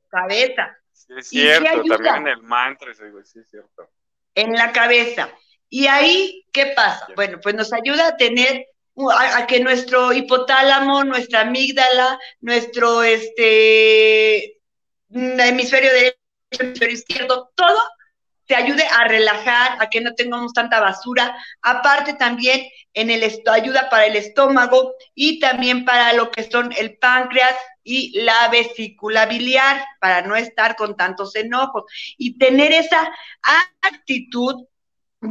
Cabeza. 0.10 0.78
Sí, 0.94 1.14
es 1.18 1.28
cierto. 1.60 1.84
También 1.90 2.16
en 2.16 2.28
el 2.28 2.44
mantra. 2.44 2.94
Sí, 2.94 3.40
es 3.40 3.50
cierto. 3.50 3.90
En 4.36 4.54
la 4.54 4.72
cabeza. 4.72 5.30
Y 5.76 5.88
ahí, 5.88 6.46
¿qué 6.54 6.68
pasa? 6.68 7.06
Bueno, 7.18 7.38
pues 7.44 7.54
nos 7.54 7.74
ayuda 7.74 8.08
a 8.08 8.16
tener, 8.16 8.66
a, 9.12 9.40
a 9.40 9.46
que 9.46 9.60
nuestro 9.60 10.14
hipotálamo, 10.14 11.04
nuestra 11.04 11.42
amígdala, 11.42 12.18
nuestro 12.40 13.04
este, 13.04 14.62
hemisferio 15.10 15.92
derecho, 15.92 16.18
hemisferio 16.62 16.96
izquierdo, 16.96 17.52
todo 17.56 17.78
te 18.46 18.56
ayude 18.56 18.86
a 18.88 19.10
relajar, 19.10 19.76
a 19.82 19.90
que 19.90 20.00
no 20.00 20.14
tengamos 20.14 20.54
tanta 20.54 20.80
basura. 20.80 21.36
Aparte 21.62 22.14
también 22.14 22.70
en 22.94 23.10
el 23.10 23.30
ayuda 23.52 23.90
para 23.90 24.06
el 24.06 24.16
estómago 24.16 24.94
y 25.14 25.42
también 25.42 25.84
para 25.84 26.14
lo 26.14 26.32
que 26.32 26.50
son 26.50 26.72
el 26.78 26.98
páncreas 27.00 27.54
y 27.84 28.18
la 28.22 28.48
vesícula 28.48 29.26
biliar, 29.26 29.84
para 30.00 30.22
no 30.22 30.38
estar 30.38 30.78
con 30.78 30.96
tantos 30.96 31.36
enojos 31.36 31.84
y 32.18 32.38
tener 32.38 32.72
esa 32.72 33.12
actitud 33.82 34.66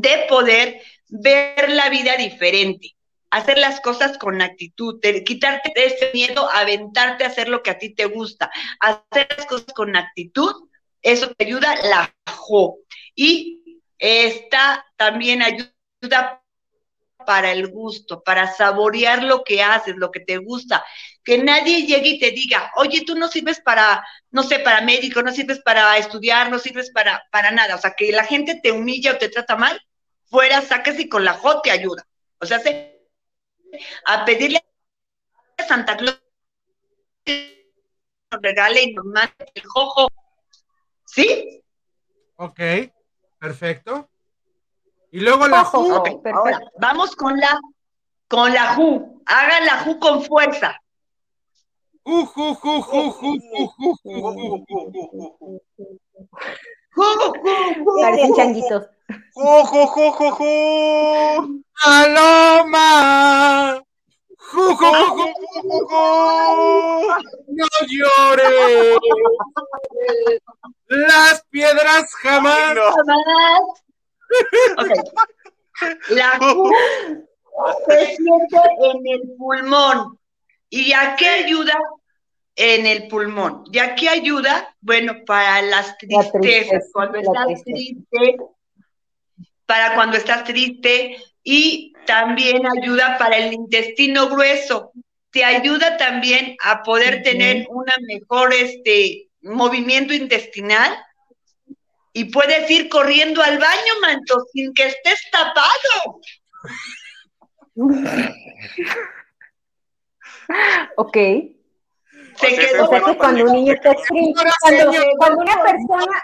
de 0.01 0.27
poder 0.29 0.81
ver 1.09 1.71
la 1.71 1.89
vida 1.89 2.17
diferente, 2.17 2.97
hacer 3.31 3.59
las 3.59 3.81
cosas 3.81 4.19
con 4.19 4.43
actitud, 4.43 5.01
quitarte 5.25 5.73
ese 5.75 6.11
miedo, 6.13 6.49
aventarte 6.51 7.25
a 7.25 7.29
hacer 7.29 7.49
lo 7.49 7.63
que 7.63 7.71
a 7.71 7.79
ti 7.79 7.95
te 7.95 8.07
gusta, 8.07 8.51
hacer 8.81 9.29
las 9.37 9.47
cosas 9.47 9.73
con 9.75 9.97
actitud, 9.97 10.69
eso 11.03 11.33
te 11.35 11.45
ayuda 11.45 11.77
la 11.85 12.15
jo. 12.31 12.79
Y 13.15 13.81
esta 13.99 14.85
también 14.97 15.43
ayuda 15.43 16.43
para 17.27 17.53
el 17.53 17.69
gusto, 17.69 18.23
para 18.23 18.53
saborear 18.53 19.23
lo 19.23 19.45
que 19.45 19.63
haces, 19.63 19.97
lo 19.97 20.11
que 20.11 20.21
te 20.21 20.39
gusta. 20.39 20.85
Que 21.25 21.39
nadie 21.39 21.87
llegue 21.87 22.09
y 22.11 22.19
te 22.21 22.31
diga, 22.33 22.71
oye, 22.77 23.03
tú 23.07 23.15
no 23.17 23.29
sirves 23.29 23.59
para, 23.61 24.05
no 24.31 24.43
sé, 24.43 24.59
para 24.59 24.83
médico, 24.83 25.23
no 25.23 25.33
sirves 25.33 25.61
para 25.61 25.97
estudiar, 25.97 26.51
no 26.51 26.59
sirves 26.59 26.91
para, 26.91 27.25
para 27.33 27.51
nada. 27.51 27.77
O 27.77 27.79
sea, 27.79 27.95
que 27.97 28.13
la 28.13 28.25
gente 28.25 28.61
te 28.63 28.71
humilla 28.73 29.13
o 29.13 29.17
te 29.19 29.31
trata 29.31 29.57
mal, 29.57 29.81
fuera, 30.27 30.61
sacas 30.61 31.01
y 31.01 31.09
con 31.09 31.25
la 31.25 31.33
J 31.33 31.63
te 31.63 31.71
ayuda. 31.71 32.07
O 32.41 32.47
sea, 32.47 32.59
se- 32.61 33.09
a 34.05 34.25
pedirle 34.27 34.63
a 35.59 35.63
Santa 35.65 35.97
Claus 35.97 36.21
que 37.25 37.73
nos 38.31 38.43
regale 38.43 38.83
y 38.83 38.93
nos 38.95 39.05
mande 39.07 39.33
el 39.55 39.65
jojo. 39.65 40.09
¿Sí? 41.07 41.63
Ok, 42.37 42.61
perfecto. 43.39 44.11
Y 45.11 45.21
luego 45.21 45.47
la 45.47 45.63
Ojo, 45.63 45.85
ju. 45.85 46.23
ahora 46.35 46.61
vamos 46.79 47.15
con 47.17 47.39
la 47.39 47.59
con 48.29 48.53
la 48.53 48.75
ju. 48.75 49.23
Hagan 49.27 49.65
la 49.67 49.79
ju 49.85 49.99
con 50.01 50.25
fuerza. 50.25 50.81
Parecen 58.01 58.35
changuitos. 58.35 58.87
¡No 59.35 59.63
¡Las 70.89 71.43
piedras 71.51 72.15
jamás! 72.23 72.75
Jamás. 72.75 73.61
La 76.11 76.39
se 77.89 78.17
siente 78.17 78.59
en 78.83 79.07
el 79.07 79.23
pulmón. 79.37 80.19
¿Y 80.77 80.93
a 80.93 81.15
qué 81.15 81.29
ayuda 81.29 81.79
en 82.57 82.85
el 82.85 83.07
pulmón? 83.07 83.63
¿Y 83.71 83.79
a 83.79 83.95
qué 83.95 84.09
ayuda? 84.09 84.75
Bueno, 84.81 85.25
para 85.25 85.63
las 85.63 85.97
tristezas. 85.99 86.33
tristeza, 86.33 86.79
Cuando 86.93 87.15
la 87.15 87.23
estás 87.23 87.47
tristeza. 87.47 87.77
triste, 87.77 88.37
para 89.67 89.95
cuando 89.95 90.17
estás 90.17 90.43
triste 90.43 91.17
y 91.45 91.93
también 92.07 92.63
ayuda 92.67 93.17
para 93.19 93.37
el 93.37 93.53
intestino 93.53 94.29
grueso. 94.29 94.91
Te 95.31 95.45
ayuda 95.45 95.97
también 95.97 96.57
a 96.65 96.83
poder 96.83 97.23
tener 97.23 97.69
una 97.71 97.95
mejor 98.09 98.53
este 98.53 99.29
movimiento 99.43 100.13
intestinal 100.13 100.93
y 102.13 102.25
puedes 102.25 102.69
ir 102.69 102.89
corriendo 102.89 103.45
al 103.45 103.59
baño, 103.59 103.93
manto, 104.01 104.45
sin 104.53 104.75
que 104.75 104.87
estés 104.87 105.21
tapado. 105.31 106.21
Ok. 110.97 111.15
Se 111.15 111.55
O 112.35 112.39
sea, 112.39 112.57
quedó 112.57 112.85
O 112.85 112.89
sea 112.89 113.01
que 113.03 113.17
cuando 113.17 113.45
un 113.45 113.53
niño 113.53 113.73
está 113.75 113.93
estreñido, 113.93 114.43
cuando, 114.61 114.93
cuando 115.19 115.43
una 115.43 115.63
persona, 115.63 116.23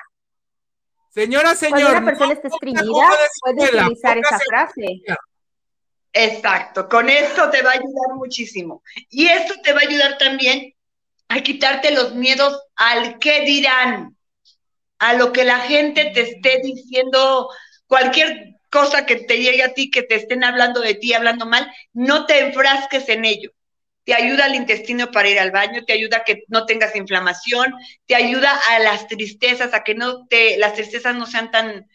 Señora, 1.11 1.55
cuando 1.55 1.77
señor. 1.77 1.91
una 1.97 2.05
persona 2.05 2.27
no 2.27 2.33
está 2.35 2.49
de 2.49 2.57
puede 3.41 3.85
utilizar 3.85 4.19
esa 4.19 4.39
frase. 4.39 5.03
Exacto, 6.13 6.89
con 6.89 7.09
esto 7.09 7.51
te 7.51 7.63
va 7.63 7.71
a 7.71 7.75
ayudar 7.75 8.17
muchísimo. 8.17 8.83
Y 9.09 9.27
esto 9.29 9.55
te 9.63 9.73
va 9.73 9.81
a 9.81 9.89
ayudar 9.89 10.19
también 10.19 10.75
a 11.29 11.41
quitarte 11.41 11.93
los 11.93 12.15
miedos 12.15 12.61
al 12.75 13.19
qué 13.19 13.43
dirán, 13.43 14.17
a 14.99 15.15
lo 15.15 15.33
que 15.33 15.45
la 15.45 15.61
gente 15.61 16.11
te 16.13 16.23
esté 16.23 16.61
diciendo, 16.63 17.49
cualquier 17.87 18.57
cosa 18.71 19.07
que 19.07 19.17
te 19.17 19.39
llegue 19.39 19.63
a 19.63 19.73
ti, 19.73 19.91
que 19.91 20.03
te 20.03 20.17
estén 20.17 20.43
hablando 20.43 20.81
de 20.81 20.95
ti, 20.95 21.13
hablando 21.13 21.47
mal, 21.47 21.73
no 21.93 22.27
te 22.27 22.41
enfrasques 22.41 23.09
en 23.09 23.25
ello. 23.25 23.51
Te 24.05 24.15
ayuda 24.15 24.47
al 24.47 24.55
intestino 24.55 25.11
para 25.11 25.29
ir 25.29 25.39
al 25.39 25.51
baño, 25.51 25.85
te 25.85 25.93
ayuda 25.93 26.19
a 26.19 26.25
que 26.25 26.45
no 26.49 26.67
tengas 26.67 26.97
inflamación, 26.97 27.75
te 28.07 28.15
ayuda 28.15 28.59
a 28.71 28.79
las 28.81 29.07
tristezas, 29.07 29.73
a 29.75 29.85
que 29.85 29.95
no 29.95 30.27
te, 30.27 30.57
las 30.59 30.75
tristezas 30.75 31.15
no 31.15 31.27
sean 31.27 31.51
tan, 31.51 31.87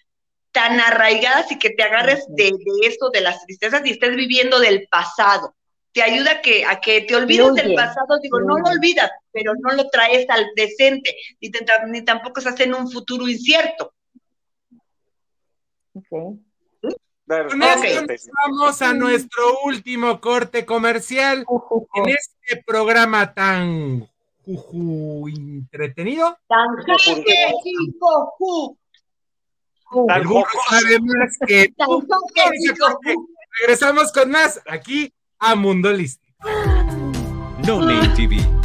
tan 0.51 0.80
arraigadas 0.80 1.51
y 1.51 1.58
que 1.60 1.72
te 1.72 1.84
agarres 1.84 2.26
de, 2.30 2.45
de 2.45 2.88
esto, 2.88 3.10
de 3.10 3.22
las 3.22 3.43
tristezas 3.45 3.82
y 3.86 3.91
estés 3.91 4.16
viviendo 4.16 4.60
del 4.60 4.88
pasado. 4.89 5.56
Te 5.91 6.03
ayuda 6.03 6.32
a 6.32 6.41
que, 6.41 6.66
a 6.66 6.80
que 6.80 7.01
te 7.01 7.16
olvides 7.16 7.53
del 7.53 7.74
pasado, 7.74 8.20
digo, 8.22 8.39
no 8.41 8.58
lo 8.58 8.70
olvidas, 8.70 9.10
pero 9.32 9.53
no 9.60 9.74
lo 9.74 9.88
traes 9.89 10.26
al 10.30 10.45
presente, 10.56 11.16
ni, 11.41 11.49
te- 11.49 11.66
ni 11.88 12.03
tampoco 12.03 12.39
estás 12.39 12.60
en 12.60 12.74
un 12.74 12.91
futuro 12.91 13.28
incierto. 13.28 13.93
Ok. 15.93 16.39
Vamos 17.28 18.82
a 18.82 18.93
nuestro 18.93 19.43
último 19.63 20.21
corte 20.21 20.65
comercial 20.65 21.45
en 21.95 22.09
este 22.09 22.63
programa 22.65 23.34
tan 23.34 24.07
entretenido. 24.45 26.38
Tan 26.47 26.67
Además 30.69 31.38
que 31.47 31.73
regresamos 33.61 34.11
con 34.11 34.30
más 34.30 34.61
aquí 34.67 35.11
a 35.39 35.55
Mundo 35.55 35.91
Listo. 35.91 36.28
No 37.65 37.80
Name 37.82 38.09
TV 38.09 38.64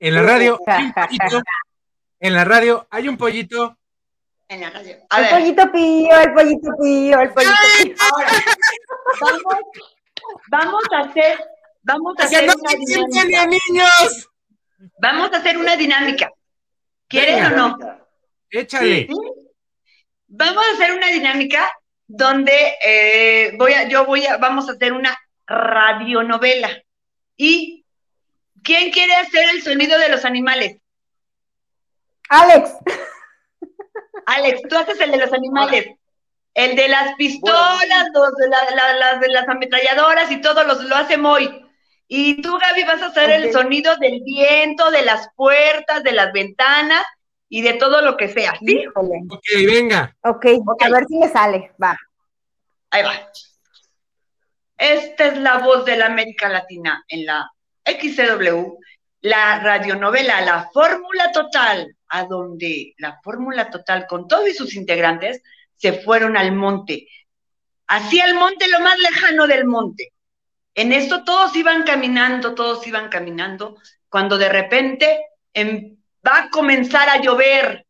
En 0.00 0.14
la 0.14 0.22
radio 0.22 0.58
hay 0.66 0.84
un 0.86 0.92
pollito. 0.94 1.42
En 2.18 2.34
la 2.34 2.44
radio 2.44 2.86
hay 2.90 3.08
un 3.08 3.16
pollito. 3.18 3.76
En 4.48 4.60
la 4.62 4.70
radio. 4.70 4.96
el 5.16 5.28
pollito 5.28 5.70
pío, 5.70 6.20
el 6.20 6.32
pollito 6.32 6.70
pío, 6.82 7.20
el 7.20 7.30
pollito 7.30 7.54
pío. 7.84 7.94
Ahora, 8.00 8.32
vamos, 9.20 9.54
vamos 10.48 10.82
a 10.92 10.98
hacer, 11.00 11.38
vamos 11.82 12.14
a 12.18 12.24
hacer 12.24 12.48
una 12.48 12.72
dinámica. 12.72 13.46
niños! 13.46 14.28
Vamos 14.98 15.32
a 15.32 15.36
hacer 15.36 15.58
una 15.58 15.76
dinámica. 15.76 16.30
¿Quieren 17.06 17.44
o 17.44 17.50
no? 17.50 17.78
Échale. 18.50 19.06
¿Sí? 19.06 19.14
Vamos 20.28 20.64
a 20.66 20.74
hacer 20.74 20.96
una 20.96 21.08
dinámica 21.08 21.70
donde 22.06 22.74
eh, 22.84 23.52
voy 23.56 23.72
a, 23.72 23.86
yo 23.88 24.06
voy 24.06 24.26
a, 24.26 24.38
vamos 24.38 24.68
a 24.68 24.72
hacer 24.72 24.92
una 24.92 25.16
radionovela. 25.46 26.70
¿Y 27.36 27.79
quién 28.62 28.90
quiere 28.90 29.14
hacer 29.14 29.48
el 29.54 29.62
sonido 29.62 29.98
de 29.98 30.08
los 30.08 30.24
animales? 30.24 30.76
Alex. 32.28 32.70
Alex, 34.26 34.62
tú 34.68 34.76
haces 34.76 35.00
el 35.00 35.10
de 35.10 35.18
los 35.18 35.32
animales. 35.32 35.86
El 36.54 36.76
de 36.76 36.88
las 36.88 37.14
pistolas, 37.14 38.08
los 38.12 38.36
de, 38.36 38.48
la- 38.48 38.74
la- 38.74 38.94
las 38.94 39.20
de 39.20 39.28
las 39.28 39.48
ametralladoras 39.48 40.30
y 40.30 40.40
todo 40.40 40.64
los, 40.64 40.82
lo 40.84 40.96
hace 40.96 41.16
Moy. 41.16 41.64
Y 42.08 42.42
tú, 42.42 42.58
Gaby, 42.58 42.82
vas 42.84 43.02
a 43.02 43.06
hacer 43.06 43.30
el 43.30 43.52
sonido 43.52 43.96
del 43.98 44.20
viento, 44.24 44.90
de 44.90 45.02
las 45.02 45.28
puertas, 45.36 46.02
de 46.02 46.10
las 46.12 46.32
ventanas 46.32 47.04
y 47.48 47.62
de 47.62 47.74
todo 47.74 48.00
lo 48.02 48.16
que 48.16 48.28
sea. 48.28 48.54
¿Sí? 48.58 48.84
Ok, 48.96 49.40
venga. 49.66 50.16
Ok, 50.22 50.46
a 50.80 50.88
ver 50.90 51.04
si 51.06 51.18
me 51.18 51.28
sale. 51.28 51.72
Va. 51.82 51.96
Ahí 52.90 53.04
va. 53.04 53.12
Esta 54.76 55.26
es 55.26 55.38
la 55.38 55.58
voz 55.58 55.84
de 55.84 55.96
la 55.96 56.06
América 56.06 56.48
Latina 56.48 57.04
en 57.08 57.26
la 57.26 57.48
XCW, 57.84 58.78
la 59.22 59.60
radionovela 59.60 60.40
La 60.40 60.70
Fórmula 60.72 61.30
Total, 61.32 61.94
a 62.08 62.24
donde 62.24 62.94
la 62.98 63.20
Fórmula 63.22 63.70
Total 63.70 64.06
con 64.06 64.26
todos 64.28 64.48
y 64.48 64.54
sus 64.54 64.74
integrantes 64.74 65.42
se 65.76 65.92
fueron 65.92 66.36
al 66.36 66.52
monte, 66.52 67.08
hacia 67.88 68.24
el 68.26 68.34
monte, 68.34 68.68
lo 68.68 68.80
más 68.80 68.98
lejano 68.98 69.46
del 69.46 69.64
monte. 69.64 70.12
En 70.74 70.92
esto 70.92 71.24
todos 71.24 71.54
iban 71.56 71.82
caminando, 71.82 72.54
todos 72.54 72.86
iban 72.86 73.08
caminando, 73.08 73.76
cuando 74.08 74.38
de 74.38 74.48
repente 74.48 75.20
em- 75.52 75.96
va 76.26 76.44
a 76.44 76.50
comenzar 76.50 77.08
a 77.08 77.20
llover. 77.20 77.86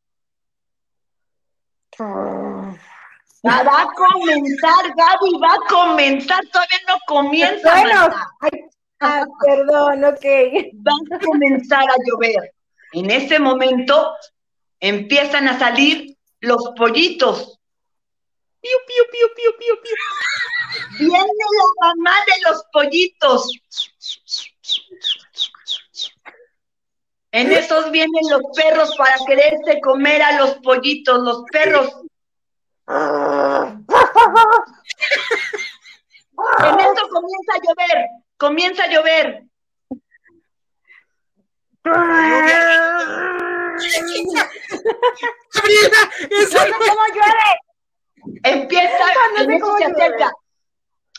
Va 3.46 3.62
va 3.62 3.82
a 3.82 3.86
comenzar, 3.94 4.94
Gaby, 4.96 5.38
va 5.42 5.54
a 5.54 5.68
comenzar, 5.68 6.46
todavía 6.52 6.78
no 6.88 6.96
comienza. 7.06 7.70
Bueno. 7.72 8.08
Ah, 9.00 9.24
perdón, 9.44 10.04
ok. 10.04 10.24
va 10.86 11.16
a 11.16 11.18
comenzar 11.18 11.82
a 11.82 11.96
llover. 12.06 12.52
En 12.92 13.10
ese 13.10 13.38
momento 13.38 14.14
empiezan 14.80 15.48
a 15.48 15.58
salir 15.58 16.16
los 16.40 16.72
pollitos. 16.76 17.58
Piu, 18.60 18.78
piu, 18.86 19.04
piu, 19.10 19.28
piu, 19.34 19.52
piu, 19.58 19.74
piu. 19.82 19.96
Viene 20.98 21.18
la 21.18 21.88
mamá 21.88 22.14
de 22.26 22.50
los 22.50 22.64
pollitos. 22.72 23.50
En 27.32 27.52
esos 27.52 27.90
vienen 27.90 28.28
los 28.28 28.42
perros 28.54 28.94
para 28.96 29.16
quererse 29.26 29.80
comer 29.80 30.20
a 30.20 30.38
los 30.38 30.56
pollitos, 30.56 31.22
los 31.22 31.44
perros. 31.52 31.88
En 36.58 36.80
eso 36.80 37.08
comienza 37.08 37.52
a 37.54 37.60
llover, 37.62 38.06
comienza 38.40 38.84
a 38.84 38.88
llover. 38.88 39.44
¡Gabriela! 45.54 46.10
¡Esa 46.30 46.64
No 46.64 46.66
sé 46.66 46.72
cómo 46.72 47.06
llueve. 47.14 47.50
Empieza, 48.44 48.98
No 48.98 49.36
sé 49.36 49.42
en 49.44 49.52
eso 49.52 49.78
se 49.78 49.84
llueve. 49.84 50.02
acerca. 50.04 50.32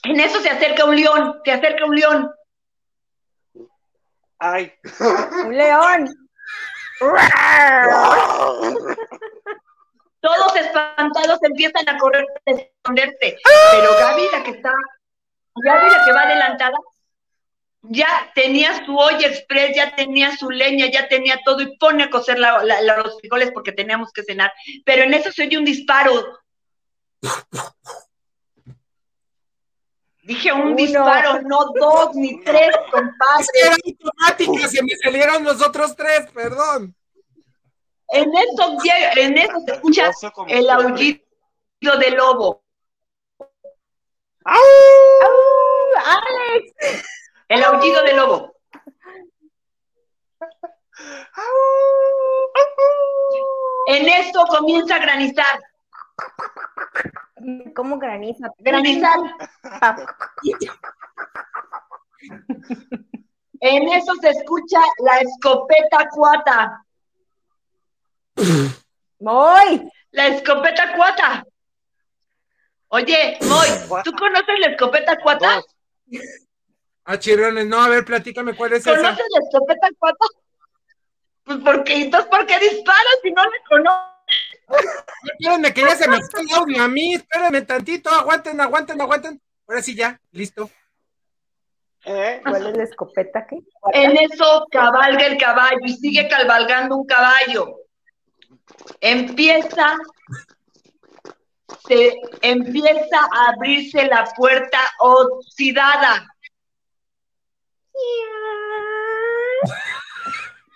En 0.04 0.20
eso 0.20 0.40
se 0.42 0.50
acerca 0.50 0.86
un 0.86 0.96
león, 0.96 1.42
se 1.46 1.52
acerca 1.52 1.86
un 1.86 1.96
león. 1.96 2.32
Ay. 4.40 4.74
Un 5.46 5.56
león. 5.58 6.10
Todos 10.20 10.56
espantados 10.56 11.40
empiezan 11.44 11.88
a 11.90 11.98
correr 11.98 12.26
a 12.48 12.52
esconderse. 12.52 13.38
Pero 13.72 13.94
Gaby, 14.00 14.30
la 14.32 14.44
que 14.44 14.52
está, 14.52 14.74
Gaby, 15.56 15.90
la 15.90 16.06
que 16.06 16.12
va 16.14 16.22
adelantada, 16.22 16.78
ya 17.84 18.32
tenía 18.36 18.86
su 18.86 18.96
olla 18.96 19.28
express, 19.28 19.76
ya 19.76 19.96
tenía 19.96 20.36
su 20.38 20.50
leña, 20.50 20.88
ya 20.92 21.08
tenía 21.08 21.40
todo 21.44 21.62
y 21.62 21.78
pone 21.78 22.04
a 22.04 22.10
cocer 22.10 22.38
la- 22.40 22.64
la- 22.64 22.82
la- 22.82 22.98
los 22.98 23.20
frijoles 23.20 23.52
porque 23.52 23.72
teníamos 23.72 24.12
que 24.14 24.24
cenar. 24.24 24.52
Pero 24.86 25.04
en 25.04 25.14
eso 25.14 25.32
se 25.32 25.44
oye 25.44 25.58
un 25.58 25.66
disparo. 25.66 26.40
Dije 30.24 30.54
un 30.54 30.62
Uno. 30.62 30.76
disparo, 30.76 31.42
no 31.42 31.66
dos 31.80 32.14
ni 32.16 32.40
tres, 32.44 32.70
compadre. 32.92 33.46
era 33.66 33.76
automática! 33.84 34.68
¡Se 34.68 34.84
me 34.84 34.96
salieron 35.04 35.44
los 35.44 35.62
otros 35.66 35.96
tres! 35.96 36.28
¡Perdón! 36.32 36.96
En 38.10 38.30
eso, 38.36 38.78
en 39.16 39.38
eso 39.38 39.54
se 39.66 39.74
escucha 39.74 40.12
el 40.48 40.70
aullido 40.70 41.22
del 42.00 42.16
lobo. 42.16 42.64
¡Au! 44.44 44.60
¡Alex! 46.06 47.04
El 47.52 47.62
aullido 47.66 48.02
del 48.04 48.16
lobo. 48.16 48.56
En 53.88 54.08
esto 54.08 54.46
comienza 54.46 54.96
a 54.96 55.00
granizar. 55.00 55.62
¿Cómo 57.76 58.00
graniza? 58.00 58.50
Granizar. 58.58 59.20
En 63.60 63.90
eso 63.90 64.14
se 64.22 64.30
escucha 64.30 64.80
la 65.00 65.20
escopeta 65.20 66.08
cuata. 66.10 66.86
¡Voy! 69.20 69.92
La 70.12 70.28
escopeta 70.28 70.96
cuata. 70.96 71.46
Oye, 72.88 73.38
Moy, 73.42 73.68
¿tú 74.06 74.14
conoces 74.14 74.58
la 74.58 74.68
escopeta 74.68 75.18
cuata? 75.22 75.62
Ah, 77.04 77.18
chirrones, 77.18 77.66
no, 77.66 77.82
a 77.82 77.90
ver, 77.90 78.06
platícame 78.06 78.56
cuál 78.56 78.74
es 78.74 78.84
¿Conoces 78.84 79.04
esa. 79.04 79.12
la 79.12 79.40
escopeta 79.44 79.88
cuata? 79.98 80.26
Pues 81.44 81.58
porque, 81.64 81.94
entonces, 81.96 82.30
¿por 82.30 82.46
qué 82.46 82.60
disparas 82.60 83.18
si 83.24 83.32
no 83.32 83.44
le 83.44 83.58
conoces? 83.68 84.12
Espérenme, 85.24 85.74
que 85.74 85.82
ya 85.82 85.96
se 85.96 86.08
me 86.08 86.22
fue 86.22 86.42
el 86.42 86.54
audio 86.54 86.84
a 86.84 86.88
mí, 86.88 87.16
espérenme 87.16 87.62
tantito, 87.64 88.10
aguanten, 88.10 88.62
aguanten, 88.62 89.02
aguanten. 89.02 89.42
Ahora 89.68 89.82
sí 89.82 89.96
ya, 89.96 90.20
listo. 90.32 90.70
¿Eh? 92.06 92.42
¿Cuál 92.44 92.68
es 92.68 92.78
la 92.78 92.84
escopeta? 92.84 93.46
¿Qué? 93.48 93.58
En 93.94 94.18
eso 94.18 94.68
cabalga 94.72 95.26
el 95.26 95.38
caballo 95.38 95.82
y 95.84 95.94
sigue 95.94 96.28
cabalgando 96.28 96.98
un 96.98 97.06
caballo. 97.06 97.78
Empieza, 99.02 99.98
se 101.88 102.14
empieza 102.42 103.20
a 103.32 103.52
abrirse 103.52 104.06
la 104.08 104.24
puerta 104.36 104.80
oxidada. 105.00 106.31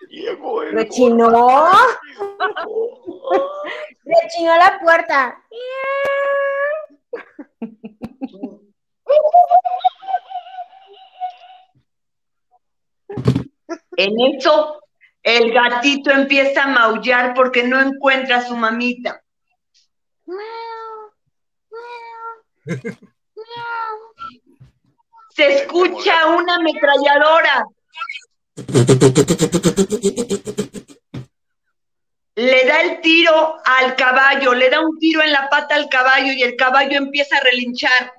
Llegó 0.10 0.64
el 0.64 0.74
Rechinó. 0.74 1.30
Rechinó 4.06 4.56
la 4.58 4.80
puerta. 4.82 5.42
En 13.98 14.20
eso, 14.20 14.82
el 15.24 15.54
gatito 15.54 16.12
empieza 16.12 16.64
a 16.64 16.68
maullar 16.68 17.34
porque 17.34 17.64
no 17.64 17.80
encuentra 17.80 18.38
a 18.38 18.48
su 18.48 18.56
mamita. 18.56 19.22
Se 25.36 25.54
escucha 25.54 26.28
una 26.28 26.56
ametralladora. 26.56 27.66
Le 32.36 32.66
da 32.66 32.82
el 32.82 33.02
tiro 33.02 33.58
al 33.66 33.96
caballo, 33.96 34.54
le 34.54 34.70
da 34.70 34.80
un 34.80 34.98
tiro 34.98 35.22
en 35.22 35.34
la 35.34 35.50
pata 35.50 35.76
al 35.76 35.90
caballo 35.90 36.32
y 36.32 36.42
el 36.42 36.56
caballo 36.56 36.98
empieza 36.98 37.38
a 37.38 37.42
relinchar. 37.42 38.14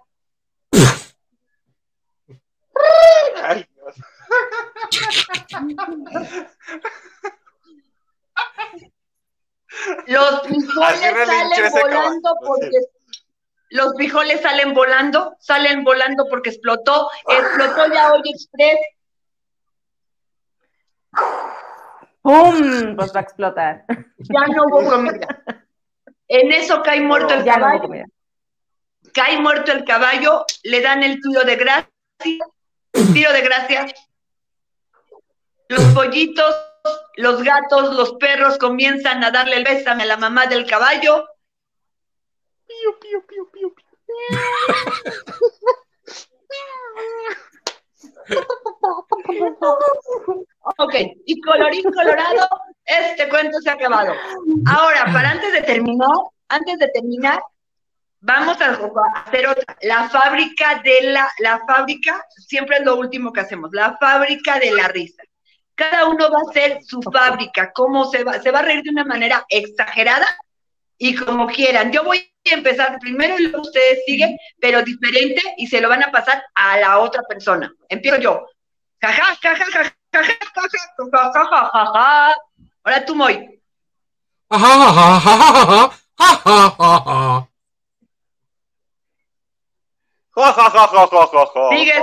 Ay, 3.43 3.67
Dios. 3.75 3.95
Los 10.07 10.43
relinchó 10.49 10.81
salen 10.81 11.73
volando 11.73 12.37
porque 12.45 12.79
los 13.71 13.95
frijoles 13.97 14.41
salen 14.41 14.75
volando, 14.75 15.37
salen 15.41 15.85
volando 15.85 16.27
porque 16.31 16.51
explotó, 16.51 17.09
explotó 17.29 17.93
ya 17.93 18.13
hoy 18.13 18.23
express, 18.25 18.79
¡Pum! 22.23 22.97
Pues 22.97 23.15
va 23.15 23.21
a 23.21 23.23
explotar. 23.23 23.85
ya 24.19 24.47
no 24.49 24.65
hubo 24.65 24.91
comida. 24.91 25.29
En 26.29 26.51
eso 26.51 26.83
cae 26.83 27.01
muerto 27.01 27.35
el 27.35 27.45
Ya 27.45 27.55
caballo, 27.55 27.89
cae 29.13 29.39
muerto 29.39 29.71
el 29.71 29.85
caballo, 29.85 30.45
le 30.65 30.81
dan 30.81 31.05
el 31.05 31.21
tiro 31.21 31.45
de 31.45 31.55
gracia, 31.55 32.45
tiro 33.13 33.33
de 33.33 33.41
gracia. 33.43 33.87
Los 35.69 35.85
pollitos, 35.95 36.53
los 37.15 37.45
gatos, 37.45 37.95
los 37.95 38.15
perros 38.15 38.59
comienzan 38.59 39.23
a 39.23 39.31
darle 39.31 39.59
el 39.59 39.65
bésame 39.65 40.03
a 40.03 40.07
la 40.07 40.17
mamá 40.17 40.47
del 40.49 40.67
caballo. 40.67 41.29
Piu, 42.87 42.95
piu, 43.01 43.21
piu, 43.27 43.45
piu, 43.51 43.75
piu. 43.75 43.85
Ok, 50.79 50.95
y 51.25 51.41
colorín 51.41 51.91
colorado, 51.91 52.49
este 52.85 53.29
cuento 53.29 53.61
se 53.61 53.71
ha 53.71 53.73
acabado. 53.73 54.13
Ahora, 54.69 55.07
para 55.13 55.31
antes 55.31 55.53
de 55.53 55.63
terminar, 55.63 56.17
antes 56.49 56.79
de 56.79 56.89
terminar, 56.91 57.43
vamos 58.21 58.61
a 58.61 58.79
hacer 59.25 59.49
otra. 59.49 59.77
La 59.83 60.09
fábrica 60.09 60.81
de 60.85 61.11
la, 61.11 61.29
la 61.41 61.61
fábrica, 61.67 62.25
siempre 62.47 62.77
es 62.77 62.85
lo 62.85 62.97
último 62.97 63.33
que 63.33 63.41
hacemos, 63.41 63.71
la 63.73 63.97
fábrica 63.99 64.61
de 64.61 64.71
la 64.71 64.87
risa. 64.87 65.25
Cada 65.75 66.07
uno 66.07 66.31
va 66.31 66.39
a 66.39 66.51
hacer 66.51 66.79
su 66.85 67.03
fábrica, 67.03 67.73
cómo 67.75 68.05
se 68.05 68.23
va, 68.23 68.41
se 68.41 68.53
va 68.53 68.61
a 68.61 68.63
reír 68.63 68.85
de 68.85 68.91
una 68.91 69.05
manera 69.05 69.45
exagerada 69.49 70.27
y 70.99 71.15
como 71.15 71.47
quieran. 71.47 71.93
Yo 71.93 72.05
voy 72.05 72.19
a 72.19 72.55
empezar 72.55 72.99
primero 73.01 73.39
y 73.39 73.49
luego 73.49 73.63
ustedes 73.63 74.01
siguen, 74.07 74.37
pero 74.61 74.83
diferente 74.83 75.43
y 75.57 75.67
se 75.67 75.81
lo 75.81 75.89
van 75.89 76.03
a 76.03 76.11
pasar 76.11 76.45
a 76.55 76.79
la 76.79 76.99
otra 76.99 77.23
persona. 77.23 77.73
Empiezo 77.89 78.19
yo. 78.19 78.47
Ahora 82.85 83.05
tú, 83.05 83.15
Moy. 83.15 83.61
Sigue. 91.71 91.95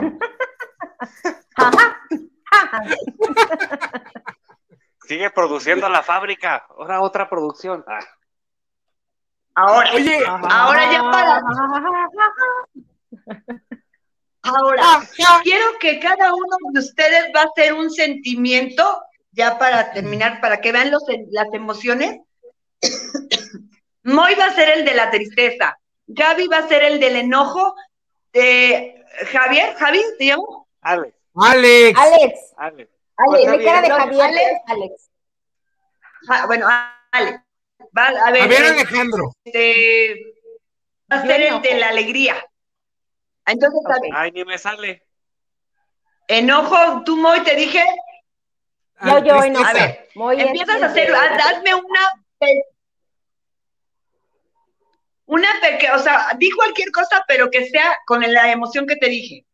Sigue 5.06 5.30
produciendo 5.30 5.88
la 5.88 6.02
fábrica. 6.02 6.66
Ahora 6.68 7.00
otra 7.00 7.28
producción. 7.28 7.84
Ah. 7.86 8.00
Ahora, 9.54 9.92
Oye, 9.94 10.20
ahora 10.26 10.92
ya 10.92 11.02
para. 11.02 11.40
Ahora, 14.42 14.82
quiero 15.42 15.66
que 15.80 16.00
cada 16.00 16.32
uno 16.32 16.56
de 16.72 16.80
ustedes 16.80 17.26
va 17.34 17.42
a 17.42 17.44
hacer 17.44 17.74
un 17.74 17.90
sentimiento, 17.90 19.02
ya 19.32 19.58
para 19.58 19.92
terminar, 19.92 20.40
para 20.40 20.60
que 20.60 20.72
vean 20.72 20.90
los, 20.90 21.04
las 21.30 21.52
emociones. 21.52 22.20
Moy 24.02 24.34
va 24.34 24.46
a 24.46 24.54
ser 24.54 24.70
el 24.70 24.86
de 24.86 24.94
la 24.94 25.10
tristeza, 25.10 25.78
Gaby 26.06 26.48
va 26.48 26.58
a 26.58 26.68
ser 26.68 26.84
el 26.84 27.00
del 27.00 27.16
enojo, 27.16 27.74
de 28.32 28.99
Javier, 29.32 29.74
Javi, 29.74 30.02
¿te 30.18 30.24
llamo? 30.26 30.68
Alex, 30.82 31.14
Alex. 31.34 31.98
Alex, 31.98 32.54
Alex. 32.56 32.90
Alex, 33.16 33.46
Pues, 33.50 33.64
cara 33.64 33.82
de 33.82 33.90
Javier. 33.90 34.22
Alex. 34.22 34.60
Alex. 34.66 35.10
Ja- 36.28 36.46
bueno, 36.46 36.66
Ale, 37.12 37.42
va, 37.96 38.06
a 38.08 38.30
ver, 38.30 38.42
Javier 38.42 38.62
eh, 38.62 38.68
Alejandro. 38.68 39.32
este, 39.44 40.22
va 41.12 41.16
a 41.18 41.22
Yo 41.24 41.30
ser 41.30 41.42
el 41.42 41.62
de 41.62 41.74
la 41.78 41.88
alegría. 41.88 42.44
Entonces, 43.46 43.80
Ok. 43.84 44.04
Ay, 44.14 44.32
ni 44.32 44.44
me 44.44 44.58
sale. 44.58 45.02
enojo, 46.28 47.02
tú, 47.04 47.16
Moy, 47.16 47.42
te 47.42 47.56
dije, 47.56 47.82
Yo, 49.02 49.12
Ah, 49.16 49.18
yo, 49.24 49.34
no. 49.34 49.40
tristeza. 49.40 49.68
A 49.70 49.72
ver, 49.72 50.08
Muy 50.14 50.36
bien, 50.36 50.48
Empiezas 50.48 50.82
a 50.82 50.86
hacer, 50.86 51.06
sí. 51.08 51.12
haz- 51.14 51.46
hazme 51.56 51.74
una, 51.74 52.24
una 55.30 55.48
pequeña, 55.60 55.94
o 55.94 55.98
sea, 56.00 56.28
di 56.36 56.50
cualquier 56.50 56.90
cosa, 56.90 57.24
pero 57.28 57.48
que 57.50 57.68
sea 57.68 57.96
con 58.04 58.20
la 58.20 58.50
emoción 58.50 58.84
que 58.84 58.96
te 58.96 59.08
dije. 59.08 59.46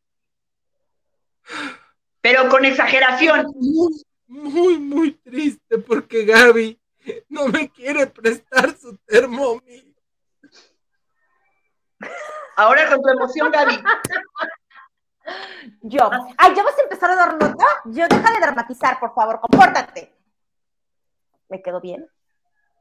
Pero 2.22 2.48
con 2.48 2.64
exageración. 2.64 3.52
Muy, 3.54 4.02
muy, 4.26 4.78
muy 4.78 5.12
triste 5.12 5.78
porque 5.78 6.24
Gaby 6.24 6.80
no 7.28 7.48
me 7.48 7.70
quiere 7.70 8.06
prestar 8.06 8.74
su 8.78 8.96
termomil. 9.04 9.94
Ahora 12.56 12.88
con 12.88 13.02
tu 13.02 13.08
emoción, 13.10 13.50
Gaby. 13.50 13.76
Yo. 15.82 16.08
Ay, 16.38 16.54
¿ya 16.56 16.62
vas 16.62 16.78
a 16.78 16.82
empezar 16.82 17.10
a 17.10 17.16
dar 17.16 17.34
nota? 17.34 17.66
Yo, 17.84 18.08
deja 18.08 18.32
de 18.32 18.40
dramatizar, 18.40 18.98
por 18.98 19.12
favor, 19.12 19.40
compórtate. 19.40 20.10
¿Me 21.50 21.60
quedó 21.60 21.82
bien? 21.82 22.08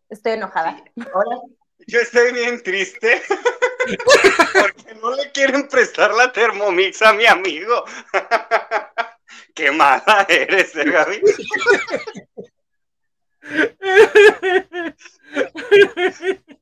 Estoy 0.07 0.33
enojada. 0.33 0.81
Ahora, 1.13 1.41
Yo 1.87 1.99
estoy 1.99 2.33
bien 2.33 2.61
triste 2.63 3.21
porque 4.53 4.95
no 5.01 5.15
le 5.15 5.31
quieren 5.31 5.67
prestar 5.67 6.13
la 6.13 6.31
Thermomix 6.31 7.01
a 7.01 7.13
mi 7.13 7.25
amigo. 7.25 7.83
Qué 9.53 9.71
mala 9.71 10.25
eres, 10.27 10.75
eh, 10.75 10.83
Gaby. 10.83 11.21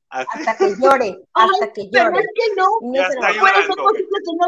Hasta 0.09 0.57
que 0.57 0.75
llore, 0.75 1.17
hasta 1.33 1.73
que 1.73 1.89
pero 1.91 2.11
llore. 2.11 2.21
es 2.21 2.27
que 2.35 2.55
no. 2.55 2.67
Ya 2.93 3.07
se 3.07 3.13
está 3.13 3.31
llorando. 3.31 3.75
posible 3.75 4.07
que 4.25 4.33
no, 4.37 4.47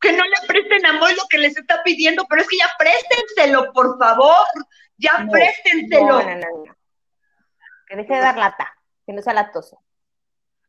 que 0.00 0.12
no 0.12 0.24
le 0.24 0.46
presten 0.48 0.86
a 0.86 0.92
Moy 0.94 1.14
lo 1.14 1.22
que 1.28 1.38
les 1.38 1.56
está 1.56 1.82
pidiendo, 1.84 2.26
pero 2.28 2.42
es 2.42 2.48
que 2.48 2.58
ya 2.58 2.70
préstenselo, 2.78 3.72
por 3.72 3.98
favor. 3.98 4.46
Ya 4.96 5.18
No, 5.18 5.30
préstenselo. 5.30 6.06
No, 6.06 6.22
no, 6.22 6.34
no, 6.34 6.64
no. 6.66 6.76
Que 7.86 7.96
deje 7.96 8.14
de 8.14 8.20
dar 8.20 8.36
lata, 8.36 8.74
que 9.06 9.12
no 9.12 9.22
sea 9.22 9.34
latoso. 9.34 9.80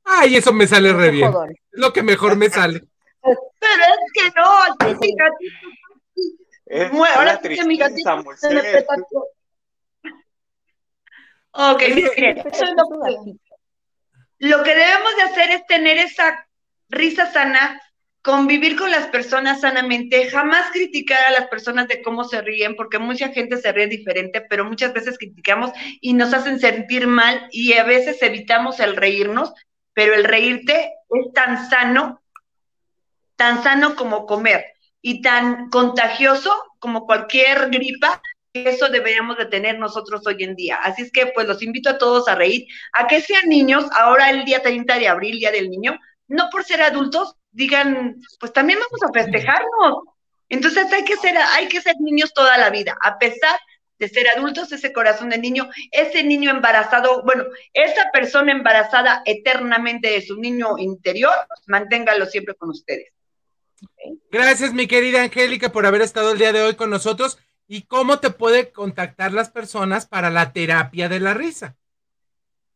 Ay, 0.09 0.35
eso 0.37 0.53
me 0.53 0.67
sale 0.67 0.93
re 0.93 1.11
bien. 1.11 1.29
Es 1.71 1.79
lo 1.79 1.91
que 1.93 2.01
mejor 2.03 2.35
me 2.37 2.49
sale. 2.49 2.81
Pero 3.21 3.83
es 3.83 4.11
que 4.13 4.31
no, 4.35 4.89
Sí, 4.91 4.97
sí. 5.01 5.15
gatito, 5.17 5.55
Es 6.65 6.91
ahora 6.91 7.21
una 7.21 7.33
mi 7.65 7.77
tristeza, 7.77 7.89
gatito 8.15 8.35
se 8.37 8.47
me 8.49 8.53
Moisés. 8.55 8.71
peta 8.73 8.95
todo. 9.09 9.27
Ok, 11.51 11.81
miren, 11.93 12.37
eso 12.37 12.65
es 12.65 12.71
lo 12.77 12.87
que, 13.03 13.33
lo 14.39 14.63
que 14.63 14.75
debemos 14.75 15.15
de 15.15 15.21
hacer 15.23 15.51
es 15.51 15.65
tener 15.65 15.97
esa 15.97 16.47
risa 16.89 17.31
sana, 17.31 17.81
convivir 18.21 18.77
con 18.77 18.91
las 18.91 19.07
personas 19.07 19.61
sanamente, 19.61 20.29
jamás 20.29 20.69
criticar 20.71 21.19
a 21.25 21.31
las 21.31 21.47
personas 21.47 21.87
de 21.87 22.01
cómo 22.03 22.25
se 22.25 22.41
ríen, 22.41 22.75
porque 22.75 22.99
mucha 22.99 23.29
gente 23.29 23.57
se 23.57 23.71
ríe 23.71 23.87
diferente, 23.87 24.41
pero 24.41 24.65
muchas 24.65 24.93
veces 24.93 25.17
criticamos 25.17 25.71
y 25.99 26.13
nos 26.13 26.33
hacen 26.33 26.59
sentir 26.59 27.07
mal 27.07 27.47
y 27.51 27.73
a 27.73 27.83
veces 27.83 28.21
evitamos 28.21 28.79
el 28.79 28.95
reírnos, 28.95 29.51
pero 29.97 30.13
el 30.13 30.25
reírte 30.25 30.93
es 31.09 31.33
tan 31.33 31.71
sano, 31.71 32.21
tan 33.35 33.63
sano 33.63 33.95
como 33.95 34.27
comer 34.27 34.63
y 35.01 35.23
tan 35.23 35.71
contagioso 35.71 36.53
como 36.77 37.07
cualquier 37.07 37.71
gripa, 37.71 38.21
eso 38.53 38.89
deberíamos 38.89 39.39
de 39.39 39.47
tener 39.47 39.79
nosotros 39.79 40.21
hoy 40.27 40.43
en 40.43 40.55
día. 40.55 40.75
Así 40.75 41.01
es 41.01 41.11
que 41.11 41.25
pues 41.33 41.47
los 41.47 41.63
invito 41.63 41.89
a 41.89 41.97
todos 41.97 42.27
a 42.27 42.35
reír, 42.35 42.67
a 42.93 43.07
que 43.07 43.21
sean 43.21 43.49
niños, 43.49 43.85
ahora 43.97 44.29
el 44.29 44.45
día 44.45 44.61
30 44.61 44.99
de 44.99 45.07
abril, 45.07 45.39
Día 45.39 45.49
del 45.49 45.67
Niño, 45.67 45.97
no 46.27 46.47
por 46.51 46.63
ser 46.63 46.83
adultos, 46.83 47.33
digan, 47.49 48.17
pues 48.39 48.53
también 48.53 48.77
vamos 48.77 49.01
a 49.01 49.19
festejarnos. 49.19 50.03
Entonces 50.47 50.93
hay 50.93 51.05
que 51.05 51.17
ser, 51.17 51.35
hay 51.55 51.67
que 51.69 51.81
ser 51.81 51.95
niños 51.99 52.35
toda 52.35 52.55
la 52.59 52.69
vida, 52.69 52.95
a 53.01 53.17
pesar 53.17 53.57
de 53.57 53.76
ser 53.99 54.27
adultos, 54.29 54.71
ese 54.71 54.93
corazón 54.93 55.29
de 55.29 55.39
niño, 55.39 55.69
ese 55.91 56.23
niño 56.23 56.51
embarazado, 56.51 57.23
bueno, 57.23 57.45
esa 57.73 58.11
persona 58.11 58.51
embarazada 58.51 59.23
eternamente 59.25 60.09
de 60.09 60.21
su 60.21 60.39
niño 60.39 60.77
interior, 60.77 61.33
manténgalo 61.65 62.25
siempre 62.27 62.55
con 62.55 62.69
ustedes. 62.69 63.11
Gracias, 64.31 64.73
mi 64.73 64.87
querida 64.87 65.23
Angélica, 65.23 65.71
por 65.71 65.85
haber 65.85 66.01
estado 66.01 66.31
el 66.31 66.37
día 66.37 66.53
de 66.53 66.61
hoy 66.61 66.75
con 66.75 66.89
nosotros. 66.89 67.39
¿Y 67.67 67.83
cómo 67.83 68.19
te 68.19 68.29
puede 68.29 68.71
contactar 68.71 69.33
las 69.33 69.49
personas 69.49 70.05
para 70.05 70.29
la 70.29 70.53
terapia 70.53 71.09
de 71.09 71.19
la 71.19 71.33
risa? 71.33 71.75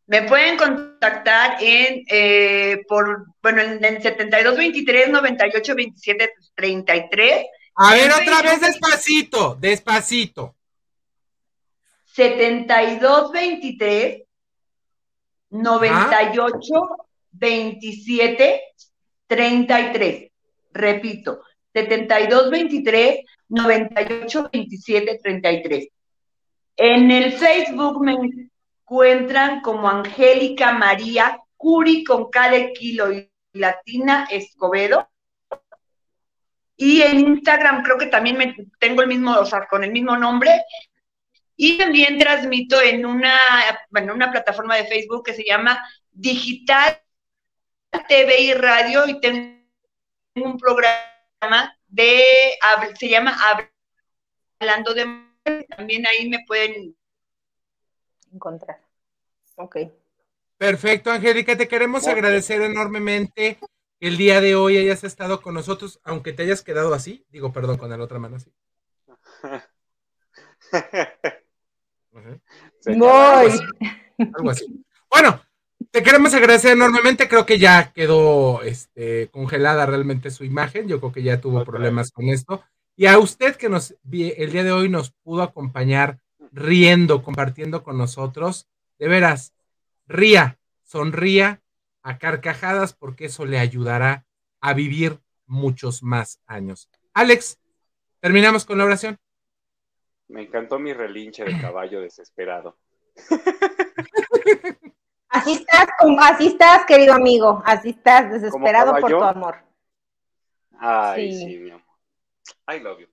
Me 0.07 0.24
pueden 0.24 0.57
contactar 0.57 1.57
en, 1.61 2.03
eh, 2.09 2.84
por, 2.88 3.28
bueno, 3.41 3.61
en, 3.61 3.84
en 3.86 4.01
72 4.01 4.57
23 4.57 5.09
98 5.09 5.76
27 5.76 6.34
33. 6.55 7.45
A 7.76 7.93
ver, 7.93 8.11
otra 8.11 8.41
vez 8.41 8.59
despacito, 8.59 9.55
despacito. 9.55 10.55
72 12.14 13.32
23 13.32 14.24
98 15.49 16.64
27 17.32 18.62
33. 19.28 20.32
Repito, 20.74 21.41
72 21.74 22.49
23 22.49 23.20
98 23.49 24.49
27 24.51 25.20
33. 25.24 25.88
En 26.78 27.12
el 27.12 27.34
Facebook 27.34 28.03
me 28.03 28.14
encuentran 28.14 29.62
como 29.62 29.89
Angélica 29.89 30.74
María 30.74 31.39
Curi 31.55 32.03
con 32.03 32.30
cada 32.30 32.72
kilo 32.72 33.12
y 33.12 33.30
latina 33.53 34.28
Escobedo. 34.30 35.07
Y 36.76 37.01
en 37.01 37.20
Instagram 37.20 37.84
creo 37.84 37.97
que 37.97 38.07
también 38.07 38.38
me, 38.38 38.55
tengo 38.80 39.01
el 39.03 39.07
mismo, 39.07 39.34
o 39.38 39.45
sea, 39.45 39.68
con 39.68 39.84
el 39.84 39.91
mismo 39.91 40.18
nombre. 40.18 40.64
Y 41.64 41.78
también 41.78 42.18
transmito 42.18 42.82
en 42.82 43.05
una, 43.05 43.38
bueno, 43.91 44.16
una 44.16 44.32
plataforma 44.32 44.78
de 44.78 44.86
Facebook 44.86 45.24
que 45.24 45.36
se 45.36 45.43
llama 45.43 45.80
Digital 46.09 46.99
TV 48.07 48.41
y 48.41 48.53
Radio 48.55 49.07
y 49.07 49.22
tengo 49.22 49.62
un 50.38 50.57
programa 50.57 51.78
de, 51.88 52.24
se 52.99 53.09
llama 53.09 53.38
Hablando 54.59 54.95
de 54.95 55.05
Mujeres. 55.05 55.68
También 55.78 56.07
ahí 56.07 56.28
me 56.28 56.43
pueden 56.47 56.95
Encontrar. 58.34 58.82
Ok. 59.57 59.78
Perfecto, 60.57 61.12
Angélica, 61.12 61.55
te 61.55 61.68
queremos 61.68 62.07
agradecer 62.07 62.64
enormemente 62.64 63.59
que 63.99 64.07
el 64.07 64.18
día 64.18 64.41
de 64.41 64.55
hoy 64.55 64.80
hayas 64.80 65.03
estado 65.03 65.43
con 65.43 65.53
nosotros, 65.53 65.99
aunque 66.03 66.34
te 66.34 66.41
hayas 66.41 66.64
quedado 66.64 66.95
así, 66.95 67.24
digo, 67.30 67.53
perdón, 67.53 67.78
con 67.78 67.91
la 67.91 68.03
otra 68.03 68.18
mano 68.18 68.38
así. 68.38 68.51
Voy. 72.97 73.51
algo 74.36 74.49
así. 74.49 74.66
Bueno, 75.09 75.41
te 75.91 76.03
queremos 76.03 76.34
agradecer 76.34 76.72
enormemente. 76.74 77.28
Creo 77.28 77.45
que 77.45 77.59
ya 77.59 77.91
quedó 77.91 78.62
este, 78.64 79.30
congelada 79.30 79.86
realmente 79.86 80.32
su 80.32 80.43
imagen. 80.43 80.88
Yo 80.88 80.99
creo 80.99 81.12
que 81.12 81.24
ya 81.24 81.41
tuvo 81.41 81.64
problemas 81.66 82.12
con 82.12 82.30
esto. 82.30 82.64
Y 82.95 83.05
a 83.07 83.18
usted 83.20 83.55
que 83.55 83.70
nos 83.70 83.95
vi- 84.03 84.34
el 84.38 84.51
día 84.51 84.64
de 84.64 84.72
hoy 84.72 84.89
nos 84.89 85.12
pudo 85.24 85.43
acompañar 85.43 86.20
riendo, 86.51 87.24
compartiendo 87.24 87.84
con 87.84 87.97
nosotros, 87.97 88.68
de 88.99 89.07
veras, 89.07 89.53
ría, 90.07 90.59
sonría 90.84 91.62
a 92.03 92.18
carcajadas 92.18 92.93
porque 92.93 93.26
eso 93.26 93.45
le 93.45 93.57
ayudará 93.59 94.26
a 94.59 94.74
vivir 94.74 95.20
muchos 95.45 96.03
más 96.03 96.39
años. 96.45 96.89
Alex, 97.14 97.57
terminamos 98.20 98.66
con 98.66 98.78
la 98.78 98.86
oración. 98.86 99.18
Me 100.32 100.43
encantó 100.43 100.79
mi 100.79 100.93
relinche 100.93 101.43
de 101.43 101.59
caballo 101.59 101.99
desesperado. 102.01 102.77
Así 105.27 105.53
estás, 105.53 105.88
así 106.19 106.47
estás, 106.47 106.86
querido 106.86 107.13
amigo. 107.13 107.61
Así 107.65 107.91
estás, 107.91 108.29
desesperado 108.32 108.93
por 108.99 109.09
tu 109.09 109.23
amor. 109.23 109.55
Ay, 110.77 111.32
Sí. 111.32 111.39
sí, 111.39 111.57
mi 111.57 111.71
amor. 111.71 111.86
I 112.69 112.79
love 112.79 112.99
you. 112.99 113.07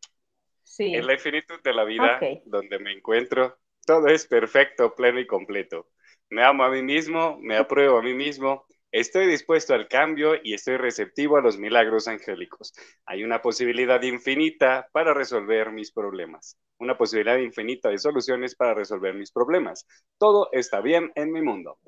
Sí. 0.64 0.95
En 0.97 1.07
la 1.07 1.12
infinitud 1.14 1.61
de 1.62 1.73
la 1.73 1.85
vida, 1.85 2.19
donde 2.45 2.81
me 2.81 2.93
encuentro, 2.93 3.59
todo 3.87 4.09
es 4.09 4.27
perfecto, 4.27 4.97
pleno 4.97 5.21
y 5.21 5.29
completo. 5.29 5.91
Me 6.31 6.43
amo 6.43 6.64
a 6.64 6.71
mí 6.71 6.83
mismo, 6.83 7.39
me 7.41 7.57
apruebo 7.57 7.99
a 7.99 8.03
mí 8.03 8.14
mismo, 8.14 8.66
estoy 8.91 9.26
dispuesto 9.26 9.74
al 9.74 9.89
cambio 9.89 10.34
y 10.43 10.55
estoy 10.55 10.76
receptivo 10.76 11.36
a 11.36 11.41
los 11.41 11.59
milagros 11.59 12.09
angélicos. 12.09 12.72
Hay 13.07 13.24
una 13.24 13.43
posibilidad 13.43 14.03
infinita 14.03 14.89
para 14.93 15.14
resolver 15.14 15.72
mis 15.72 15.93
problemas, 15.93 16.57
una 16.78 16.97
posibilidad 16.97 17.39
infinita 17.39 17.89
de 17.89 17.99
soluciones 17.99 18.55
para 18.55 18.74
resolver 18.74 19.14
mis 19.14 19.32
problemas. 19.32 19.86
Todo 20.18 20.49
está 20.53 20.80
bien 20.80 21.12
en 21.14 21.32
mi 21.32 21.43
mundo. 21.43 21.78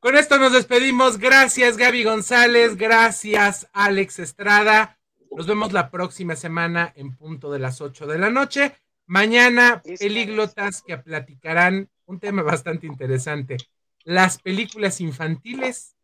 Con 0.00 0.16
esto 0.16 0.38
nos 0.38 0.52
despedimos. 0.52 1.18
Gracias, 1.18 1.76
Gaby 1.76 2.02
González. 2.02 2.76
Gracias, 2.76 3.68
Alex 3.72 4.18
Estrada. 4.18 4.98
Nos 5.30 5.46
vemos 5.46 5.72
la 5.72 5.90
próxima 5.90 6.34
semana 6.34 6.92
en 6.96 7.16
punto 7.16 7.52
de 7.52 7.60
las 7.60 7.80
8 7.80 8.06
de 8.06 8.18
la 8.18 8.28
noche. 8.28 8.76
Mañana, 9.06 9.80
Listo. 9.84 10.04
pelíglotas 10.04 10.82
que 10.82 10.98
platicarán 10.98 11.88
un 12.06 12.18
tema 12.18 12.42
bastante 12.42 12.86
interesante. 12.86 13.56
Las 14.04 14.38
películas 14.38 15.00
infantiles 15.00 15.96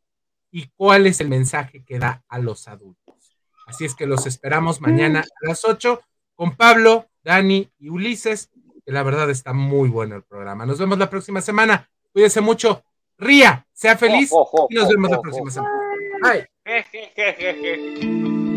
y 0.51 0.69
cuál 0.77 1.07
es 1.07 1.21
el 1.21 1.29
mensaje 1.29 1.85
que 1.85 1.99
da 1.99 2.25
a 2.29 2.39
los 2.39 2.69
adultos. 2.69 3.37
Así 3.67 3.85
es 3.85 3.95
que 3.95 4.07
los 4.07 4.27
esperamos 4.27 4.81
mañana 4.81 5.21
a 5.21 5.47
las 5.47 5.65
8 5.65 6.01
con 6.35 6.57
Pablo, 6.57 7.07
Dani 7.23 7.69
y 7.79 7.91
Ulises, 7.91 8.51
que 8.85 8.93
la 8.93 9.03
verdad 9.03 9.29
está 9.29 9.53
muy 9.53 9.89
bueno 9.89 10.17
el 10.17 10.23
programa. 10.23 10.65
Nos 10.65 10.79
vemos 10.79 10.99
la 10.99 11.11
próxima 11.11 11.41
semana. 11.43 11.91
Cuídese 12.13 12.41
mucho. 12.41 12.83
Ría, 13.19 13.67
sea 13.73 13.99
feliz 13.99 14.31
Oh, 14.33 14.41
oh, 14.41 14.63
oh, 14.63 14.67
y 14.71 14.77
nos 14.77 14.89
vemos 14.89 15.11
la 15.11 15.21
próxima 15.21 15.51
semana. 15.51 15.79
Bye. 16.23 16.49
Jejejeje. 16.65 18.48